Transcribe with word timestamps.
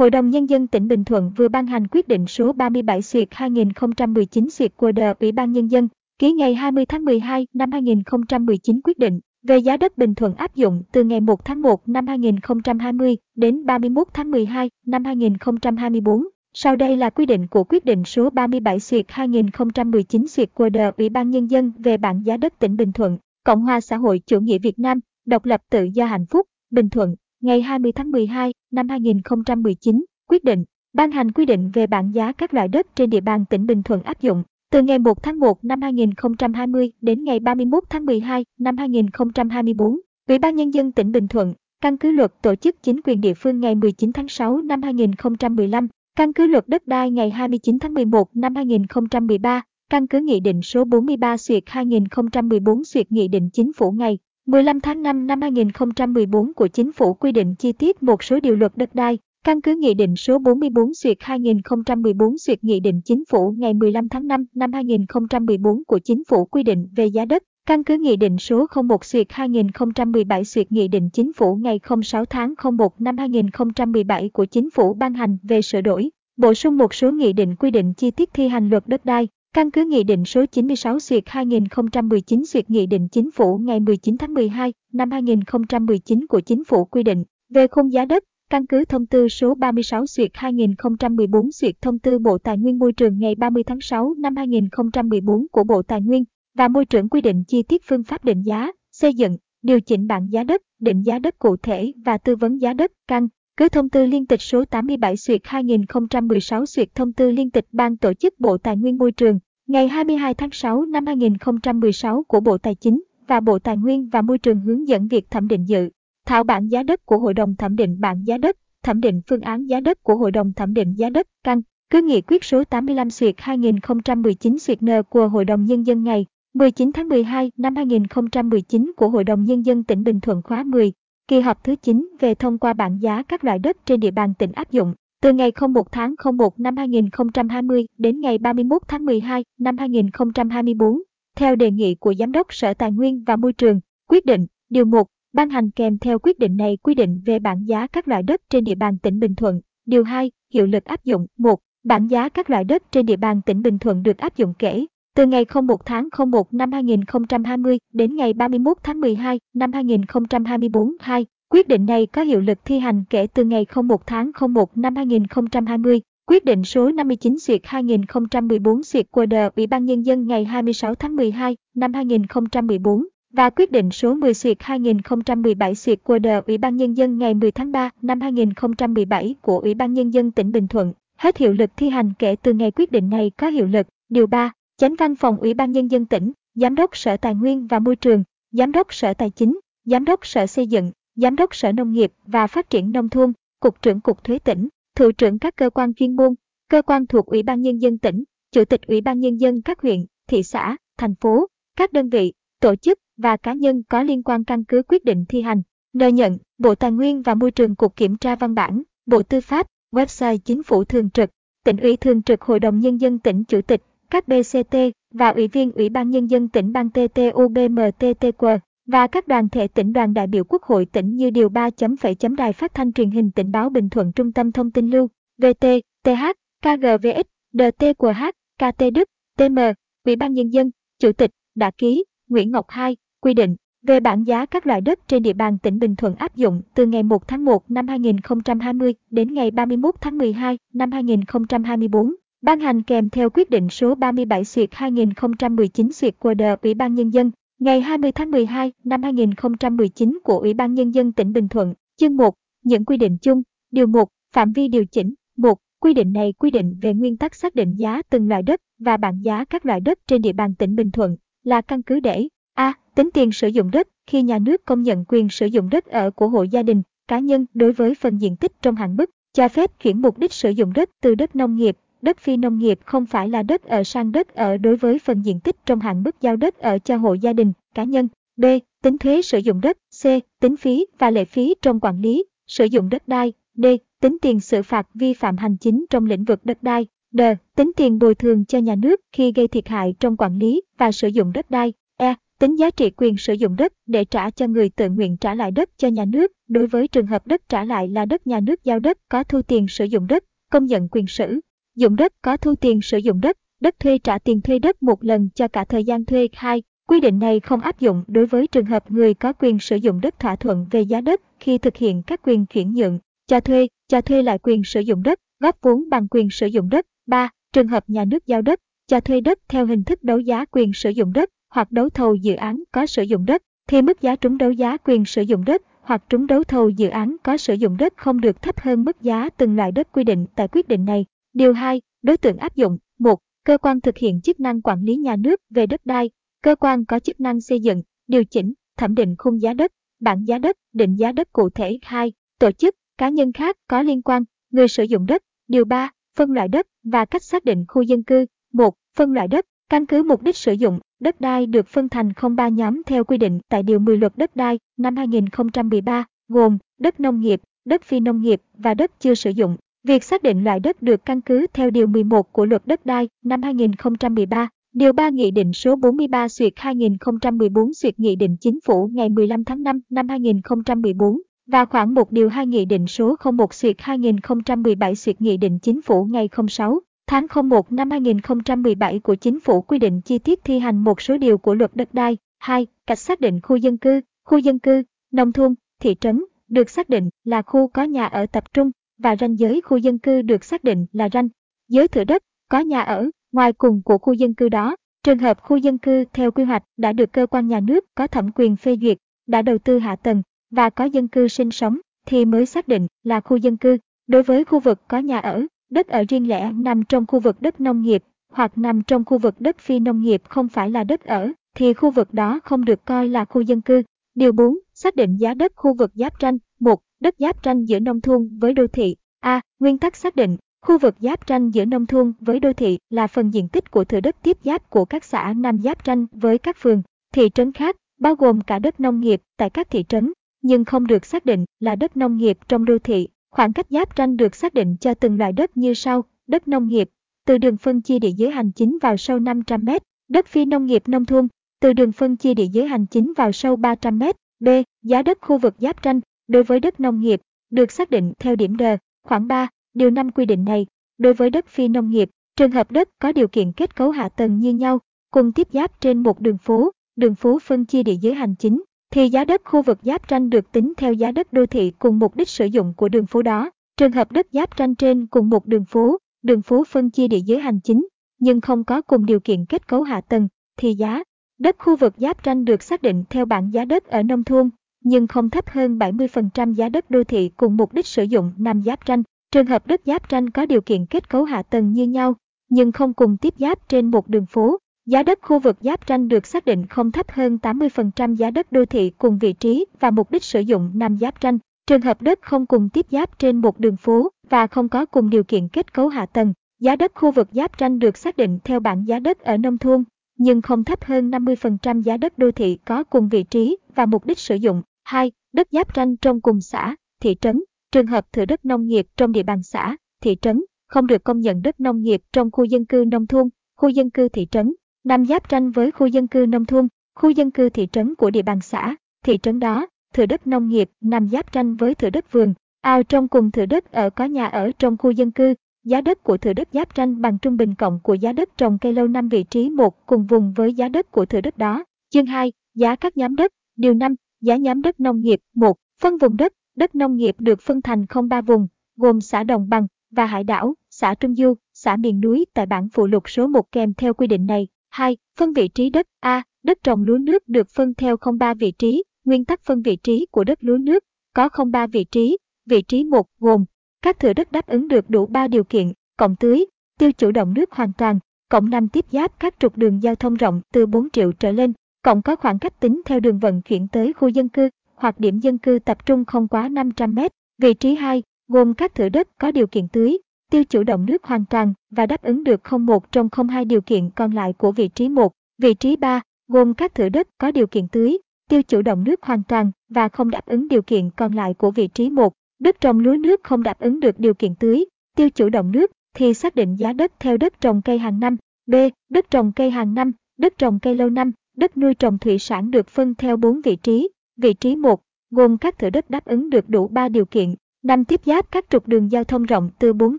Hội 0.00 0.10
đồng 0.10 0.30
Nhân 0.30 0.46
dân 0.46 0.66
tỉnh 0.66 0.88
Bình 0.88 1.04
Thuận 1.04 1.30
vừa 1.36 1.48
ban 1.48 1.66
hành 1.66 1.86
quyết 1.86 2.08
định 2.08 2.26
số 2.26 2.52
37 2.52 3.02
xuyệt 3.02 3.28
2019 3.30 4.50
xuyệt 4.50 4.72
của 4.76 4.92
đờ 4.92 5.14
Ủy 5.20 5.32
ban 5.32 5.52
Nhân 5.52 5.66
dân, 5.66 5.88
ký 6.18 6.32
ngày 6.32 6.54
20 6.54 6.86
tháng 6.86 7.04
12 7.04 7.46
năm 7.54 7.72
2019 7.72 8.80
quyết 8.84 8.98
định 8.98 9.20
về 9.42 9.58
giá 9.58 9.76
đất 9.76 9.98
Bình 9.98 10.14
Thuận 10.14 10.34
áp 10.34 10.54
dụng 10.54 10.82
từ 10.92 11.04
ngày 11.04 11.20
1 11.20 11.44
tháng 11.44 11.62
1 11.62 11.88
năm 11.88 12.06
2020 12.06 13.16
đến 13.36 13.66
31 13.66 14.06
tháng 14.12 14.30
12 14.30 14.70
năm 14.86 15.04
2024. 15.04 16.24
Sau 16.54 16.76
đây 16.76 16.96
là 16.96 17.10
quy 17.10 17.26
định 17.26 17.46
của 17.46 17.64
quyết 17.64 17.84
định 17.84 18.04
số 18.04 18.30
37 18.30 18.80
xuyệt 18.80 19.04
2019 19.08 20.28
xuyệt 20.28 20.54
của 20.54 20.68
đờ 20.68 20.92
Ủy 20.96 21.08
ban 21.08 21.30
Nhân 21.30 21.46
dân 21.46 21.72
về 21.78 21.96
bảng 21.96 22.26
giá 22.26 22.36
đất 22.36 22.58
tỉnh 22.58 22.76
Bình 22.76 22.92
Thuận, 22.92 23.18
Cộng 23.44 23.62
hòa 23.62 23.80
xã 23.80 23.96
hội 23.96 24.20
chủ 24.26 24.40
nghĩa 24.40 24.58
Việt 24.58 24.78
Nam, 24.78 25.00
độc 25.26 25.44
lập 25.44 25.60
tự 25.70 25.84
do 25.84 26.04
hạnh 26.04 26.26
phúc, 26.26 26.46
Bình 26.70 26.90
Thuận, 26.90 27.14
ngày 27.40 27.62
20 27.62 27.92
tháng 27.92 28.10
12 28.10 28.52
năm 28.70 28.88
2019, 28.88 30.04
quyết 30.28 30.44
định 30.44 30.64
ban 30.92 31.10
hành 31.10 31.32
quy 31.32 31.46
định 31.46 31.70
về 31.70 31.86
bảng 31.86 32.14
giá 32.14 32.32
các 32.32 32.54
loại 32.54 32.68
đất 32.68 32.86
trên 32.96 33.10
địa 33.10 33.20
bàn 33.20 33.44
tỉnh 33.50 33.66
Bình 33.66 33.82
Thuận 33.82 34.02
áp 34.02 34.20
dụng 34.20 34.42
từ 34.70 34.82
ngày 34.82 34.98
1 34.98 35.22
tháng 35.22 35.38
1 35.38 35.64
năm 35.64 35.82
2020 35.82 36.92
đến 37.00 37.24
ngày 37.24 37.40
31 37.40 37.84
tháng 37.90 38.06
12 38.06 38.44
năm 38.58 38.76
2024. 38.76 40.00
Ủy 40.28 40.38
ban 40.38 40.56
Nhân 40.56 40.74
dân 40.74 40.92
tỉnh 40.92 41.12
Bình 41.12 41.28
Thuận, 41.28 41.54
căn 41.80 41.98
cứ 41.98 42.10
luật 42.10 42.42
tổ 42.42 42.54
chức 42.54 42.82
chính 42.82 43.00
quyền 43.04 43.20
địa 43.20 43.34
phương 43.34 43.60
ngày 43.60 43.74
19 43.74 44.12
tháng 44.12 44.28
6 44.28 44.62
năm 44.62 44.82
2015, 44.82 45.88
căn 46.16 46.32
cứ 46.32 46.46
luật 46.46 46.68
đất 46.68 46.86
đai 46.86 47.10
ngày 47.10 47.30
29 47.30 47.78
tháng 47.78 47.94
11 47.94 48.36
năm 48.36 48.54
2013, 48.54 49.62
căn 49.90 50.06
cứ 50.06 50.20
Nghị 50.20 50.40
định 50.40 50.62
số 50.62 50.84
43 50.84 51.36
xuyệt 51.36 51.62
2014 51.66 52.84
xuyệt 52.84 53.12
Nghị 53.12 53.28
định 53.28 53.50
Chính 53.50 53.72
phủ 53.72 53.90
ngày 53.90 54.18
15 54.50 54.80
tháng 54.80 55.02
5 55.02 55.26
năm 55.26 55.40
2014 55.40 56.54
của 56.54 56.68
Chính 56.68 56.92
phủ 56.92 57.14
quy 57.14 57.32
định 57.32 57.54
chi 57.54 57.72
tiết 57.72 58.02
một 58.02 58.22
số 58.22 58.40
điều 58.40 58.56
luật 58.56 58.72
đất 58.76 58.94
đai, 58.94 59.18
căn 59.44 59.60
cứ 59.60 59.76
Nghị 59.76 59.94
định 59.94 60.16
số 60.16 60.38
44 60.38 60.94
xuyệt 60.94 61.16
2014 61.20 62.38
xuyệt 62.38 62.64
Nghị 62.64 62.80
định 62.80 63.00
Chính 63.04 63.24
phủ 63.30 63.54
ngày 63.58 63.74
15 63.74 64.08
tháng 64.08 64.28
5 64.28 64.44
năm 64.54 64.72
2014 64.72 65.84
của 65.84 65.98
Chính 65.98 66.24
phủ 66.24 66.44
quy 66.44 66.62
định 66.62 66.88
về 66.96 67.06
giá 67.06 67.24
đất, 67.24 67.42
căn 67.66 67.84
cứ 67.84 67.98
Nghị 67.98 68.16
định 68.16 68.38
số 68.38 68.66
01 68.84 69.04
xuyệt 69.04 69.26
2017 69.30 70.44
xuyệt 70.44 70.72
Nghị 70.72 70.88
định 70.88 71.10
Chính 71.10 71.32
phủ 71.32 71.56
ngày 71.56 71.80
06 72.04 72.24
tháng 72.24 72.54
01 72.78 73.00
năm 73.00 73.18
2017 73.18 74.28
của 74.28 74.44
Chính 74.44 74.70
phủ 74.70 74.94
ban 74.94 75.14
hành 75.14 75.38
về 75.42 75.62
sửa 75.62 75.80
đổi, 75.80 76.10
bổ 76.36 76.54
sung 76.54 76.76
một 76.76 76.94
số 76.94 77.12
nghị 77.12 77.32
định 77.32 77.56
quy 77.56 77.70
định 77.70 77.94
chi 77.94 78.10
tiết 78.10 78.30
thi 78.34 78.48
hành 78.48 78.68
luật 78.68 78.86
đất 78.86 79.04
đai, 79.04 79.28
Căn 79.54 79.70
cứ 79.70 79.84
Nghị 79.84 80.04
định 80.04 80.24
số 80.24 80.46
96 80.46 81.00
xuyệt 81.00 81.22
2019 81.26 82.44
xuyệt 82.46 82.70
Nghị 82.70 82.86
định 82.86 83.08
Chính 83.08 83.30
phủ 83.30 83.58
ngày 83.58 83.80
19 83.80 84.16
tháng 84.18 84.34
12 84.34 84.72
năm 84.92 85.10
2019 85.10 86.26
của 86.26 86.40
Chính 86.40 86.64
phủ 86.64 86.84
quy 86.84 87.02
định 87.02 87.24
về 87.48 87.66
khung 87.66 87.92
giá 87.92 88.04
đất, 88.04 88.24
căn 88.50 88.66
cứ 88.66 88.84
thông 88.84 89.06
tư 89.06 89.28
số 89.28 89.54
36 89.54 90.06
xuyệt 90.06 90.30
2014 90.34 91.52
xuyệt 91.52 91.74
thông 91.82 91.98
tư 91.98 92.18
Bộ 92.18 92.38
Tài 92.38 92.58
nguyên 92.58 92.78
Môi 92.78 92.92
trường 92.92 93.18
ngày 93.18 93.34
30 93.34 93.62
tháng 93.62 93.80
6 93.80 94.14
năm 94.18 94.36
2014 94.36 95.46
của 95.52 95.64
Bộ 95.64 95.82
Tài 95.82 96.00
nguyên 96.00 96.24
và 96.54 96.68
Môi 96.68 96.84
trường 96.84 97.08
quy 97.08 97.20
định 97.20 97.44
chi 97.44 97.62
tiết 97.62 97.82
phương 97.84 98.04
pháp 98.04 98.24
định 98.24 98.42
giá, 98.42 98.72
xây 98.92 99.14
dựng, 99.14 99.36
điều 99.62 99.80
chỉnh 99.80 100.06
bảng 100.06 100.32
giá 100.32 100.44
đất, 100.44 100.62
định 100.80 101.02
giá 101.02 101.18
đất 101.18 101.38
cụ 101.38 101.56
thể 101.56 101.92
và 102.04 102.18
tư 102.18 102.36
vấn 102.36 102.60
giá 102.60 102.72
đất, 102.72 102.92
căn 103.08 103.28
cứ 103.60 103.68
thông 103.68 103.88
tư 103.88 104.06
liên 104.06 104.26
tịch 104.26 104.42
số 104.42 104.64
87 104.64 105.16
xuyệt 105.16 105.40
2016 105.44 106.66
xuyệt 106.66 106.94
thông 106.94 107.12
tư 107.12 107.30
liên 107.30 107.50
tịch 107.50 107.66
ban 107.72 107.96
tổ 107.96 108.14
chức 108.14 108.40
Bộ 108.40 108.58
Tài 108.58 108.76
nguyên 108.76 108.98
Môi 108.98 109.12
trường 109.12 109.38
ngày 109.68 109.88
22 109.88 110.34
tháng 110.34 110.50
6 110.52 110.84
năm 110.84 111.06
2016 111.06 112.24
của 112.28 112.40
Bộ 112.40 112.58
Tài 112.58 112.74
chính 112.74 113.02
và 113.26 113.40
Bộ 113.40 113.58
Tài 113.58 113.76
nguyên 113.76 114.08
và 114.08 114.22
Môi 114.22 114.38
trường 114.38 114.60
hướng 114.60 114.88
dẫn 114.88 115.08
việc 115.08 115.30
thẩm 115.30 115.48
định 115.48 115.64
dự, 115.68 115.90
thảo 116.26 116.44
bản 116.44 116.68
giá 116.68 116.82
đất 116.82 117.06
của 117.06 117.18
Hội 117.18 117.34
đồng 117.34 117.56
thẩm 117.56 117.76
định 117.76 118.00
bản 118.00 118.22
giá 118.24 118.38
đất, 118.38 118.56
thẩm 118.82 119.00
định 119.00 119.20
phương 119.28 119.40
án 119.40 119.66
giá 119.66 119.80
đất 119.80 120.02
của 120.02 120.16
Hội 120.16 120.30
đồng 120.30 120.52
thẩm 120.52 120.74
định 120.74 120.94
giá 120.94 121.10
đất, 121.10 121.26
căn 121.44 121.62
cứ 121.90 122.02
nghị 122.02 122.20
quyết 122.20 122.44
số 122.44 122.64
85 122.64 123.10
xuyệt 123.10 123.34
2019 123.38 124.58
xuyệt 124.58 124.82
N 124.82 124.88
của 125.10 125.28
Hội 125.28 125.44
đồng 125.44 125.64
Nhân 125.64 125.82
dân 125.82 126.02
ngày 126.04 126.26
19 126.54 126.92
tháng 126.92 127.08
12 127.08 127.52
năm 127.56 127.76
2019 127.76 128.92
của 128.96 129.08
Hội 129.08 129.24
đồng 129.24 129.44
Nhân 129.44 129.62
dân 129.62 129.84
tỉnh 129.84 130.04
Bình 130.04 130.20
Thuận 130.20 130.42
khóa 130.42 130.62
10, 130.62 130.92
kỳ 131.30 131.40
họp 131.40 131.64
thứ 131.64 131.76
9 131.76 132.08
về 132.20 132.34
thông 132.34 132.58
qua 132.58 132.72
bảng 132.72 133.02
giá 133.02 133.22
các 133.22 133.44
loại 133.44 133.58
đất 133.58 133.76
trên 133.86 134.00
địa 134.00 134.10
bàn 134.10 134.34
tỉnh 134.38 134.52
áp 134.52 134.70
dụng 134.70 134.94
từ 135.22 135.32
ngày 135.32 135.52
01 135.68 135.92
tháng 135.92 136.14
01 136.38 136.60
năm 136.60 136.76
2020 136.76 137.86
đến 137.98 138.20
ngày 138.20 138.38
31 138.38 138.82
tháng 138.88 139.04
12 139.04 139.44
năm 139.58 139.78
2024, 139.78 140.98
theo 141.36 141.56
đề 141.56 141.70
nghị 141.70 141.94
của 141.94 142.14
Giám 142.14 142.32
đốc 142.32 142.54
Sở 142.54 142.74
Tài 142.74 142.92
nguyên 142.92 143.24
và 143.26 143.36
Môi 143.36 143.52
trường, 143.52 143.80
quyết 144.08 144.26
định, 144.26 144.46
điều 144.70 144.84
1, 144.84 145.06
ban 145.32 145.50
hành 145.50 145.70
kèm 145.70 145.98
theo 145.98 146.18
quyết 146.18 146.38
định 146.38 146.56
này 146.56 146.78
quy 146.82 146.94
định 146.94 147.20
về 147.24 147.38
bảng 147.38 147.68
giá 147.68 147.86
các 147.86 148.08
loại 148.08 148.22
đất 148.22 148.40
trên 148.50 148.64
địa 148.64 148.74
bàn 148.74 148.98
tỉnh 148.98 149.20
Bình 149.20 149.34
Thuận. 149.34 149.60
Điều 149.86 150.04
2, 150.04 150.30
hiệu 150.54 150.66
lực 150.66 150.84
áp 150.84 151.04
dụng. 151.04 151.26
1. 151.38 151.60
Bảng 151.84 152.10
giá 152.10 152.28
các 152.28 152.50
loại 152.50 152.64
đất 152.64 152.82
trên 152.92 153.06
địa 153.06 153.16
bàn 153.16 153.40
tỉnh 153.46 153.62
Bình 153.62 153.78
Thuận 153.78 154.02
được 154.02 154.18
áp 154.18 154.36
dụng 154.36 154.54
kể 154.58 154.86
từ 155.16 155.26
ngày 155.26 155.44
01 155.64 155.86
tháng 155.86 156.08
01 156.30 156.54
năm 156.54 156.72
2020 156.72 157.78
đến 157.92 158.16
ngày 158.16 158.32
31 158.32 158.76
tháng 158.82 159.00
12 159.00 159.40
năm 159.54 159.72
2024. 159.72 160.96
2. 161.00 161.26
Quyết 161.48 161.68
định 161.68 161.86
này 161.86 162.06
có 162.06 162.22
hiệu 162.22 162.40
lực 162.40 162.58
thi 162.64 162.78
hành 162.78 163.04
kể 163.10 163.26
từ 163.26 163.44
ngày 163.44 163.66
01 163.84 164.06
tháng 164.06 164.30
01 164.48 164.76
năm 164.76 164.96
2020. 164.96 166.00
Quyết 166.26 166.44
định 166.44 166.64
số 166.64 166.90
59 166.90 167.38
xuyệt 167.38 167.60
2014 167.64 168.82
xuyệt 168.82 169.06
của 169.10 169.26
đờ 169.26 169.50
Ủy 169.56 169.66
ban 169.66 169.84
Nhân 169.84 170.02
dân 170.02 170.26
ngày 170.26 170.44
26 170.44 170.94
tháng 170.94 171.16
12 171.16 171.56
năm 171.74 171.92
2014 171.92 173.06
và 173.32 173.50
quyết 173.50 173.72
định 173.72 173.90
số 173.90 174.14
10 174.14 174.34
xuyệt 174.34 174.56
2017 174.60 175.74
xuyệt 175.74 176.04
của 176.04 176.18
đờ 176.18 176.40
Ủy 176.46 176.58
ban 176.58 176.76
Nhân 176.76 176.94
dân 176.94 177.18
ngày 177.18 177.34
10 177.34 177.50
tháng 177.50 177.72
3 177.72 177.90
năm 178.02 178.20
2017 178.20 179.34
của 179.42 179.58
Ủy 179.58 179.74
ban 179.74 179.94
Nhân 179.94 180.10
dân 180.10 180.30
tỉnh 180.30 180.52
Bình 180.52 180.68
Thuận 180.68 180.92
hết 181.16 181.36
hiệu 181.36 181.52
lực 181.52 181.70
thi 181.76 181.88
hành 181.88 182.12
kể 182.18 182.36
từ 182.36 182.52
ngày 182.52 182.70
quyết 182.70 182.92
định 182.92 183.10
này 183.10 183.30
có 183.36 183.48
hiệu 183.48 183.66
lực. 183.66 183.86
Điều 184.08 184.26
3. 184.26 184.52
Chánh 184.80 184.94
văn 184.94 185.16
phòng 185.16 185.36
Ủy 185.36 185.54
ban 185.54 185.72
Nhân 185.72 185.90
dân 185.90 186.06
tỉnh, 186.06 186.32
Giám 186.54 186.74
đốc 186.74 186.96
Sở 186.96 187.16
Tài 187.16 187.34
nguyên 187.34 187.66
và 187.66 187.78
Môi 187.78 187.96
trường, 187.96 188.24
Giám 188.52 188.72
đốc 188.72 188.94
Sở 188.94 189.14
Tài 189.14 189.30
chính, 189.30 189.60
Giám 189.84 190.04
đốc 190.04 190.26
Sở 190.26 190.46
Xây 190.46 190.66
dựng, 190.66 190.90
Giám 191.14 191.36
đốc 191.36 191.54
Sở 191.54 191.72
Nông 191.72 191.92
nghiệp 191.92 192.12
và 192.26 192.46
Phát 192.46 192.70
triển 192.70 192.92
Nông 192.92 193.08
thôn, 193.08 193.32
Cục 193.60 193.82
trưởng 193.82 194.00
Cục 194.00 194.24
Thuế 194.24 194.38
tỉnh, 194.38 194.68
Thủ 194.96 195.12
trưởng 195.12 195.38
các 195.38 195.56
cơ 195.56 195.70
quan 195.70 195.94
chuyên 195.94 196.16
môn, 196.16 196.34
cơ 196.68 196.82
quan 196.82 197.06
thuộc 197.06 197.26
Ủy 197.26 197.42
ban 197.42 197.60
Nhân 197.62 197.78
dân 197.78 197.98
tỉnh, 197.98 198.24
Chủ 198.52 198.64
tịch 198.64 198.80
Ủy 198.86 199.00
ban 199.00 199.20
Nhân 199.20 199.36
dân 199.36 199.62
các 199.62 199.80
huyện, 199.82 200.06
thị 200.28 200.42
xã, 200.42 200.76
thành 200.98 201.14
phố, 201.14 201.46
các 201.76 201.92
đơn 201.92 202.08
vị, 202.08 202.32
tổ 202.60 202.76
chức 202.76 202.98
và 203.16 203.36
cá 203.36 203.52
nhân 203.52 203.82
có 203.88 204.02
liên 204.02 204.22
quan 204.22 204.44
căn 204.44 204.64
cứ 204.64 204.82
quyết 204.88 205.04
định 205.04 205.24
thi 205.28 205.42
hành. 205.42 205.62
Nơi 205.92 206.12
nhận, 206.12 206.38
Bộ 206.58 206.74
Tài 206.74 206.92
nguyên 206.92 207.22
và 207.22 207.34
Môi 207.34 207.50
trường 207.50 207.76
Cục 207.76 207.96
Kiểm 207.96 208.16
tra 208.16 208.36
Văn 208.36 208.54
bản, 208.54 208.82
Bộ 209.06 209.22
Tư 209.22 209.40
pháp, 209.40 209.66
website 209.92 210.38
Chính 210.38 210.62
phủ 210.62 210.84
Thường 210.84 211.10
trực, 211.10 211.30
tỉnh 211.64 211.76
ủy 211.76 211.96
Thường 211.96 212.22
trực 212.22 212.42
Hội 212.42 212.60
đồng 212.60 212.78
Nhân 212.78 212.96
dân 212.96 213.18
tỉnh 213.18 213.44
Chủ 213.44 213.60
tịch, 213.62 213.82
các 214.10 214.28
BCT 214.28 214.76
và 215.14 215.28
Ủy 215.28 215.48
viên 215.48 215.72
Ủy 215.72 215.88
ban 215.88 216.10
Nhân 216.10 216.26
dân 216.26 216.48
tỉnh 216.48 216.72
ban 216.72 216.88
TTUBMTTQ 216.88 218.58
và 218.86 219.06
các 219.06 219.28
đoàn 219.28 219.48
thể 219.48 219.68
tỉnh 219.68 219.92
đoàn 219.92 220.14
đại 220.14 220.26
biểu 220.26 220.44
Quốc 220.44 220.62
hội 220.62 220.86
tỉnh 220.86 221.16
như 221.16 221.30
điều 221.30 221.48
3 221.48 221.70
phẩy 222.00 222.16
đài 222.36 222.52
phát 222.52 222.74
thanh 222.74 222.92
truyền 222.92 223.10
hình 223.10 223.30
tỉnh 223.30 223.52
báo 223.52 223.70
Bình 223.70 223.88
Thuận 223.88 224.12
Trung 224.12 224.32
tâm 224.32 224.52
Thông 224.52 224.70
tin 224.70 224.90
lưu, 224.90 225.08
VT, 225.38 225.66
TH, 226.04 226.24
KGVX, 226.62 227.26
DTQH, 227.52 228.32
KT 228.58 228.82
Đức, 228.94 229.08
TM, 229.38 229.58
Ủy 230.04 230.16
ban 230.16 230.32
Nhân 230.32 230.48
dân, 230.48 230.70
Chủ 230.98 231.12
tịch, 231.12 231.30
đã 231.54 231.70
ký, 231.78 232.04
Nguyễn 232.28 232.50
Ngọc 232.50 232.66
Hai, 232.68 232.96
quy 233.20 233.34
định 233.34 233.56
về 233.82 234.00
bảng 234.00 234.26
giá 234.26 234.46
các 234.46 234.66
loại 234.66 234.80
đất 234.80 234.98
trên 235.08 235.22
địa 235.22 235.32
bàn 235.32 235.58
tỉnh 235.58 235.78
Bình 235.78 235.96
Thuận 235.96 236.14
áp 236.14 236.36
dụng 236.36 236.62
từ 236.74 236.86
ngày 236.86 237.02
1 237.02 237.28
tháng 237.28 237.44
1 237.44 237.70
năm 237.70 237.88
2020 237.88 238.94
đến 239.10 239.34
ngày 239.34 239.50
31 239.50 239.94
tháng 240.00 240.18
12 240.18 240.58
năm 240.74 240.92
2024, 240.92 242.14
ban 242.42 242.60
hành 242.60 242.82
kèm 242.82 243.10
theo 243.10 243.30
quyết 243.30 243.50
định 243.50 243.68
số 243.68 243.94
37 243.94 244.44
xuyệt 244.44 244.68
2019 244.72 245.92
xuyệt 245.92 246.14
của 246.18 246.34
đờ 246.34 246.56
Ủy 246.62 246.74
ban 246.74 246.94
Nhân 246.94 247.10
dân 247.10 247.30
ngày 247.58 247.80
20 247.80 248.12
tháng 248.12 248.30
12 248.30 248.72
năm 248.84 249.02
2019 249.02 250.18
của 250.24 250.38
Ủy 250.38 250.54
ban 250.54 250.74
Nhân 250.74 250.90
dân 250.90 251.12
tỉnh 251.12 251.32
Bình 251.32 251.48
Thuận, 251.48 251.74
chương 251.96 252.16
1, 252.16 252.34
những 252.64 252.84
quy 252.84 252.96
định 252.96 253.18
chung, 253.18 253.42
điều 253.70 253.86
1, 253.86 254.08
phạm 254.32 254.52
vi 254.52 254.68
điều 254.68 254.84
chỉnh, 254.84 255.14
1, 255.36 255.58
quy 255.80 255.94
định 255.94 256.12
này 256.12 256.32
quy 256.32 256.50
định 256.50 256.76
về 256.82 256.94
nguyên 256.94 257.16
tắc 257.16 257.34
xác 257.34 257.54
định 257.54 257.74
giá 257.74 258.02
từng 258.10 258.28
loại 258.28 258.42
đất 258.42 258.60
và 258.78 258.96
bảng 258.96 259.24
giá 259.24 259.44
các 259.44 259.66
loại 259.66 259.80
đất 259.80 259.98
trên 260.06 260.22
địa 260.22 260.32
bàn 260.32 260.54
tỉnh 260.54 260.76
Bình 260.76 260.90
Thuận, 260.90 261.16
là 261.44 261.60
căn 261.60 261.82
cứ 261.82 262.00
để 262.00 262.28
A. 262.54 262.72
Tính 262.94 263.10
tiền 263.14 263.32
sử 263.32 263.48
dụng 263.48 263.70
đất 263.70 263.88
khi 264.06 264.22
nhà 264.22 264.38
nước 264.38 264.64
công 264.64 264.82
nhận 264.82 265.04
quyền 265.08 265.28
sử 265.28 265.46
dụng 265.46 265.68
đất 265.70 265.86
ở 265.86 266.10
của 266.10 266.28
hộ 266.28 266.42
gia 266.42 266.62
đình, 266.62 266.82
cá 267.08 267.18
nhân 267.18 267.46
đối 267.54 267.72
với 267.72 267.94
phần 267.94 268.18
diện 268.18 268.36
tích 268.36 268.52
trong 268.62 268.76
hạn 268.76 268.96
mức 268.96 269.10
cho 269.32 269.48
phép 269.48 269.70
chuyển 269.82 270.02
mục 270.02 270.18
đích 270.18 270.32
sử 270.32 270.50
dụng 270.50 270.72
đất 270.72 270.90
từ 271.02 271.14
đất 271.14 271.36
nông 271.36 271.56
nghiệp 271.56 271.76
đất 272.02 272.18
phi 272.18 272.36
nông 272.36 272.58
nghiệp 272.58 272.78
không 272.84 273.06
phải 273.06 273.28
là 273.28 273.42
đất 273.42 273.62
ở 273.62 273.84
sang 273.84 274.12
đất 274.12 274.34
ở 274.34 274.56
đối 274.56 274.76
với 274.76 274.98
phần 274.98 275.22
diện 275.22 275.40
tích 275.40 275.56
trong 275.66 275.80
hạn 275.80 276.02
mức 276.02 276.20
giao 276.20 276.36
đất 276.36 276.58
ở 276.58 276.78
cho 276.78 276.96
hộ 276.96 277.14
gia 277.14 277.32
đình, 277.32 277.52
cá 277.74 277.84
nhân. 277.84 278.08
B. 278.36 278.44
Tính 278.82 278.98
thuế 278.98 279.22
sử 279.22 279.38
dụng 279.38 279.60
đất. 279.60 279.78
C. 280.02 280.06
Tính 280.40 280.56
phí 280.56 280.86
và 280.98 281.10
lệ 281.10 281.24
phí 281.24 281.54
trong 281.62 281.80
quản 281.80 282.00
lý, 282.00 282.24
sử 282.46 282.64
dụng 282.64 282.88
đất 282.88 283.08
đai. 283.08 283.32
D. 283.54 283.66
Tính 284.00 284.18
tiền 284.22 284.40
xử 284.40 284.62
phạt 284.62 284.86
vi 284.94 285.14
phạm 285.14 285.36
hành 285.36 285.56
chính 285.56 285.84
trong 285.90 286.06
lĩnh 286.06 286.24
vực 286.24 286.40
đất 286.44 286.62
đai. 286.62 286.86
D. 287.12 287.20
Tính 287.56 287.72
tiền 287.76 287.98
bồi 287.98 288.14
thường 288.14 288.44
cho 288.44 288.58
nhà 288.58 288.74
nước 288.74 289.00
khi 289.12 289.32
gây 289.32 289.48
thiệt 289.48 289.68
hại 289.68 289.94
trong 290.00 290.16
quản 290.16 290.38
lý 290.38 290.62
và 290.78 290.92
sử 290.92 291.08
dụng 291.08 291.32
đất 291.32 291.50
đai. 291.50 291.72
E. 291.96 292.14
tính 292.38 292.56
giá 292.56 292.70
trị 292.70 292.90
quyền 292.96 293.16
sử 293.16 293.32
dụng 293.32 293.56
đất 293.56 293.72
để 293.86 294.04
trả 294.04 294.30
cho 294.30 294.46
người 294.46 294.68
tự 294.68 294.88
nguyện 294.88 295.16
trả 295.16 295.34
lại 295.34 295.50
đất 295.50 295.70
cho 295.76 295.88
nhà 295.88 296.04
nước. 296.04 296.32
Đối 296.48 296.66
với 296.66 296.88
trường 296.88 297.06
hợp 297.06 297.26
đất 297.26 297.48
trả 297.48 297.64
lại 297.64 297.88
là 297.88 298.04
đất 298.04 298.26
nhà 298.26 298.40
nước 298.40 298.64
giao 298.64 298.78
đất 298.78 298.98
có 299.08 299.24
thu 299.24 299.42
tiền 299.42 299.68
sử 299.68 299.84
dụng 299.84 300.06
đất, 300.06 300.24
công 300.50 300.66
nhận 300.66 300.88
quyền 300.88 301.06
sử 301.06 301.40
dụng 301.80 301.96
đất 301.96 302.12
có 302.22 302.36
thu 302.36 302.54
tiền 302.54 302.80
sử 302.82 302.98
dụng 302.98 303.20
đất, 303.20 303.36
đất 303.60 303.80
thuê 303.80 303.98
trả 303.98 304.18
tiền 304.18 304.40
thuê 304.40 304.58
đất 304.58 304.82
một 304.82 305.04
lần 305.04 305.28
cho 305.34 305.48
cả 305.48 305.64
thời 305.64 305.84
gian 305.84 306.04
thuê. 306.04 306.28
2. 306.32 306.62
Quy 306.88 307.00
định 307.00 307.18
này 307.18 307.40
không 307.40 307.60
áp 307.60 307.80
dụng 307.80 308.04
đối 308.08 308.26
với 308.26 308.46
trường 308.46 308.64
hợp 308.64 308.90
người 308.90 309.14
có 309.14 309.32
quyền 309.32 309.58
sử 309.58 309.76
dụng 309.76 310.00
đất 310.00 310.18
thỏa 310.18 310.36
thuận 310.36 310.66
về 310.70 310.82
giá 310.82 311.00
đất 311.00 311.20
khi 311.40 311.58
thực 311.58 311.76
hiện 311.76 312.02
các 312.02 312.20
quyền 312.24 312.46
chuyển 312.46 312.74
nhượng, 312.74 312.98
cho 313.26 313.40
thuê, 313.40 313.66
cho 313.88 314.00
thuê 314.00 314.22
lại 314.22 314.38
quyền 314.42 314.64
sử 314.64 314.80
dụng 314.80 315.02
đất, 315.02 315.20
góp 315.40 315.56
vốn 315.62 315.90
bằng 315.90 316.08
quyền 316.10 316.30
sử 316.30 316.46
dụng 316.46 316.68
đất. 316.68 316.86
3. 317.06 317.28
Trường 317.52 317.68
hợp 317.68 317.84
nhà 317.86 318.04
nước 318.04 318.26
giao 318.26 318.42
đất, 318.42 318.60
cho 318.86 319.00
thuê 319.00 319.20
đất 319.20 319.38
theo 319.48 319.66
hình 319.66 319.84
thức 319.84 320.02
đấu 320.02 320.18
giá 320.18 320.44
quyền 320.44 320.72
sử 320.72 320.90
dụng 320.90 321.12
đất 321.12 321.30
hoặc 321.48 321.72
đấu 321.72 321.88
thầu 321.88 322.14
dự 322.14 322.34
án 322.34 322.62
có 322.72 322.86
sử 322.86 323.02
dụng 323.02 323.26
đất, 323.26 323.42
thì 323.68 323.82
mức 323.82 324.00
giá 324.00 324.16
trúng 324.16 324.38
đấu 324.38 324.52
giá 324.52 324.76
quyền 324.76 325.04
sử 325.04 325.22
dụng 325.22 325.44
đất 325.44 325.62
hoặc 325.82 326.02
trúng 326.08 326.26
đấu 326.26 326.44
thầu 326.44 326.68
dự 326.68 326.88
án 326.88 327.16
có 327.22 327.36
sử 327.36 327.54
dụng 327.54 327.76
đất 327.76 327.92
không 327.96 328.20
được 328.20 328.42
thấp 328.42 328.60
hơn 328.60 328.84
mức 328.84 329.02
giá 329.02 329.28
từng 329.36 329.56
loại 329.56 329.72
đất 329.72 329.92
quy 329.92 330.04
định 330.04 330.26
tại 330.36 330.48
quyết 330.48 330.68
định 330.68 330.84
này. 330.84 331.04
Điều 331.32 331.52
2. 331.52 331.80
Đối 332.02 332.16
tượng 332.16 332.36
áp 332.36 332.56
dụng 332.56 332.78
1. 332.98 333.18
Cơ 333.44 333.58
quan 333.58 333.80
thực 333.80 333.98
hiện 333.98 334.20
chức 334.20 334.40
năng 334.40 334.62
quản 334.62 334.82
lý 334.82 334.96
nhà 334.96 335.16
nước 335.16 335.40
về 335.50 335.66
đất 335.66 335.86
đai, 335.86 336.10
cơ 336.42 336.54
quan 336.54 336.84
có 336.84 336.98
chức 336.98 337.20
năng 337.20 337.40
xây 337.40 337.60
dựng, 337.60 337.82
điều 338.06 338.24
chỉnh, 338.24 338.52
thẩm 338.76 338.94
định 338.94 339.14
khung 339.18 339.40
giá 339.40 339.54
đất, 339.54 339.72
bảng 340.00 340.26
giá 340.26 340.38
đất, 340.38 340.56
định 340.72 340.96
giá 340.96 341.12
đất 341.12 341.32
cụ 341.32 341.50
thể. 341.50 341.78
2. 341.82 342.12
Tổ 342.38 342.52
chức, 342.52 342.74
cá 342.98 343.08
nhân 343.08 343.32
khác 343.32 343.56
có 343.68 343.82
liên 343.82 344.02
quan, 344.02 344.24
người 344.50 344.68
sử 344.68 344.82
dụng 344.82 345.06
đất. 345.06 345.22
Điều 345.48 345.64
3. 345.64 345.90
Phân 346.16 346.32
loại 346.32 346.48
đất 346.48 346.66
và 346.82 347.04
cách 347.04 347.22
xác 347.22 347.44
định 347.44 347.64
khu 347.68 347.82
dân 347.82 348.02
cư. 348.02 348.26
1. 348.52 348.74
Phân 348.96 349.12
loại 349.12 349.28
đất, 349.28 349.46
căn 349.68 349.86
cứ 349.86 350.02
mục 350.02 350.22
đích 350.22 350.36
sử 350.36 350.52
dụng, 350.52 350.80
đất 351.00 351.20
đai 351.20 351.46
được 351.46 351.68
phân 351.68 351.88
thành 351.88 352.12
không 352.12 352.36
ba 352.36 352.48
nhóm 352.48 352.82
theo 352.86 353.04
quy 353.04 353.18
định 353.18 353.40
tại 353.48 353.62
Điều 353.62 353.78
10 353.78 353.96
Luật 353.96 354.12
Đất 354.16 354.36
đai 354.36 354.58
năm 354.76 354.96
2013, 354.96 356.04
gồm 356.28 356.58
đất 356.78 357.00
nông 357.00 357.20
nghiệp, 357.20 357.40
đất 357.64 357.82
phi 357.82 358.00
nông 358.00 358.20
nghiệp 358.20 358.42
và 358.54 358.74
đất 358.74 359.00
chưa 359.00 359.14
sử 359.14 359.30
dụng. 359.30 359.56
Việc 359.84 360.04
xác 360.04 360.22
định 360.22 360.44
loại 360.44 360.60
đất 360.60 360.82
được 360.82 361.04
căn 361.06 361.20
cứ 361.20 361.46
theo 361.52 361.70
Điều 361.70 361.86
11 361.86 362.32
của 362.32 362.44
Luật 362.44 362.66
Đất 362.66 362.86
đai 362.86 363.08
năm 363.24 363.42
2013, 363.42 364.48
Điều 364.72 364.92
3 364.92 365.08
Nghị 365.08 365.30
định 365.30 365.52
số 365.52 365.76
43 365.76 366.28
Xuyệt 366.28 366.52
2014 366.56 367.74
Xuyệt 367.74 368.00
Nghị 368.00 368.16
định 368.16 368.36
Chính 368.40 368.58
phủ 368.64 368.90
ngày 368.92 369.08
15 369.08 369.44
tháng 369.44 369.62
5 369.62 369.80
năm 369.90 370.08
2014 370.08 371.20
và 371.46 371.64
khoảng 371.64 371.94
1 371.94 372.12
Điều 372.12 372.28
2 372.28 372.46
Nghị 372.46 372.64
định 372.64 372.86
số 372.86 373.16
01 373.32 373.54
Xuyệt 373.54 373.76
2017 373.78 374.96
Xuyệt 374.96 375.20
Nghị 375.20 375.36
định 375.36 375.58
Chính 375.58 375.82
phủ 375.82 376.04
ngày 376.04 376.28
06 376.48 376.80
tháng 377.06 377.26
01 377.48 377.72
năm 377.72 377.90
2017 377.90 379.00
của 379.00 379.14
Chính 379.14 379.40
phủ 379.40 379.60
quy 379.60 379.78
định 379.78 380.00
chi 380.00 380.18
tiết 380.18 380.44
thi 380.44 380.58
hành 380.58 380.78
một 380.78 381.00
số 381.00 381.18
điều 381.18 381.38
của 381.38 381.54
luật 381.54 381.70
đất 381.76 381.94
đai. 381.94 382.16
2. 382.38 382.66
Cách 382.86 382.98
xác 382.98 383.20
định 383.20 383.40
khu 383.40 383.56
dân 383.56 383.78
cư, 383.78 384.00
khu 384.24 384.38
dân 384.38 384.58
cư, 384.58 384.82
nông 385.12 385.32
thôn, 385.32 385.54
thị 385.80 385.96
trấn, 386.00 386.24
được 386.48 386.70
xác 386.70 386.88
định 386.88 387.08
là 387.24 387.42
khu 387.42 387.68
có 387.68 387.82
nhà 387.82 388.06
ở 388.06 388.26
tập 388.26 388.44
trung 388.52 388.70
và 389.02 389.16
ranh 389.16 389.38
giới 389.38 389.60
khu 389.60 389.76
dân 389.76 389.98
cư 389.98 390.22
được 390.22 390.44
xác 390.44 390.64
định 390.64 390.86
là 390.92 391.08
ranh 391.12 391.28
giới 391.68 391.88
thửa 391.88 392.04
đất 392.04 392.22
có 392.48 392.60
nhà 392.60 392.80
ở 392.80 393.10
ngoài 393.32 393.52
cùng 393.52 393.82
của 393.82 393.98
khu 393.98 394.12
dân 394.12 394.34
cư 394.34 394.48
đó. 394.48 394.76
Trường 395.04 395.18
hợp 395.18 395.40
khu 395.42 395.56
dân 395.56 395.78
cư 395.78 396.04
theo 396.12 396.30
quy 396.30 396.44
hoạch 396.44 396.62
đã 396.76 396.92
được 396.92 397.12
cơ 397.12 397.26
quan 397.26 397.48
nhà 397.48 397.60
nước 397.60 397.84
có 397.94 398.06
thẩm 398.06 398.32
quyền 398.32 398.56
phê 398.56 398.76
duyệt, 398.82 398.98
đã 399.26 399.42
đầu 399.42 399.58
tư 399.58 399.78
hạ 399.78 399.96
tầng 399.96 400.22
và 400.50 400.70
có 400.70 400.84
dân 400.84 401.08
cư 401.08 401.28
sinh 401.28 401.50
sống 401.50 401.78
thì 402.06 402.24
mới 402.24 402.46
xác 402.46 402.68
định 402.68 402.86
là 403.02 403.20
khu 403.20 403.36
dân 403.36 403.56
cư. 403.56 403.78
Đối 404.06 404.22
với 404.22 404.44
khu 404.44 404.60
vực 404.60 404.88
có 404.88 404.98
nhà 404.98 405.18
ở, 405.18 405.46
đất 405.70 405.88
ở 405.88 406.04
riêng 406.08 406.28
lẻ 406.28 406.52
nằm 406.52 406.84
trong 406.84 407.06
khu 407.06 407.20
vực 407.20 407.42
đất 407.42 407.60
nông 407.60 407.82
nghiệp 407.82 408.02
hoặc 408.32 408.58
nằm 408.58 408.82
trong 408.82 409.04
khu 409.04 409.18
vực 409.18 409.40
đất 409.40 409.58
phi 409.58 409.78
nông 409.78 410.00
nghiệp 410.00 410.22
không 410.28 410.48
phải 410.48 410.70
là 410.70 410.84
đất 410.84 411.04
ở, 411.04 411.32
thì 411.56 411.72
khu 411.72 411.90
vực 411.90 412.14
đó 412.14 412.40
không 412.44 412.64
được 412.64 412.84
coi 412.84 413.08
là 413.08 413.24
khu 413.24 413.40
dân 413.40 413.60
cư. 413.60 413.82
Điều 414.14 414.32
4. 414.32 414.58
Xác 414.74 414.96
định 414.96 415.16
giá 415.16 415.34
đất 415.34 415.52
khu 415.56 415.74
vực 415.74 415.90
giáp 415.94 416.18
tranh. 416.18 416.38
1. 416.60 416.80
Đất 417.00 417.14
giáp 417.18 417.42
tranh 417.42 417.64
giữa 417.64 417.78
nông 417.78 418.00
thôn 418.00 418.38
với 418.38 418.54
đô 418.54 418.66
thị. 418.66 418.96
A. 419.20 419.40
Nguyên 419.60 419.78
tắc 419.78 419.96
xác 419.96 420.16
định 420.16 420.36
Khu 420.66 420.78
vực 420.78 420.94
giáp 421.00 421.26
tranh 421.26 421.50
giữa 421.50 421.64
nông 421.64 421.86
thôn 421.86 422.12
với 422.20 422.40
đô 422.40 422.52
thị 422.52 422.78
là 422.90 423.06
phần 423.06 423.34
diện 423.34 423.48
tích 423.48 423.70
của 423.70 423.84
thửa 423.84 424.00
đất 424.00 424.16
tiếp 424.22 424.38
giáp 424.44 424.70
của 424.70 424.84
các 424.84 425.04
xã 425.04 425.34
nằm 425.36 425.58
giáp 425.58 425.84
tranh 425.84 426.06
với 426.12 426.38
các 426.38 426.56
phường, 426.58 426.82
thị 427.14 427.30
trấn 427.34 427.52
khác, 427.52 427.76
bao 428.00 428.14
gồm 428.14 428.40
cả 428.40 428.58
đất 428.58 428.80
nông 428.80 429.00
nghiệp 429.00 429.22
tại 429.36 429.50
các 429.50 429.70
thị 429.70 429.84
trấn, 429.88 430.12
nhưng 430.42 430.64
không 430.64 430.86
được 430.86 431.06
xác 431.06 431.24
định 431.24 431.44
là 431.60 431.76
đất 431.76 431.96
nông 431.96 432.16
nghiệp 432.16 432.38
trong 432.48 432.64
đô 432.64 432.78
thị. 432.78 433.08
Khoảng 433.30 433.52
cách 433.52 433.66
giáp 433.70 433.96
tranh 433.96 434.16
được 434.16 434.34
xác 434.34 434.54
định 434.54 434.76
cho 434.80 434.94
từng 434.94 435.18
loại 435.18 435.32
đất 435.32 435.56
như 435.56 435.74
sau, 435.74 436.04
đất 436.26 436.48
nông 436.48 436.68
nghiệp, 436.68 436.88
từ 437.26 437.38
đường 437.38 437.56
phân 437.56 437.82
chia 437.82 437.98
địa 437.98 438.12
giới 438.16 438.30
hành 438.30 438.52
chính 438.52 438.78
vào 438.82 438.96
sâu 438.96 439.18
500 439.18 439.64
m, 439.64 439.70
đất 440.08 440.26
phi 440.26 440.44
nông 440.44 440.66
nghiệp 440.66 440.82
nông 440.86 441.04
thôn, 441.04 441.28
từ 441.60 441.72
đường 441.72 441.92
phân 441.92 442.16
chia 442.16 442.34
địa 442.34 442.48
giới 442.52 442.66
hành 442.66 442.86
chính 442.86 443.12
vào 443.16 443.32
sâu 443.32 443.56
300 443.56 443.98
m. 443.98 444.02
B. 444.40 444.48
Giá 444.82 445.02
đất 445.02 445.18
khu 445.20 445.38
vực 445.38 445.54
giáp 445.58 445.82
tranh 445.82 446.00
đối 446.30 446.42
với 446.42 446.60
đất 446.60 446.80
nông 446.80 447.00
nghiệp 447.00 447.20
được 447.50 447.72
xác 447.72 447.90
định 447.90 448.12
theo 448.18 448.36
điểm 448.36 448.56
D, 448.58 448.62
khoảng 449.02 449.28
3, 449.28 449.48
điều 449.74 449.90
5 449.90 450.10
quy 450.10 450.26
định 450.26 450.44
này. 450.44 450.66
Đối 450.98 451.14
với 451.14 451.30
đất 451.30 451.48
phi 451.48 451.68
nông 451.68 451.90
nghiệp, 451.90 452.10
trường 452.36 452.50
hợp 452.50 452.70
đất 452.70 452.88
có 452.98 453.12
điều 453.12 453.28
kiện 453.28 453.52
kết 453.52 453.76
cấu 453.76 453.90
hạ 453.90 454.08
tầng 454.08 454.38
như 454.38 454.52
nhau, 454.52 454.78
cùng 455.10 455.32
tiếp 455.32 455.48
giáp 455.52 455.80
trên 455.80 456.02
một 456.02 456.20
đường 456.20 456.38
phố, 456.38 456.70
đường 456.96 457.14
phố 457.14 457.38
phân 457.38 457.64
chia 457.64 457.82
địa 457.82 457.96
giới 458.00 458.14
hành 458.14 458.34
chính, 458.34 458.62
thì 458.90 459.08
giá 459.08 459.24
đất 459.24 459.42
khu 459.44 459.62
vực 459.62 459.78
giáp 459.82 460.08
tranh 460.08 460.30
được 460.30 460.52
tính 460.52 460.72
theo 460.76 460.92
giá 460.92 461.12
đất 461.12 461.32
đô 461.32 461.46
thị 461.46 461.72
cùng 461.78 461.98
mục 461.98 462.16
đích 462.16 462.28
sử 462.28 462.44
dụng 462.44 462.74
của 462.76 462.88
đường 462.88 463.06
phố 463.06 463.22
đó. 463.22 463.50
Trường 463.76 463.92
hợp 463.92 464.12
đất 464.12 464.26
giáp 464.32 464.56
tranh 464.56 464.74
trên 464.74 465.06
cùng 465.06 465.30
một 465.30 465.46
đường 465.46 465.64
phố, 465.64 465.98
đường 466.22 466.42
phố 466.42 466.64
phân 466.64 466.90
chia 466.90 467.08
địa 467.08 467.20
giới 467.24 467.40
hành 467.40 467.60
chính, 467.60 467.88
nhưng 468.18 468.40
không 468.40 468.64
có 468.64 468.82
cùng 468.82 469.06
điều 469.06 469.20
kiện 469.20 469.44
kết 469.44 469.68
cấu 469.68 469.82
hạ 469.82 470.00
tầng, 470.00 470.28
thì 470.56 470.74
giá 470.74 471.02
đất 471.38 471.56
khu 471.58 471.76
vực 471.76 471.94
giáp 471.96 472.22
tranh 472.22 472.44
được 472.44 472.62
xác 472.62 472.82
định 472.82 473.04
theo 473.10 473.24
bảng 473.24 473.52
giá 473.52 473.64
đất 473.64 473.84
ở 473.84 474.02
nông 474.02 474.24
thôn, 474.24 474.50
nhưng 474.84 475.06
không 475.06 475.30
thấp 475.30 475.48
hơn 475.48 475.78
70% 475.78 476.52
giá 476.52 476.68
đất 476.68 476.90
đô 476.90 477.04
thị 477.04 477.30
cùng 477.36 477.56
mục 477.56 477.72
đích 477.72 477.86
sử 477.86 478.02
dụng 478.02 478.32
nằm 478.36 478.62
giáp 478.62 478.86
tranh. 478.86 479.02
Trường 479.32 479.46
hợp 479.46 479.66
đất 479.66 479.80
giáp 479.84 480.08
tranh 480.08 480.30
có 480.30 480.46
điều 480.46 480.60
kiện 480.60 480.86
kết 480.86 481.08
cấu 481.08 481.24
hạ 481.24 481.42
tầng 481.42 481.72
như 481.72 481.86
nhau, 481.86 482.14
nhưng 482.48 482.72
không 482.72 482.94
cùng 482.94 483.16
tiếp 483.16 483.34
giáp 483.38 483.68
trên 483.68 483.90
một 483.90 484.08
đường 484.08 484.26
phố, 484.26 484.58
Giá 484.90 485.02
đất 485.02 485.18
khu 485.22 485.38
vực 485.38 485.56
giáp 485.60 485.86
tranh 485.86 486.08
được 486.08 486.26
xác 486.26 486.44
định 486.44 486.66
không 486.66 486.92
thấp 486.92 487.10
hơn 487.10 487.38
80% 487.42 488.14
giá 488.14 488.30
đất 488.30 488.52
đô 488.52 488.64
thị 488.64 488.90
cùng 488.98 489.18
vị 489.18 489.32
trí 489.32 489.66
và 489.80 489.90
mục 489.90 490.10
đích 490.10 490.24
sử 490.24 490.40
dụng 490.40 490.70
nằm 490.74 490.98
giáp 490.98 491.20
tranh. 491.20 491.38
Trường 491.66 491.80
hợp 491.80 492.02
đất 492.02 492.18
không 492.22 492.46
cùng 492.46 492.68
tiếp 492.68 492.86
giáp 492.90 493.18
trên 493.18 493.36
một 493.36 493.60
đường 493.60 493.76
phố 493.76 494.08
và 494.28 494.46
không 494.46 494.68
có 494.68 494.86
cùng 494.86 495.10
điều 495.10 495.24
kiện 495.24 495.48
kết 495.48 495.74
cấu 495.74 495.88
hạ 495.88 496.06
tầng, 496.06 496.32
giá 496.60 496.76
đất 496.76 496.92
khu 496.94 497.10
vực 497.10 497.28
giáp 497.32 497.58
tranh 497.58 497.78
được 497.78 497.96
xác 497.96 498.16
định 498.16 498.38
theo 498.44 498.60
bảng 498.60 498.86
giá 498.86 498.98
đất 498.98 499.20
ở 499.20 499.36
nông 499.36 499.58
thôn, 499.58 499.84
nhưng 500.18 500.42
không 500.42 500.64
thấp 500.64 500.84
hơn 500.84 501.10
50% 501.10 501.80
giá 501.80 501.96
đất 501.96 502.18
đô 502.18 502.30
thị 502.30 502.58
có 502.64 502.84
cùng 502.84 503.08
vị 503.08 503.22
trí 503.22 503.56
và 503.74 503.86
mục 503.86 504.06
đích 504.06 504.18
sử 504.18 504.34
dụng. 504.34 504.62
2. 504.90 505.12
Đất 505.32 505.48
giáp 505.52 505.74
tranh 505.74 505.96
trong 505.96 506.20
cùng 506.20 506.40
xã, 506.40 506.76
thị 507.02 507.16
trấn. 507.20 507.42
Trường 507.72 507.86
hợp 507.86 508.12
thửa 508.12 508.24
đất 508.24 508.44
nông 508.44 508.66
nghiệp 508.66 508.86
trong 508.96 509.12
địa 509.12 509.22
bàn 509.22 509.42
xã, 509.42 509.76
thị 510.02 510.16
trấn 510.22 510.44
không 510.68 510.86
được 510.86 511.04
công 511.04 511.20
nhận 511.20 511.42
đất 511.42 511.60
nông 511.60 511.82
nghiệp 511.82 512.02
trong 512.12 512.30
khu 512.30 512.44
dân 512.44 512.64
cư 512.64 512.84
nông 512.90 513.06
thôn, 513.06 513.28
khu 513.56 513.68
dân 513.68 513.90
cư 513.90 514.08
thị 514.08 514.26
trấn 514.30 514.54
nằm 514.84 515.06
giáp 515.06 515.28
tranh 515.28 515.50
với 515.50 515.70
khu 515.70 515.86
dân 515.86 516.06
cư 516.06 516.26
nông 516.26 516.44
thôn, 516.44 516.68
khu 516.94 517.10
dân 517.10 517.30
cư 517.30 517.48
thị 517.48 517.68
trấn 517.72 517.94
của 517.94 518.10
địa 518.10 518.22
bàn 518.22 518.40
xã, 518.40 518.76
thị 519.04 519.18
trấn 519.18 519.38
đó, 519.38 519.66
thửa 519.94 520.06
đất 520.06 520.26
nông 520.26 520.48
nghiệp 520.48 520.70
nằm 520.80 521.08
giáp 521.08 521.32
tranh 521.32 521.56
với 521.56 521.74
thửa 521.74 521.90
đất 521.90 522.12
vườn, 522.12 522.34
ao 522.60 522.82
trong 522.82 523.08
cùng 523.08 523.30
thửa 523.30 523.46
đất 523.46 523.72
ở 523.72 523.90
có 523.90 524.04
nhà 524.04 524.26
ở 524.26 524.50
trong 524.58 524.76
khu 524.76 524.90
dân 524.90 525.10
cư, 525.10 525.34
giá 525.64 525.80
đất 525.80 526.02
của 526.02 526.16
thửa 526.16 526.32
đất 526.32 526.48
giáp 526.52 526.74
tranh 526.74 527.00
bằng 527.00 527.18
trung 527.18 527.36
bình 527.36 527.54
cộng 527.54 527.80
của 527.82 527.94
giá 527.94 528.12
đất 528.12 528.28
trồng 528.36 528.58
cây 528.58 528.72
lâu 528.72 528.88
năm 528.88 529.08
vị 529.08 529.24
trí 529.24 529.50
một 529.50 529.86
cùng 529.86 530.06
vùng 530.06 530.32
với 530.32 530.54
giá 530.54 530.68
đất 530.68 530.90
của 530.90 531.06
thửa 531.06 531.20
đất 531.20 531.38
đó. 531.38 531.64
Chương 531.90 532.06
2, 532.06 532.32
giá 532.54 532.76
các 532.76 532.96
nhóm 532.96 533.16
đất, 533.16 533.32
điều 533.56 533.74
5, 533.74 533.94
giá 534.20 534.36
nhám 534.36 534.62
đất 534.62 534.80
nông 534.80 535.00
nghiệp 535.00 535.20
1, 535.34 535.56
phân 535.82 535.96
vùng 535.96 536.16
đất, 536.16 536.32
đất 536.56 536.74
nông 536.74 536.96
nghiệp 536.96 537.14
được 537.18 537.40
phân 537.40 537.62
thành 537.62 537.86
không 537.86 538.08
ba 538.08 538.20
vùng, 538.20 538.46
gồm 538.76 539.00
xã 539.00 539.24
Đồng 539.24 539.48
Bằng 539.48 539.66
và 539.90 540.06
Hải 540.06 540.24
đảo, 540.24 540.54
xã 540.70 540.94
Trung 540.94 541.14
Du, 541.14 541.34
xã 541.54 541.76
miền 541.76 542.00
núi 542.00 542.26
tại 542.34 542.46
bản 542.46 542.68
phụ 542.68 542.86
lục 542.86 543.10
số 543.10 543.26
1 543.26 543.52
kèm 543.52 543.74
theo 543.74 543.94
quy 543.94 544.06
định 544.06 544.26
này. 544.26 544.48
2. 544.68 544.96
Phân 545.18 545.32
vị 545.32 545.48
trí 545.48 545.70
đất 545.70 545.86
A. 546.00 546.22
Đất 546.42 546.58
trồng 546.62 546.82
lúa 546.82 546.98
nước 546.98 547.28
được 547.28 547.48
phân 547.48 547.74
theo 547.74 547.96
03 548.18 548.34
vị 548.34 548.50
trí. 548.50 548.84
Nguyên 549.04 549.24
tắc 549.24 549.42
phân 549.42 549.62
vị 549.62 549.76
trí 549.76 550.06
của 550.10 550.24
đất 550.24 550.38
lúa 550.40 550.58
nước 550.58 550.84
có 551.14 551.28
03 551.52 551.66
vị 551.66 551.84
trí. 551.84 552.18
Vị 552.46 552.62
trí 552.62 552.84
1 552.84 553.06
gồm 553.18 553.44
các 553.82 553.98
thửa 553.98 554.12
đất 554.12 554.32
đáp 554.32 554.46
ứng 554.46 554.68
được 554.68 554.90
đủ 554.90 555.06
3 555.06 555.28
điều 555.28 555.44
kiện, 555.44 555.72
cộng 555.96 556.16
tưới, 556.16 556.44
tiêu 556.78 556.92
chủ 556.92 557.10
động 557.10 557.34
nước 557.34 557.52
hoàn 557.52 557.72
toàn, 557.72 557.98
cộng 558.28 558.50
5 558.50 558.68
tiếp 558.68 558.84
giáp 558.92 559.20
các 559.20 559.34
trục 559.38 559.56
đường 559.56 559.82
giao 559.82 559.94
thông 559.94 560.14
rộng 560.14 560.40
từ 560.52 560.66
4 560.66 560.90
triệu 560.90 561.12
trở 561.12 561.32
lên, 561.32 561.52
cộng 561.82 562.02
có 562.02 562.16
khoảng 562.16 562.38
cách 562.38 562.60
tính 562.60 562.82
theo 562.84 563.00
đường 563.00 563.18
vận 563.18 563.42
chuyển 563.42 563.68
tới 563.68 563.92
khu 563.92 564.08
dân 564.08 564.28
cư 564.28 564.48
hoặc 564.74 565.00
điểm 565.00 565.18
dân 565.18 565.38
cư 565.38 565.58
tập 565.64 565.86
trung 565.86 566.04
không 566.04 566.28
quá 566.28 566.48
500 566.48 566.94
m. 566.94 566.98
Vị 567.38 567.54
trí 567.54 567.74
2 567.74 568.02
gồm 568.28 568.54
các 568.54 568.74
thửa 568.74 568.88
đất 568.88 569.08
có 569.18 569.30
điều 569.30 569.46
kiện 569.46 569.68
tưới, 569.68 569.98
tiêu 570.30 570.44
chủ 570.44 570.62
động 570.62 570.86
nước 570.86 571.04
hoàn 571.04 571.24
toàn 571.24 571.52
và 571.70 571.86
đáp 571.86 572.02
ứng 572.02 572.24
được 572.24 572.44
không 572.44 572.66
một 572.66 572.92
trong 572.92 573.10
không 573.10 573.28
hai 573.28 573.44
điều 573.44 573.60
kiện 573.60 573.90
còn 573.90 574.12
lại 574.12 574.32
của 574.32 574.52
vị 574.52 574.68
trí 574.68 574.88
1. 574.88 575.12
Vị 575.38 575.54
trí 575.54 575.76
3 575.76 576.00
gồm 576.28 576.54
các 576.54 576.74
thửa 576.74 576.88
đất 576.88 577.08
có 577.18 577.30
điều 577.30 577.46
kiện 577.46 577.68
tưới, 577.68 577.98
tiêu 578.28 578.42
chủ 578.42 578.62
động 578.62 578.84
nước 578.84 579.02
hoàn 579.02 579.22
toàn 579.22 579.50
và 579.68 579.88
không 579.88 580.10
đáp 580.10 580.26
ứng 580.26 580.48
điều 580.48 580.62
kiện 580.62 580.90
còn 580.90 581.12
lại 581.12 581.34
của 581.34 581.50
vị 581.50 581.68
trí 581.68 581.90
1. 581.90 582.12
Đất 582.38 582.60
trồng 582.60 582.78
lúa 582.78 582.96
nước 582.96 583.20
không 583.22 583.42
đáp 583.42 583.58
ứng 583.58 583.80
được 583.80 583.98
điều 583.98 584.14
kiện 584.14 584.34
tưới, 584.34 584.64
tiêu 584.96 585.10
chủ 585.10 585.28
động 585.28 585.52
nước 585.52 585.70
thì 585.96 586.14
xác 586.14 586.34
định 586.34 586.54
giá 586.54 586.72
đất 586.72 586.92
theo 587.00 587.16
đất 587.16 587.40
trồng 587.40 587.62
cây 587.62 587.78
hàng 587.78 588.00
năm. 588.00 588.16
B. 588.46 588.54
Đất 588.88 589.10
trồng 589.10 589.32
cây 589.32 589.50
hàng 589.50 589.74
năm, 589.74 589.92
đất 590.18 590.38
trồng 590.38 590.58
cây 590.60 590.74
lâu 590.74 590.90
năm, 590.90 591.12
đất 591.40 591.56
nuôi 591.56 591.74
trồng 591.74 591.98
thủy 591.98 592.18
sản 592.18 592.50
được 592.50 592.68
phân 592.68 592.94
theo 592.94 593.16
4 593.16 593.40
vị 593.40 593.56
trí. 593.56 593.88
Vị 594.16 594.34
trí 594.34 594.56
1, 594.56 594.80
gồm 595.10 595.38
các 595.38 595.58
thửa 595.58 595.70
đất 595.70 595.90
đáp 595.90 596.04
ứng 596.04 596.30
được 596.30 596.48
đủ 596.48 596.68
3 596.68 596.88
điều 596.88 597.04
kiện. 597.04 597.34
nằm 597.62 597.84
tiếp 597.84 598.00
giáp 598.04 598.30
các 598.30 598.44
trục 598.50 598.68
đường 598.68 598.92
giao 598.92 599.04
thông 599.04 599.22
rộng 599.22 599.50
từ 599.58 599.72
4 599.72 599.98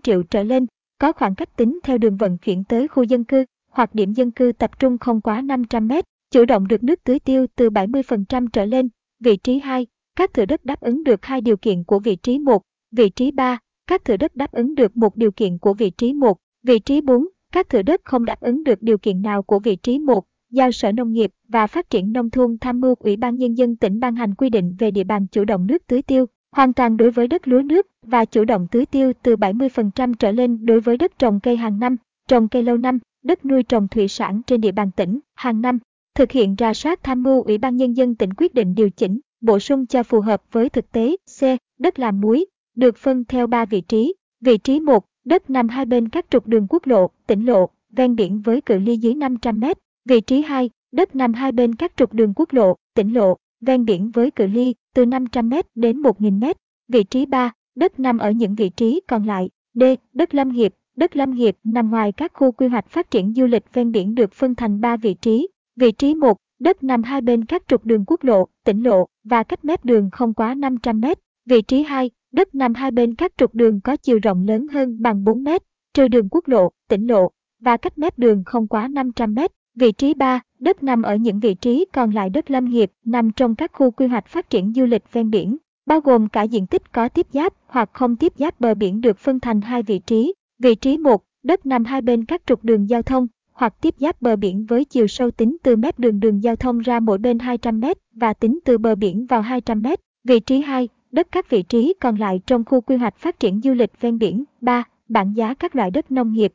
triệu 0.00 0.22
trở 0.22 0.42
lên, 0.42 0.66
có 0.98 1.12
khoảng 1.12 1.34
cách 1.34 1.56
tính 1.56 1.78
theo 1.82 1.98
đường 1.98 2.16
vận 2.16 2.38
chuyển 2.38 2.64
tới 2.64 2.88
khu 2.88 3.02
dân 3.02 3.24
cư 3.24 3.44
hoặc 3.70 3.94
điểm 3.94 4.12
dân 4.12 4.30
cư 4.30 4.52
tập 4.58 4.70
trung 4.78 4.98
không 4.98 5.20
quá 5.20 5.40
500 5.40 5.88
m, 5.88 5.92
chủ 6.30 6.44
động 6.44 6.68
được 6.68 6.82
nước 6.82 7.04
tưới 7.04 7.18
tiêu 7.18 7.46
từ 7.56 7.70
70% 7.70 8.48
trở 8.52 8.64
lên. 8.64 8.88
Vị 9.20 9.36
trí 9.36 9.58
2, 9.58 9.86
các 10.16 10.34
thửa 10.34 10.44
đất 10.44 10.64
đáp 10.64 10.80
ứng 10.80 11.04
được 11.04 11.24
hai 11.24 11.40
điều 11.40 11.56
kiện 11.56 11.84
của 11.84 11.98
vị 11.98 12.16
trí 12.16 12.38
1. 12.38 12.62
Vị 12.92 13.08
trí 13.08 13.30
3, 13.30 13.58
các 13.86 14.04
thửa 14.04 14.16
đất 14.16 14.36
đáp 14.36 14.52
ứng 14.52 14.74
được 14.74 14.96
một 14.96 15.16
điều 15.16 15.32
kiện 15.32 15.58
của 15.58 15.74
vị 15.74 15.90
trí 15.90 16.12
1. 16.12 16.38
Vị 16.62 16.78
trí 16.78 17.00
4, 17.00 17.28
các 17.52 17.68
thửa 17.68 17.82
đất 17.82 18.00
không 18.04 18.24
đáp 18.24 18.40
ứng 18.40 18.64
được 18.64 18.82
điều 18.82 18.98
kiện 18.98 19.22
nào 19.22 19.42
của 19.42 19.58
vị 19.58 19.76
trí 19.76 19.98
1. 19.98 20.24
Giao 20.52 20.72
Sở 20.72 20.92
Nông 20.92 21.12
nghiệp 21.12 21.30
và 21.48 21.66
Phát 21.66 21.90
triển 21.90 22.12
Nông 22.12 22.30
thôn 22.30 22.56
tham 22.60 22.80
mưu 22.80 22.94
Ủy 22.98 23.16
ban 23.16 23.36
Nhân 23.36 23.54
dân 23.54 23.76
tỉnh 23.76 24.00
ban 24.00 24.16
hành 24.16 24.34
quy 24.34 24.50
định 24.50 24.74
về 24.78 24.90
địa 24.90 25.04
bàn 25.04 25.26
chủ 25.32 25.44
động 25.44 25.66
nước 25.66 25.86
tưới 25.86 26.02
tiêu, 26.02 26.26
hoàn 26.56 26.72
toàn 26.72 26.96
đối 26.96 27.10
với 27.10 27.28
đất 27.28 27.48
lúa 27.48 27.62
nước 27.62 27.86
và 28.02 28.24
chủ 28.24 28.44
động 28.44 28.66
tưới 28.70 28.86
tiêu 28.86 29.12
từ 29.22 29.36
70% 29.36 30.14
trở 30.14 30.32
lên 30.32 30.66
đối 30.66 30.80
với 30.80 30.96
đất 30.96 31.18
trồng 31.18 31.40
cây 31.40 31.56
hàng 31.56 31.78
năm, 31.78 31.96
trồng 32.28 32.48
cây 32.48 32.62
lâu 32.62 32.76
năm, 32.76 32.98
đất 33.24 33.44
nuôi 33.44 33.62
trồng 33.62 33.88
thủy 33.88 34.08
sản 34.08 34.42
trên 34.46 34.60
địa 34.60 34.72
bàn 34.72 34.90
tỉnh 34.96 35.18
hàng 35.34 35.60
năm. 35.60 35.78
Thực 36.14 36.30
hiện 36.32 36.54
ra 36.54 36.74
soát 36.74 37.02
tham 37.02 37.22
mưu 37.22 37.42
Ủy 37.42 37.58
ban 37.58 37.76
Nhân 37.76 37.96
dân 37.96 38.14
tỉnh 38.14 38.34
quyết 38.34 38.54
định 38.54 38.74
điều 38.74 38.90
chỉnh, 38.90 39.20
bổ 39.40 39.58
sung 39.58 39.86
cho 39.86 40.02
phù 40.02 40.20
hợp 40.20 40.42
với 40.52 40.68
thực 40.68 40.92
tế. 40.92 41.16
C. 41.40 41.44
Đất 41.78 41.98
làm 41.98 42.20
muối, 42.20 42.46
được 42.76 42.96
phân 42.96 43.24
theo 43.24 43.46
3 43.46 43.64
vị 43.64 43.80
trí. 43.80 44.14
Vị 44.40 44.58
trí 44.58 44.80
1, 44.80 45.04
đất 45.24 45.50
nằm 45.50 45.68
hai 45.68 45.84
bên 45.84 46.08
các 46.08 46.26
trục 46.30 46.46
đường 46.46 46.66
quốc 46.70 46.86
lộ, 46.86 47.10
tỉnh 47.26 47.46
lộ, 47.46 47.68
ven 47.96 48.16
biển 48.16 48.40
với 48.40 48.60
cự 48.60 48.78
ly 48.78 48.96
dưới 48.96 49.14
500 49.14 49.60
m. 49.60 49.64
Vị 50.04 50.20
trí 50.20 50.42
2, 50.42 50.70
đất 50.92 51.16
nằm 51.16 51.32
hai 51.32 51.52
bên 51.52 51.74
các 51.74 51.92
trục 51.96 52.12
đường 52.12 52.32
quốc 52.36 52.52
lộ, 52.52 52.76
tỉnh 52.94 53.14
lộ, 53.14 53.36
ven 53.60 53.84
biển 53.84 54.10
với 54.10 54.30
cự 54.30 54.46
ly 54.46 54.74
từ 54.94 55.06
500 55.06 55.48
m 55.48 55.54
đến 55.74 56.02
1.000 56.02 56.40
m. 56.40 56.44
Vị 56.88 57.04
trí 57.04 57.26
3, 57.26 57.52
đất 57.76 58.00
nằm 58.00 58.18
ở 58.18 58.30
những 58.30 58.54
vị 58.54 58.68
trí 58.68 59.00
còn 59.08 59.24
lại. 59.24 59.50
D. 59.74 59.82
Đất 60.12 60.34
lâm 60.34 60.48
nghiệp, 60.48 60.74
đất 60.96 61.16
lâm 61.16 61.30
nghiệp 61.30 61.56
nằm 61.64 61.90
ngoài 61.90 62.12
các 62.12 62.32
khu 62.34 62.52
quy 62.52 62.66
hoạch 62.68 62.88
phát 62.88 63.10
triển 63.10 63.32
du 63.36 63.46
lịch 63.46 63.64
ven 63.72 63.92
biển 63.92 64.14
được 64.14 64.32
phân 64.32 64.54
thành 64.54 64.80
3 64.80 64.96
vị 64.96 65.14
trí. 65.14 65.48
Vị 65.76 65.92
trí 65.92 66.14
1, 66.14 66.36
đất 66.60 66.82
nằm 66.82 67.02
hai 67.02 67.20
bên 67.20 67.44
các 67.44 67.62
trục 67.68 67.84
đường 67.84 68.04
quốc 68.06 68.24
lộ, 68.24 68.48
tỉnh 68.64 68.82
lộ 68.82 69.06
và 69.24 69.42
cách 69.42 69.64
mép 69.64 69.84
đường 69.84 70.10
không 70.12 70.34
quá 70.34 70.54
500 70.54 71.00
m. 71.00 71.04
Vị 71.46 71.62
trí 71.62 71.82
2, 71.82 72.10
đất 72.32 72.54
nằm 72.54 72.74
hai 72.74 72.90
bên 72.90 73.14
các 73.14 73.32
trục 73.36 73.54
đường 73.54 73.80
có 73.80 73.96
chiều 73.96 74.18
rộng 74.22 74.46
lớn 74.46 74.66
hơn 74.68 75.02
bằng 75.02 75.24
4 75.24 75.44
m, 75.44 75.48
trừ 75.94 76.08
đường 76.08 76.28
quốc 76.28 76.48
lộ, 76.48 76.70
tỉnh 76.88 77.06
lộ 77.06 77.30
và 77.60 77.76
cách 77.76 77.98
mép 77.98 78.18
đường 78.18 78.42
không 78.46 78.68
quá 78.68 78.88
500 78.88 79.34
m. 79.34 79.38
Vị 79.74 79.92
trí 79.92 80.14
3, 80.14 80.40
đất 80.58 80.82
nằm 80.82 81.02
ở 81.02 81.16
những 81.16 81.40
vị 81.40 81.54
trí 81.54 81.84
còn 81.92 82.10
lại 82.10 82.30
đất 82.30 82.50
lâm 82.50 82.64
nghiệp 82.64 82.92
nằm 83.04 83.30
trong 83.30 83.54
các 83.54 83.70
khu 83.72 83.90
quy 83.90 84.06
hoạch 84.06 84.26
phát 84.26 84.50
triển 84.50 84.72
du 84.76 84.86
lịch 84.86 85.12
ven 85.12 85.30
biển, 85.30 85.56
bao 85.86 86.00
gồm 86.00 86.28
cả 86.28 86.42
diện 86.42 86.66
tích 86.66 86.92
có 86.92 87.08
tiếp 87.08 87.26
giáp 87.32 87.52
hoặc 87.66 87.90
không 87.92 88.16
tiếp 88.16 88.32
giáp 88.36 88.60
bờ 88.60 88.74
biển 88.74 89.00
được 89.00 89.18
phân 89.18 89.40
thành 89.40 89.60
hai 89.60 89.82
vị 89.82 89.98
trí. 89.98 90.34
Vị 90.58 90.74
trí 90.74 90.98
1, 90.98 91.22
đất 91.42 91.66
nằm 91.66 91.84
hai 91.84 92.00
bên 92.00 92.24
các 92.24 92.42
trục 92.46 92.64
đường 92.64 92.88
giao 92.88 93.02
thông 93.02 93.26
hoặc 93.52 93.74
tiếp 93.80 93.94
giáp 93.98 94.22
bờ 94.22 94.36
biển 94.36 94.66
với 94.68 94.84
chiều 94.84 95.06
sâu 95.06 95.30
tính 95.30 95.56
từ 95.62 95.76
mép 95.76 95.98
đường 95.98 96.20
đường 96.20 96.42
giao 96.42 96.56
thông 96.56 96.78
ra 96.78 97.00
mỗi 97.00 97.18
bên 97.18 97.38
200 97.38 97.80
m 97.80 97.84
và 98.14 98.34
tính 98.34 98.58
từ 98.64 98.78
bờ 98.78 98.94
biển 98.94 99.26
vào 99.26 99.42
200 99.42 99.82
m. 99.82 99.86
Vị 100.24 100.40
trí 100.40 100.60
2, 100.60 100.88
đất 101.12 101.28
các 101.32 101.50
vị 101.50 101.62
trí 101.62 101.94
còn 102.00 102.16
lại 102.16 102.40
trong 102.46 102.64
khu 102.64 102.80
quy 102.80 102.96
hoạch 102.96 103.16
phát 103.16 103.40
triển 103.40 103.60
du 103.64 103.72
lịch 103.74 104.00
ven 104.00 104.18
biển. 104.18 104.44
3. 104.60 104.84
Bảng 105.08 105.36
giá 105.36 105.54
các 105.54 105.76
loại 105.76 105.90
đất 105.90 106.10
nông 106.10 106.32
nghiệp. 106.32 106.52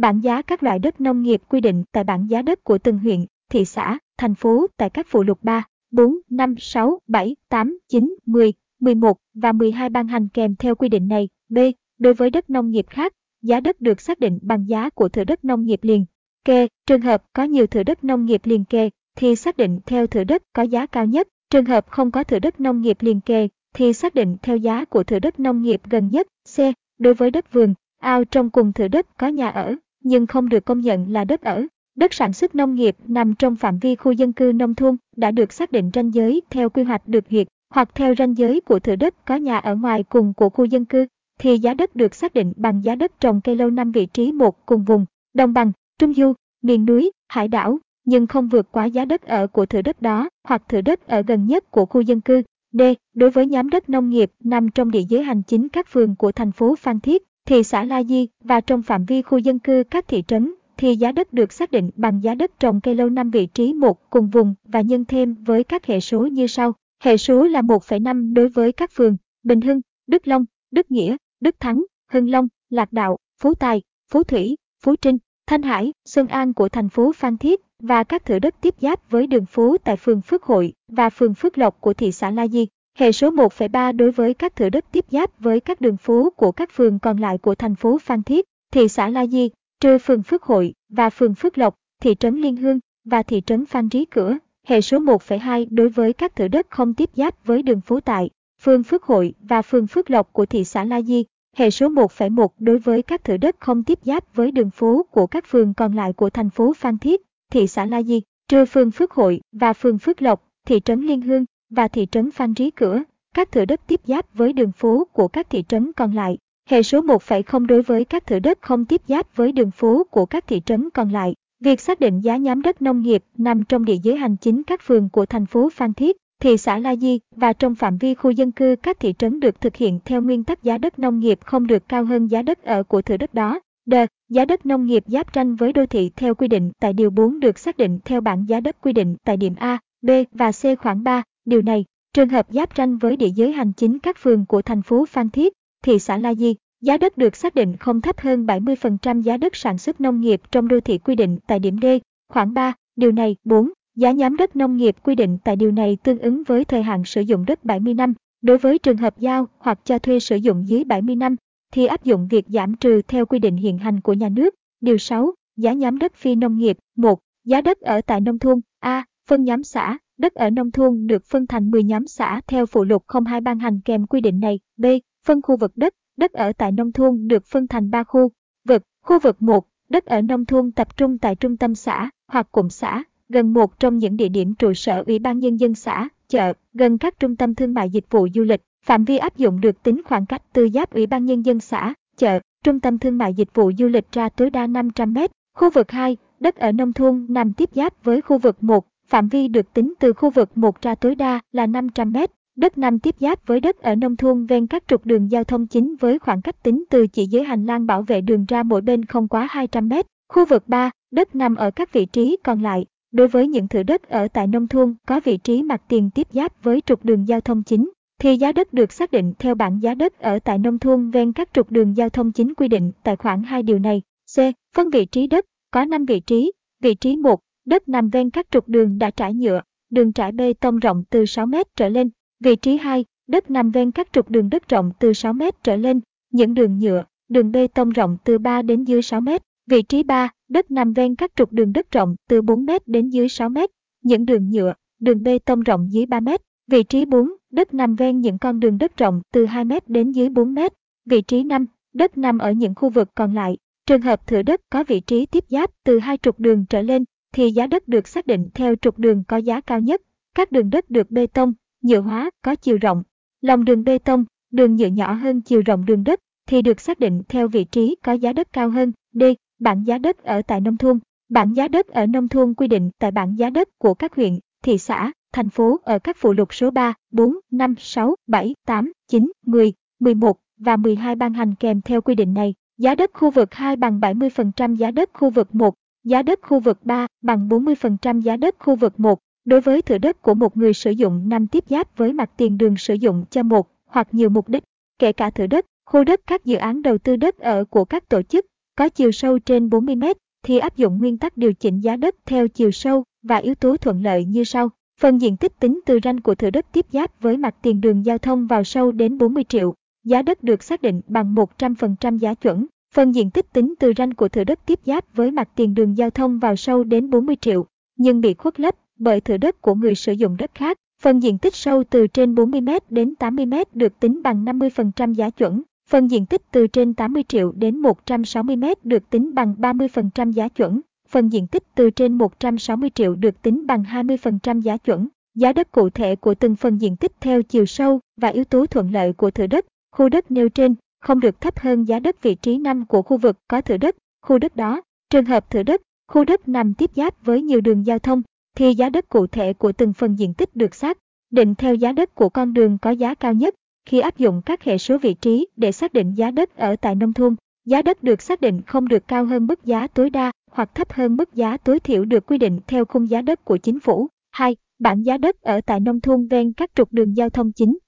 A. 0.00 0.02
Bảng 0.02 0.22
giá 0.22 0.42
các 0.42 0.62
loại 0.62 0.78
đất 0.78 1.00
nông 1.00 1.22
nghiệp 1.22 1.42
quy 1.48 1.60
định 1.60 1.84
tại 1.92 2.04
bảng 2.04 2.30
giá 2.30 2.42
đất 2.42 2.64
của 2.64 2.78
từng 2.78 2.98
huyện, 2.98 3.26
thị 3.50 3.64
xã, 3.64 3.98
thành 4.18 4.34
phố 4.34 4.66
tại 4.76 4.90
các 4.90 5.06
phụ 5.08 5.22
lục 5.22 5.38
3, 5.42 5.64
4, 5.90 6.18
5, 6.30 6.54
6, 6.58 6.98
7, 7.06 7.36
8, 7.48 7.78
9, 7.88 8.14
10, 8.26 8.52
11 8.80 9.16
và 9.34 9.52
12 9.52 9.88
ban 9.88 10.08
hành 10.08 10.28
kèm 10.28 10.56
theo 10.56 10.74
quy 10.74 10.88
định 10.88 11.08
này. 11.08 11.28
B. 11.48 11.58
Đối 11.98 12.14
với 12.14 12.30
đất 12.30 12.50
nông 12.50 12.70
nghiệp 12.70 12.86
khác, 12.90 13.12
giá 13.42 13.60
đất 13.60 13.80
được 13.80 14.00
xác 14.00 14.20
định 14.20 14.38
bằng 14.42 14.68
giá 14.68 14.90
của 14.90 15.08
thửa 15.08 15.24
đất 15.24 15.44
nông 15.44 15.64
nghiệp 15.64 15.78
liền. 15.82 16.04
Kê, 16.44 16.68
trường 16.86 17.00
hợp 17.00 17.22
có 17.32 17.44
nhiều 17.44 17.66
thửa 17.66 17.82
đất 17.82 18.04
nông 18.04 18.24
nghiệp 18.24 18.40
liền 18.44 18.64
kê 18.64 18.90
thì 19.16 19.36
xác 19.36 19.56
định 19.56 19.80
theo 19.86 20.06
thửa 20.06 20.24
đất 20.24 20.42
có 20.52 20.62
giá 20.62 20.86
cao 20.86 21.06
nhất. 21.06 21.28
Trường 21.50 21.64
hợp 21.64 21.86
không 21.88 22.10
có 22.10 22.24
thửa 22.24 22.38
đất 22.38 22.60
nông 22.60 22.80
nghiệp 22.80 22.96
liền 23.00 23.20
kề 23.20 23.48
thì 23.74 23.92
xác 23.92 24.14
định 24.14 24.36
theo 24.42 24.56
giá 24.56 24.84
của 24.84 25.04
thửa 25.04 25.18
đất 25.18 25.40
nông 25.40 25.62
nghiệp 25.62 25.80
gần 25.90 26.08
nhất. 26.12 26.26
C. 26.56 26.58
Đối 26.98 27.14
với 27.14 27.30
đất 27.30 27.52
vườn, 27.52 27.74
ao 27.98 28.24
trong 28.24 28.50
cùng 28.50 28.72
thửa 28.72 28.88
đất 28.88 29.06
có 29.18 29.28
nhà 29.28 29.48
ở, 29.48 29.76
nhưng 30.04 30.26
không 30.26 30.48
được 30.48 30.64
công 30.64 30.80
nhận 30.80 31.12
là 31.12 31.24
đất 31.24 31.42
ở. 31.42 31.66
Đất 31.96 32.14
sản 32.14 32.32
xuất 32.32 32.54
nông 32.54 32.74
nghiệp 32.74 32.96
nằm 33.06 33.34
trong 33.34 33.56
phạm 33.56 33.78
vi 33.78 33.94
khu 33.94 34.12
dân 34.12 34.32
cư 34.32 34.52
nông 34.54 34.74
thôn 34.74 34.96
đã 35.16 35.30
được 35.30 35.52
xác 35.52 35.72
định 35.72 35.90
ranh 35.94 36.14
giới 36.14 36.42
theo 36.50 36.70
quy 36.70 36.82
hoạch 36.82 37.08
được 37.08 37.24
duyệt 37.30 37.48
hoặc 37.74 37.94
theo 37.94 38.14
ranh 38.18 38.36
giới 38.36 38.60
của 38.60 38.78
thửa 38.78 38.96
đất 38.96 39.26
có 39.26 39.36
nhà 39.36 39.58
ở 39.58 39.76
ngoài 39.76 40.02
cùng 40.02 40.34
của 40.34 40.48
khu 40.48 40.64
dân 40.64 40.84
cư 40.84 41.06
thì 41.40 41.58
giá 41.58 41.74
đất 41.74 41.96
được 41.96 42.14
xác 42.14 42.34
định 42.34 42.52
bằng 42.56 42.84
giá 42.84 42.94
đất 42.94 43.20
trồng 43.20 43.40
cây 43.40 43.56
lâu 43.56 43.70
năm 43.70 43.92
vị 43.92 44.06
trí 44.06 44.32
một 44.32 44.66
cùng 44.66 44.84
vùng, 44.84 45.04
đồng 45.34 45.52
bằng, 45.52 45.72
trung 45.98 46.14
du, 46.14 46.32
miền 46.62 46.86
núi, 46.86 47.10
hải 47.28 47.48
đảo, 47.48 47.78
nhưng 48.04 48.26
không 48.26 48.48
vượt 48.48 48.72
quá 48.72 48.84
giá 48.84 49.04
đất 49.04 49.22
ở 49.22 49.46
của 49.46 49.66
thửa 49.66 49.82
đất 49.82 50.02
đó 50.02 50.28
hoặc 50.48 50.62
thửa 50.68 50.80
đất 50.80 51.06
ở 51.06 51.22
gần 51.22 51.46
nhất 51.46 51.70
của 51.70 51.86
khu 51.86 52.00
dân 52.00 52.20
cư. 52.20 52.42
D. 52.72 52.82
Đối 53.14 53.30
với 53.30 53.46
nhóm 53.46 53.70
đất 53.70 53.88
nông 53.88 54.10
nghiệp 54.10 54.30
nằm 54.44 54.68
trong 54.68 54.90
địa 54.90 55.02
giới 55.08 55.22
hành 55.22 55.42
chính 55.42 55.68
các 55.68 55.88
phường 55.88 56.16
của 56.16 56.32
thành 56.32 56.52
phố 56.52 56.74
Phan 56.76 57.00
Thiết, 57.00 57.22
thị 57.50 57.62
xã 57.62 57.84
La 57.84 58.02
Di 58.02 58.28
và 58.44 58.60
trong 58.60 58.82
phạm 58.82 59.04
vi 59.04 59.22
khu 59.22 59.38
dân 59.38 59.58
cư 59.58 59.82
các 59.90 60.08
thị 60.08 60.22
trấn, 60.26 60.54
thì 60.76 60.96
giá 60.96 61.12
đất 61.12 61.32
được 61.32 61.52
xác 61.52 61.70
định 61.70 61.90
bằng 61.96 62.22
giá 62.22 62.34
đất 62.34 62.60
trồng 62.60 62.80
cây 62.80 62.94
lâu 62.94 63.10
năm 63.10 63.30
vị 63.30 63.46
trí 63.46 63.74
một 63.74 64.10
cùng 64.10 64.30
vùng 64.30 64.54
và 64.64 64.80
nhân 64.80 65.04
thêm 65.04 65.34
với 65.34 65.64
các 65.64 65.86
hệ 65.86 66.00
số 66.00 66.26
như 66.26 66.46
sau. 66.46 66.74
Hệ 67.02 67.16
số 67.16 67.44
là 67.44 67.62
1,5 67.62 68.34
đối 68.34 68.48
với 68.48 68.72
các 68.72 68.90
phường 68.92 69.16
Bình 69.42 69.60
Hưng, 69.60 69.80
Đức 70.06 70.28
Long, 70.28 70.44
Đức 70.70 70.90
Nghĩa, 70.90 71.16
Đức 71.40 71.60
Thắng, 71.60 71.84
Hưng 72.12 72.30
Long, 72.30 72.48
Lạc 72.68 72.92
Đạo, 72.92 73.16
Phú 73.40 73.54
Tài, 73.54 73.82
Phú 74.10 74.22
Thủy, 74.22 74.56
Phú 74.84 74.96
Trinh, 74.96 75.18
Thanh 75.46 75.62
Hải, 75.62 75.92
Xuân 76.08 76.26
An 76.26 76.54
của 76.54 76.68
thành 76.68 76.88
phố 76.88 77.12
Phan 77.12 77.36
Thiết 77.36 77.60
và 77.82 78.04
các 78.04 78.24
thửa 78.24 78.38
đất 78.38 78.54
tiếp 78.60 78.74
giáp 78.80 79.10
với 79.10 79.26
đường 79.26 79.46
phố 79.46 79.76
tại 79.84 79.96
phường 79.96 80.20
Phước 80.20 80.42
Hội 80.42 80.72
và 80.88 81.10
phường 81.10 81.34
Phước 81.34 81.58
Lộc 81.58 81.80
của 81.80 81.94
thị 81.94 82.12
xã 82.12 82.30
La 82.30 82.46
Di. 82.46 82.66
Hệ 83.00 83.12
số 83.12 83.30
1,3 83.30 83.96
đối 83.96 84.10
với 84.10 84.34
các 84.34 84.56
thửa 84.56 84.68
đất 84.68 84.84
tiếp 84.92 85.04
giáp 85.10 85.40
với 85.40 85.60
các 85.60 85.80
đường 85.80 85.96
phố 85.96 86.30
của 86.36 86.52
các 86.52 86.70
phường 86.72 86.98
còn 86.98 87.16
lại 87.16 87.38
của 87.38 87.54
thành 87.54 87.74
phố 87.74 87.98
Phan 87.98 88.22
Thiết, 88.22 88.44
thị 88.72 88.88
xã 88.88 89.08
La 89.08 89.26
Di, 89.26 89.50
trừ 89.80 89.98
phường 89.98 90.22
Phước 90.22 90.42
Hội 90.42 90.74
và 90.88 91.10
phường 91.10 91.34
Phước 91.34 91.58
Lộc, 91.58 91.74
thị 92.02 92.14
trấn 92.14 92.40
Liên 92.40 92.56
Hương 92.56 92.78
và 93.04 93.22
thị 93.22 93.42
trấn 93.46 93.66
Phan 93.66 93.88
Rí 93.92 94.04
Cửa. 94.04 94.36
Hệ 94.66 94.80
số 94.80 94.98
1,2 94.98 95.66
đối 95.70 95.88
với 95.88 96.12
các 96.12 96.36
thửa 96.36 96.48
đất 96.48 96.66
không 96.70 96.94
tiếp 96.94 97.10
giáp 97.14 97.46
với 97.46 97.62
đường 97.62 97.80
phố 97.80 98.00
tại 98.00 98.30
phường 98.62 98.82
Phước 98.82 99.02
Hội 99.02 99.34
và 99.40 99.62
phường 99.62 99.86
Phước 99.86 100.10
Lộc 100.10 100.32
của 100.32 100.46
thị 100.46 100.64
xã 100.64 100.84
La 100.84 101.02
Di. 101.02 101.24
Hệ 101.56 101.70
số 101.70 101.88
1,1 101.88 102.48
đối 102.58 102.78
với 102.78 103.02
các 103.02 103.24
thửa 103.24 103.36
đất 103.36 103.56
không 103.60 103.84
tiếp 103.84 103.98
giáp 104.04 104.34
với 104.34 104.50
đường 104.50 104.70
phố 104.70 105.06
của 105.10 105.26
các 105.26 105.44
phường 105.46 105.74
còn 105.74 105.94
lại 105.94 106.12
của 106.12 106.30
thành 106.30 106.50
phố 106.50 106.72
Phan 106.76 106.98
Thiết, 106.98 107.20
thị 107.52 107.66
xã 107.66 107.86
La 107.86 108.02
Di, 108.02 108.22
trừ 108.48 108.64
phường 108.64 108.90
Phước 108.90 109.12
Hội 109.12 109.40
và 109.52 109.72
phường 109.72 109.98
Phước 109.98 110.22
Lộc, 110.22 110.48
thị 110.66 110.80
trấn 110.80 111.00
Liên 111.00 111.20
Hương 111.20 111.44
và 111.70 111.88
thị 111.88 112.06
trấn 112.10 112.30
Phan 112.30 112.54
Rí 112.56 112.70
Cửa, 112.70 113.02
các 113.34 113.52
thửa 113.52 113.64
đất 113.64 113.80
tiếp 113.86 114.00
giáp 114.04 114.34
với 114.34 114.52
đường 114.52 114.72
phố 114.72 115.06
của 115.12 115.28
các 115.28 115.50
thị 115.50 115.64
trấn 115.68 115.92
còn 115.92 116.14
lại. 116.14 116.38
Hệ 116.68 116.82
số 116.82 117.00
1,0 117.00 117.66
đối 117.66 117.82
với 117.82 118.04
các 118.04 118.26
thửa 118.26 118.38
đất 118.38 118.58
không 118.60 118.84
tiếp 118.84 119.00
giáp 119.08 119.36
với 119.36 119.52
đường 119.52 119.70
phố 119.70 120.04
của 120.10 120.26
các 120.26 120.46
thị 120.46 120.62
trấn 120.66 120.90
còn 120.90 121.10
lại. 121.10 121.34
Việc 121.60 121.80
xác 121.80 122.00
định 122.00 122.20
giá 122.20 122.36
nhóm 122.36 122.62
đất 122.62 122.82
nông 122.82 123.02
nghiệp 123.02 123.24
nằm 123.38 123.64
trong 123.64 123.84
địa 123.84 123.96
giới 124.02 124.16
hành 124.16 124.36
chính 124.36 124.62
các 124.62 124.80
phường 124.82 125.08
của 125.08 125.26
thành 125.26 125.46
phố 125.46 125.68
Phan 125.74 125.92
Thiết, 125.92 126.16
thị 126.40 126.56
xã 126.56 126.78
La 126.78 126.96
Di 126.96 127.20
và 127.36 127.52
trong 127.52 127.74
phạm 127.74 127.98
vi 127.98 128.14
khu 128.14 128.30
dân 128.30 128.52
cư 128.52 128.76
các 128.82 129.00
thị 129.00 129.14
trấn 129.18 129.40
được 129.40 129.60
thực 129.60 129.76
hiện 129.76 129.98
theo 130.04 130.22
nguyên 130.22 130.44
tắc 130.44 130.62
giá 130.62 130.78
đất 130.78 130.98
nông 130.98 131.18
nghiệp 131.18 131.38
không 131.44 131.66
được 131.66 131.88
cao 131.88 132.04
hơn 132.04 132.26
giá 132.26 132.42
đất 132.42 132.64
ở 132.64 132.82
của 132.82 133.02
thửa 133.02 133.16
đất 133.16 133.34
đó. 133.34 133.60
D. 133.86 133.94
Giá 134.28 134.44
đất 134.44 134.66
nông 134.66 134.86
nghiệp 134.86 135.04
giáp 135.06 135.32
tranh 135.32 135.56
với 135.56 135.72
đô 135.72 135.86
thị 135.86 136.10
theo 136.16 136.34
quy 136.34 136.48
định 136.48 136.70
tại 136.80 136.92
Điều 136.92 137.10
4 137.10 137.40
được 137.40 137.58
xác 137.58 137.76
định 137.76 137.98
theo 138.04 138.20
bảng 138.20 138.48
giá 138.48 138.60
đất 138.60 138.76
quy 138.80 138.92
định 138.92 139.16
tại 139.24 139.36
điểm 139.36 139.54
A, 139.58 139.78
B 140.02 140.10
và 140.32 140.52
C 140.52 140.80
khoảng 140.80 141.04
3. 141.04 141.22
Điều 141.44 141.62
này, 141.62 141.84
trường 142.14 142.28
hợp 142.28 142.46
giáp 142.50 142.76
ranh 142.76 142.98
với 142.98 143.16
địa 143.16 143.30
giới 143.34 143.52
hành 143.52 143.72
chính 143.72 143.98
các 143.98 144.16
phường 144.18 144.46
của 144.46 144.62
thành 144.62 144.82
phố 144.82 145.06
Phan 145.06 145.30
Thiết, 145.30 145.52
thị 145.84 145.98
xã 145.98 146.16
La 146.16 146.34
Di, 146.34 146.54
giá 146.80 146.96
đất 146.96 147.18
được 147.18 147.36
xác 147.36 147.54
định 147.54 147.76
không 147.76 148.00
thấp 148.00 148.20
hơn 148.20 148.46
70% 148.46 149.20
giá 149.20 149.36
đất 149.36 149.56
sản 149.56 149.78
xuất 149.78 150.00
nông 150.00 150.20
nghiệp 150.20 150.40
trong 150.52 150.68
đô 150.68 150.80
thị 150.80 150.98
quy 150.98 151.14
định 151.14 151.38
tại 151.46 151.58
điểm 151.58 151.76
D, 151.82 151.86
khoảng 152.28 152.54
3. 152.54 152.72
Điều 152.96 153.12
này, 153.12 153.36
4. 153.44 153.70
Giá 153.96 154.10
nhóm 154.10 154.36
đất 154.36 154.56
nông 154.56 154.76
nghiệp 154.76 154.96
quy 155.02 155.14
định 155.14 155.38
tại 155.44 155.56
điều 155.56 155.72
này 155.72 155.96
tương 156.02 156.18
ứng 156.18 156.42
với 156.46 156.64
thời 156.64 156.82
hạn 156.82 157.04
sử 157.04 157.20
dụng 157.20 157.44
đất 157.46 157.64
70 157.64 157.94
năm. 157.94 158.14
Đối 158.42 158.58
với 158.58 158.78
trường 158.78 158.96
hợp 158.96 159.18
giao 159.18 159.48
hoặc 159.58 159.80
cho 159.84 159.98
thuê 159.98 160.20
sử 160.20 160.36
dụng 160.36 160.68
dưới 160.68 160.84
70 160.84 161.16
năm, 161.16 161.36
thì 161.72 161.86
áp 161.86 162.04
dụng 162.04 162.28
việc 162.28 162.44
giảm 162.48 162.76
trừ 162.76 163.02
theo 163.08 163.26
quy 163.26 163.38
định 163.38 163.56
hiện 163.56 163.78
hành 163.78 164.00
của 164.00 164.12
nhà 164.12 164.28
nước. 164.28 164.54
Điều 164.80 164.98
6. 164.98 165.34
Giá 165.56 165.72
nhóm 165.72 165.98
đất 165.98 166.14
phi 166.14 166.34
nông 166.34 166.58
nghiệp 166.58 166.78
1. 166.96 167.18
Giá 167.44 167.60
đất 167.60 167.80
ở 167.80 168.00
tại 168.00 168.20
nông 168.20 168.38
thôn 168.38 168.60
A. 168.80 169.04
Phân 169.28 169.44
nhóm 169.44 169.62
xã 169.62 169.98
Đất 170.20 170.34
ở 170.34 170.50
nông 170.50 170.70
thôn 170.70 171.06
được 171.06 171.24
phân 171.24 171.46
thành 171.46 171.70
10 171.70 171.82
nhóm 171.82 172.06
xã 172.06 172.40
theo 172.46 172.66
phụ 172.66 172.84
lục 172.84 173.04
02 173.26 173.40
ban 173.40 173.58
hành 173.58 173.80
kèm 173.80 174.06
quy 174.06 174.20
định 174.20 174.40
này. 174.40 174.60
B. 174.76 174.86
Phân 175.26 175.42
khu 175.42 175.56
vực 175.56 175.72
đất 175.76 175.94
Đất 176.16 176.32
ở 176.32 176.52
tại 176.52 176.72
nông 176.72 176.92
thôn 176.92 177.28
được 177.28 177.44
phân 177.44 177.66
thành 177.66 177.90
3 177.90 178.04
khu 178.04 178.30
vực. 178.68 178.82
Khu 179.02 179.18
vực 179.18 179.42
1. 179.42 179.66
Đất 179.88 180.04
ở 180.06 180.22
nông 180.22 180.44
thôn 180.44 180.72
tập 180.72 180.96
trung 180.96 181.18
tại 181.18 181.34
trung 181.34 181.56
tâm 181.56 181.74
xã 181.74 182.10
hoặc 182.28 182.52
cụm 182.52 182.68
xã 182.68 183.04
gần 183.28 183.52
một 183.52 183.80
trong 183.80 183.98
những 183.98 184.16
địa 184.16 184.28
điểm 184.28 184.54
trụ 184.54 184.74
sở 184.74 185.04
Ủy 185.06 185.18
ban 185.18 185.38
Nhân 185.38 185.56
dân 185.56 185.74
xã, 185.74 186.08
chợ, 186.28 186.52
gần 186.72 186.98
các 186.98 187.18
trung 187.18 187.36
tâm 187.36 187.54
thương 187.54 187.74
mại 187.74 187.90
dịch 187.90 188.04
vụ 188.10 188.28
du 188.34 188.42
lịch. 188.42 188.60
Phạm 188.84 189.04
vi 189.04 189.16
áp 189.16 189.36
dụng 189.36 189.60
được 189.60 189.82
tính 189.82 190.02
khoảng 190.04 190.26
cách 190.26 190.42
từ 190.52 190.68
giáp 190.74 190.92
Ủy 190.92 191.06
ban 191.06 191.24
Nhân 191.24 191.42
dân 191.42 191.60
xã, 191.60 191.94
chợ, 192.16 192.40
trung 192.64 192.80
tâm 192.80 192.98
thương 192.98 193.18
mại 193.18 193.34
dịch 193.34 193.54
vụ 193.54 193.72
du 193.78 193.86
lịch 193.86 194.12
ra 194.12 194.28
tối 194.28 194.50
đa 194.50 194.66
500 194.66 195.14
m. 195.14 195.18
Khu 195.56 195.70
vực 195.70 195.90
2, 195.90 196.16
đất 196.40 196.56
ở 196.56 196.72
nông 196.72 196.92
thôn 196.92 197.26
nằm 197.28 197.52
tiếp 197.52 197.70
giáp 197.74 198.04
với 198.04 198.20
khu 198.20 198.38
vực 198.38 198.62
1, 198.62 198.86
phạm 199.10 199.28
vi 199.28 199.48
được 199.48 199.74
tính 199.74 199.94
từ 200.00 200.12
khu 200.12 200.30
vực 200.30 200.58
1 200.58 200.82
ra 200.82 200.94
tối 200.94 201.14
đa 201.14 201.40
là 201.52 201.66
500 201.66 202.12
m. 202.12 202.16
Đất 202.56 202.78
nằm 202.78 202.98
tiếp 202.98 203.14
giáp 203.20 203.46
với 203.46 203.60
đất 203.60 203.78
ở 203.78 203.94
nông 203.94 204.16
thôn 204.16 204.46
ven 204.46 204.66
các 204.66 204.82
trục 204.88 205.06
đường 205.06 205.30
giao 205.30 205.44
thông 205.44 205.66
chính 205.66 205.96
với 206.00 206.18
khoảng 206.18 206.42
cách 206.42 206.62
tính 206.62 206.84
từ 206.90 207.06
chỉ 207.06 207.26
dưới 207.26 207.42
hành 207.42 207.66
lang 207.66 207.86
bảo 207.86 208.02
vệ 208.02 208.20
đường 208.20 208.44
ra 208.48 208.62
mỗi 208.62 208.80
bên 208.80 209.04
không 209.04 209.28
quá 209.28 209.48
200 209.50 209.88
m. 209.88 209.92
Khu 210.32 210.46
vực 210.46 210.68
3, 210.68 210.90
đất 211.12 211.34
nằm 211.34 211.56
ở 211.56 211.70
các 211.70 211.92
vị 211.92 212.06
trí 212.06 212.36
còn 212.44 212.62
lại. 212.62 212.86
Đối 213.12 213.28
với 213.28 213.48
những 213.48 213.68
thửa 213.68 213.82
đất 213.82 214.08
ở 214.08 214.28
tại 214.28 214.46
nông 214.46 214.68
thôn 214.68 214.94
có 215.06 215.20
vị 215.24 215.36
trí 215.36 215.62
mặt 215.62 215.82
tiền 215.88 216.10
tiếp 216.14 216.26
giáp 216.32 216.62
với 216.62 216.80
trục 216.86 217.04
đường 217.04 217.28
giao 217.28 217.40
thông 217.40 217.62
chính, 217.62 217.90
thì 218.20 218.36
giá 218.36 218.52
đất 218.52 218.72
được 218.72 218.92
xác 218.92 219.10
định 219.10 219.32
theo 219.38 219.54
bảng 219.54 219.82
giá 219.82 219.94
đất 219.94 220.18
ở 220.18 220.38
tại 220.38 220.58
nông 220.58 220.78
thôn 220.78 221.10
ven 221.10 221.32
các 221.32 221.48
trục 221.52 221.70
đường 221.70 221.96
giao 221.96 222.08
thông 222.08 222.32
chính 222.32 222.54
quy 222.54 222.68
định 222.68 222.92
tại 223.02 223.16
khoản 223.16 223.42
2 223.42 223.62
điều 223.62 223.78
này. 223.78 224.02
C. 224.36 224.38
Phân 224.76 224.90
vị 224.90 225.04
trí 225.04 225.26
đất, 225.26 225.44
có 225.70 225.84
5 225.84 226.04
vị 226.04 226.20
trí. 226.20 226.52
Vị 226.82 226.94
trí 226.94 227.16
1, 227.16 227.40
đất 227.64 227.88
nằm 227.88 228.10
ven 228.10 228.30
các 228.30 228.46
trục 228.50 228.68
đường 228.68 228.98
đã 228.98 229.10
trải 229.10 229.34
nhựa, 229.34 229.60
đường 229.90 230.12
trải 230.12 230.32
bê 230.32 230.52
tông 230.52 230.78
rộng 230.78 231.04
từ 231.10 231.26
6 231.26 231.46
m 231.46 231.54
trở 231.76 231.88
lên. 231.88 232.10
Vị 232.40 232.56
trí 232.56 232.76
2, 232.76 233.04
đất 233.28 233.50
nằm 233.50 233.70
ven 233.70 233.90
các 233.90 234.12
trục 234.12 234.30
đường 234.30 234.50
đất 234.50 234.68
rộng 234.68 234.90
từ 234.98 235.12
6 235.12 235.32
m 235.32 235.42
trở 235.62 235.76
lên, 235.76 236.00
những 236.32 236.54
đường 236.54 236.78
nhựa, 236.78 237.04
đường 237.28 237.52
bê 237.52 237.66
tông 237.66 237.90
rộng 237.90 238.16
từ 238.24 238.38
3 238.38 238.62
đến 238.62 238.84
dưới 238.84 239.02
6 239.02 239.20
m. 239.20 239.28
Vị 239.66 239.82
trí 239.82 240.02
3, 240.02 240.28
đất 240.48 240.70
nằm 240.70 240.92
ven 240.92 241.14
các 241.14 241.30
trục 241.36 241.52
đường 241.52 241.72
đất 241.72 241.90
rộng 241.90 242.16
từ 242.28 242.42
4 242.42 242.66
m 242.66 242.70
đến 242.86 243.08
dưới 243.08 243.28
6 243.28 243.48
m, 243.48 243.58
những 244.02 244.26
đường 244.26 244.50
nhựa, 244.50 244.74
đường 245.00 245.22
bê 245.22 245.38
tông 245.38 245.60
rộng 245.60 245.88
dưới 245.90 246.06
3 246.06 246.20
m. 246.20 246.28
Vị 246.70 246.82
trí 246.82 247.04
4, 247.04 247.28
đất 247.50 247.74
nằm 247.74 247.96
ven 247.96 248.20
những 248.20 248.38
con 248.38 248.60
đường 248.60 248.78
đất 248.78 248.96
rộng 248.96 249.22
từ 249.32 249.46
2 249.46 249.64
m 249.64 249.72
đến 249.86 250.12
dưới 250.12 250.28
4 250.28 250.54
m. 250.54 250.58
Vị 251.04 251.22
trí 251.22 251.44
5, 251.44 251.66
đất 251.94 252.18
nằm 252.18 252.38
ở 252.38 252.52
những 252.52 252.74
khu 252.74 252.90
vực 252.90 253.08
còn 253.14 253.34
lại. 253.34 253.56
Trường 253.86 254.02
hợp 254.02 254.26
thửa 254.26 254.42
đất 254.42 254.60
có 254.70 254.84
vị 254.84 255.00
trí 255.00 255.26
tiếp 255.26 255.44
giáp 255.48 255.70
từ 255.84 255.98
hai 255.98 256.16
trục 256.16 256.40
đường 256.40 256.66
trở 256.66 256.82
lên 256.82 257.04
thì 257.32 257.50
giá 257.50 257.66
đất 257.66 257.88
được 257.88 258.08
xác 258.08 258.26
định 258.26 258.48
theo 258.54 258.74
trục 258.76 258.98
đường 258.98 259.24
có 259.24 259.36
giá 259.36 259.60
cao 259.60 259.80
nhất. 259.80 260.02
Các 260.34 260.52
đường 260.52 260.70
đất 260.70 260.90
được 260.90 261.10
bê 261.10 261.26
tông, 261.26 261.52
nhựa 261.82 262.00
hóa 262.00 262.30
có 262.42 262.54
chiều 262.54 262.78
rộng. 262.80 263.02
Lòng 263.40 263.64
đường 263.64 263.84
bê 263.84 263.98
tông, 263.98 264.24
đường 264.50 264.76
nhựa 264.76 264.86
nhỏ 264.86 265.12
hơn 265.12 265.40
chiều 265.40 265.62
rộng 265.66 265.84
đường 265.84 266.04
đất 266.04 266.20
thì 266.46 266.62
được 266.62 266.80
xác 266.80 266.98
định 267.00 267.22
theo 267.28 267.48
vị 267.48 267.64
trí 267.64 267.96
có 268.02 268.12
giá 268.12 268.32
đất 268.32 268.52
cao 268.52 268.70
hơn. 268.70 268.92
D. 269.12 269.22
Bảng 269.58 269.86
giá 269.86 269.98
đất 269.98 270.24
ở 270.24 270.42
tại 270.42 270.60
nông 270.60 270.76
thôn. 270.76 270.98
Bảng 271.28 271.56
giá 271.56 271.68
đất 271.68 271.86
ở 271.88 272.06
nông 272.06 272.28
thôn 272.28 272.54
quy 272.54 272.68
định 272.68 272.90
tại 272.98 273.10
bảng 273.10 273.38
giá 273.38 273.50
đất 273.50 273.68
của 273.78 273.94
các 273.94 274.16
huyện, 274.16 274.38
thị 274.62 274.78
xã, 274.78 275.12
thành 275.32 275.50
phố 275.50 275.80
ở 275.84 275.98
các 275.98 276.16
phụ 276.18 276.32
lục 276.32 276.54
số 276.54 276.70
3, 276.70 276.94
4, 277.12 277.36
5, 277.50 277.74
6, 277.78 278.14
7, 278.26 278.54
8, 278.66 278.92
9, 279.08 279.32
10, 279.46 279.72
11 280.00 280.38
và 280.58 280.76
12 280.76 281.14
ban 281.14 281.34
hành 281.34 281.54
kèm 281.54 281.80
theo 281.80 282.00
quy 282.00 282.14
định 282.14 282.34
này. 282.34 282.54
Giá 282.78 282.94
đất 282.94 283.10
khu 283.14 283.30
vực 283.30 283.54
2 283.54 283.76
bằng 283.76 284.00
70% 284.00 284.74
giá 284.74 284.90
đất 284.90 285.10
khu 285.12 285.30
vực 285.30 285.54
1, 285.54 285.74
giá 286.04 286.22
đất 286.22 286.38
khu 286.42 286.60
vực 286.60 286.78
3 286.84 287.06
bằng 287.22 287.48
40% 287.48 288.20
giá 288.20 288.36
đất 288.36 288.56
khu 288.58 288.76
vực 288.76 289.00
1. 289.00 289.18
Đối 289.44 289.60
với 289.60 289.82
thửa 289.82 289.98
đất 289.98 290.22
của 290.22 290.34
một 290.34 290.56
người 290.56 290.74
sử 290.74 290.90
dụng 290.90 291.28
nằm 291.28 291.46
tiếp 291.46 291.64
giáp 291.68 291.96
với 291.96 292.12
mặt 292.12 292.30
tiền 292.36 292.58
đường 292.58 292.76
sử 292.76 292.94
dụng 292.94 293.24
cho 293.30 293.42
một 293.42 293.70
hoặc 293.86 294.08
nhiều 294.12 294.28
mục 294.28 294.48
đích, 294.48 294.64
kể 294.98 295.12
cả 295.12 295.30
thửa 295.30 295.46
đất, 295.46 295.66
khu 295.86 296.04
đất 296.04 296.20
các 296.26 296.44
dự 296.44 296.56
án 296.56 296.82
đầu 296.82 296.98
tư 296.98 297.16
đất 297.16 297.38
ở 297.38 297.64
của 297.64 297.84
các 297.84 298.08
tổ 298.08 298.22
chức 298.22 298.46
có 298.76 298.88
chiều 298.88 299.12
sâu 299.12 299.38
trên 299.38 299.70
40 299.70 299.96
m 299.96 300.04
thì 300.42 300.58
áp 300.58 300.76
dụng 300.76 300.98
nguyên 300.98 301.18
tắc 301.18 301.36
điều 301.36 301.52
chỉnh 301.52 301.80
giá 301.80 301.96
đất 301.96 302.16
theo 302.26 302.48
chiều 302.48 302.70
sâu 302.70 303.04
và 303.22 303.36
yếu 303.36 303.54
tố 303.54 303.76
thuận 303.76 304.02
lợi 304.02 304.24
như 304.24 304.44
sau. 304.44 304.70
Phần 305.00 305.20
diện 305.20 305.36
tích 305.36 305.60
tính 305.60 305.80
từ 305.86 305.98
ranh 306.04 306.20
của 306.20 306.34
thửa 306.34 306.50
đất 306.50 306.66
tiếp 306.72 306.86
giáp 306.92 307.20
với 307.20 307.36
mặt 307.36 307.54
tiền 307.62 307.80
đường 307.80 308.06
giao 308.06 308.18
thông 308.18 308.46
vào 308.46 308.64
sâu 308.64 308.92
đến 308.92 309.18
40 309.18 309.44
triệu. 309.44 309.74
Giá 310.04 310.22
đất 310.22 310.42
được 310.42 310.62
xác 310.62 310.82
định 310.82 311.00
bằng 311.06 311.34
100% 311.34 312.18
giá 312.18 312.34
chuẩn. 312.34 312.66
Phần 312.94 313.14
diện 313.14 313.30
tích 313.30 313.52
tính 313.52 313.74
từ 313.78 313.92
ranh 313.96 314.14
của 314.14 314.28
thửa 314.28 314.44
đất 314.44 314.66
tiếp 314.66 314.78
giáp 314.84 315.04
với 315.14 315.30
mặt 315.30 315.48
tiền 315.56 315.74
đường 315.74 315.98
giao 315.98 316.10
thông 316.10 316.38
vào 316.38 316.56
sâu 316.56 316.84
đến 316.84 317.10
40 317.10 317.36
triệu, 317.40 317.66
nhưng 317.96 318.20
bị 318.20 318.34
khuất 318.34 318.60
lấp 318.60 318.74
bởi 318.98 319.20
thửa 319.20 319.36
đất 319.36 319.62
của 319.62 319.74
người 319.74 319.94
sử 319.94 320.12
dụng 320.12 320.36
đất 320.36 320.50
khác. 320.54 320.76
Phần 321.02 321.22
diện 321.22 321.38
tích 321.38 321.54
sâu 321.54 321.84
từ 321.84 322.06
trên 322.06 322.34
40m 322.34 322.80
đến 322.90 323.14
80m 323.18 323.64
được 323.74 324.00
tính 324.00 324.22
bằng 324.22 324.44
50% 324.44 325.12
giá 325.12 325.30
chuẩn. 325.30 325.62
Phần 325.90 326.10
diện 326.10 326.26
tích 326.26 326.42
từ 326.50 326.66
trên 326.66 326.94
80 326.94 327.22
triệu 327.28 327.52
đến 327.52 327.82
160m 327.82 328.74
được 328.84 329.10
tính 329.10 329.34
bằng 329.34 329.54
30% 329.58 330.32
giá 330.32 330.48
chuẩn. 330.48 330.80
Phần 331.08 331.28
diện 331.28 331.46
tích 331.46 331.62
từ 331.74 331.90
trên 331.90 332.18
160 332.18 332.90
triệu 332.94 333.14
được 333.14 333.42
tính 333.42 333.66
bằng 333.66 333.82
20% 333.82 334.60
giá 334.60 334.76
chuẩn. 334.76 335.08
Giá 335.34 335.52
đất 335.52 335.70
cụ 335.70 335.90
thể 335.90 336.16
của 336.16 336.34
từng 336.34 336.56
phần 336.56 336.80
diện 336.80 336.96
tích 336.96 337.12
theo 337.20 337.42
chiều 337.42 337.66
sâu 337.66 338.00
và 338.16 338.28
yếu 338.28 338.44
tố 338.44 338.66
thuận 338.66 338.92
lợi 338.92 339.12
của 339.12 339.30
thửa 339.30 339.46
đất, 339.46 339.66
khu 339.92 340.08
đất 340.08 340.30
nêu 340.30 340.48
trên 340.48 340.74
không 341.00 341.20
được 341.20 341.40
thấp 341.40 341.58
hơn 341.58 341.84
giá 341.84 341.98
đất 341.98 342.22
vị 342.22 342.34
trí 342.34 342.58
năm 342.58 342.86
của 342.86 343.02
khu 343.02 343.16
vực 343.16 343.36
có 343.48 343.60
thửa 343.60 343.76
đất, 343.76 343.96
khu 344.22 344.38
đất 344.38 344.56
đó. 344.56 344.82
Trường 345.10 345.24
hợp 345.24 345.50
thửa 345.50 345.62
đất, 345.62 345.82
khu 346.08 346.24
đất 346.24 346.48
nằm 346.48 346.74
tiếp 346.74 346.90
giáp 346.96 347.24
với 347.24 347.42
nhiều 347.42 347.60
đường 347.60 347.86
giao 347.86 347.98
thông, 347.98 348.22
thì 348.56 348.74
giá 348.74 348.88
đất 348.88 349.08
cụ 349.08 349.26
thể 349.26 349.52
của 349.52 349.72
từng 349.72 349.92
phần 349.92 350.18
diện 350.18 350.34
tích 350.34 350.56
được 350.56 350.74
xác 350.74 350.98
định 351.30 351.54
theo 351.54 351.74
giá 351.74 351.92
đất 351.92 352.14
của 352.14 352.28
con 352.28 352.52
đường 352.52 352.78
có 352.78 352.90
giá 352.90 353.14
cao 353.14 353.32
nhất. 353.32 353.54
Khi 353.88 354.00
áp 354.00 354.18
dụng 354.18 354.42
các 354.46 354.64
hệ 354.64 354.78
số 354.78 354.98
vị 354.98 355.14
trí 355.14 355.48
để 355.56 355.72
xác 355.72 355.92
định 355.92 356.12
giá 356.12 356.30
đất 356.30 356.56
ở 356.56 356.76
tại 356.76 356.94
nông 356.94 357.12
thôn, 357.12 357.36
giá 357.66 357.82
đất 357.82 358.02
được 358.02 358.22
xác 358.22 358.40
định 358.40 358.60
không 358.66 358.88
được 358.88 359.08
cao 359.08 359.24
hơn 359.24 359.46
mức 359.46 359.64
giá 359.64 359.86
tối 359.86 360.10
đa 360.10 360.32
hoặc 360.50 360.74
thấp 360.74 360.92
hơn 360.92 361.16
mức 361.16 361.34
giá 361.34 361.56
tối 361.56 361.80
thiểu 361.80 362.04
được 362.04 362.26
quy 362.26 362.38
định 362.38 362.60
theo 362.66 362.84
khung 362.84 363.08
giá 363.08 363.22
đất 363.22 363.44
của 363.44 363.56
chính 363.56 363.80
phủ. 363.80 364.08
2. 364.30 364.56
Bảng 364.78 365.04
giá 365.04 365.18
đất 365.18 365.42
ở 365.42 365.60
tại 365.60 365.80
nông 365.80 366.00
thôn 366.00 366.26
ven 366.26 366.52
các 366.52 366.70
trục 366.74 366.92
đường 366.92 367.16
giao 367.16 367.30
thông 367.30 367.52
chính. 367.52 367.78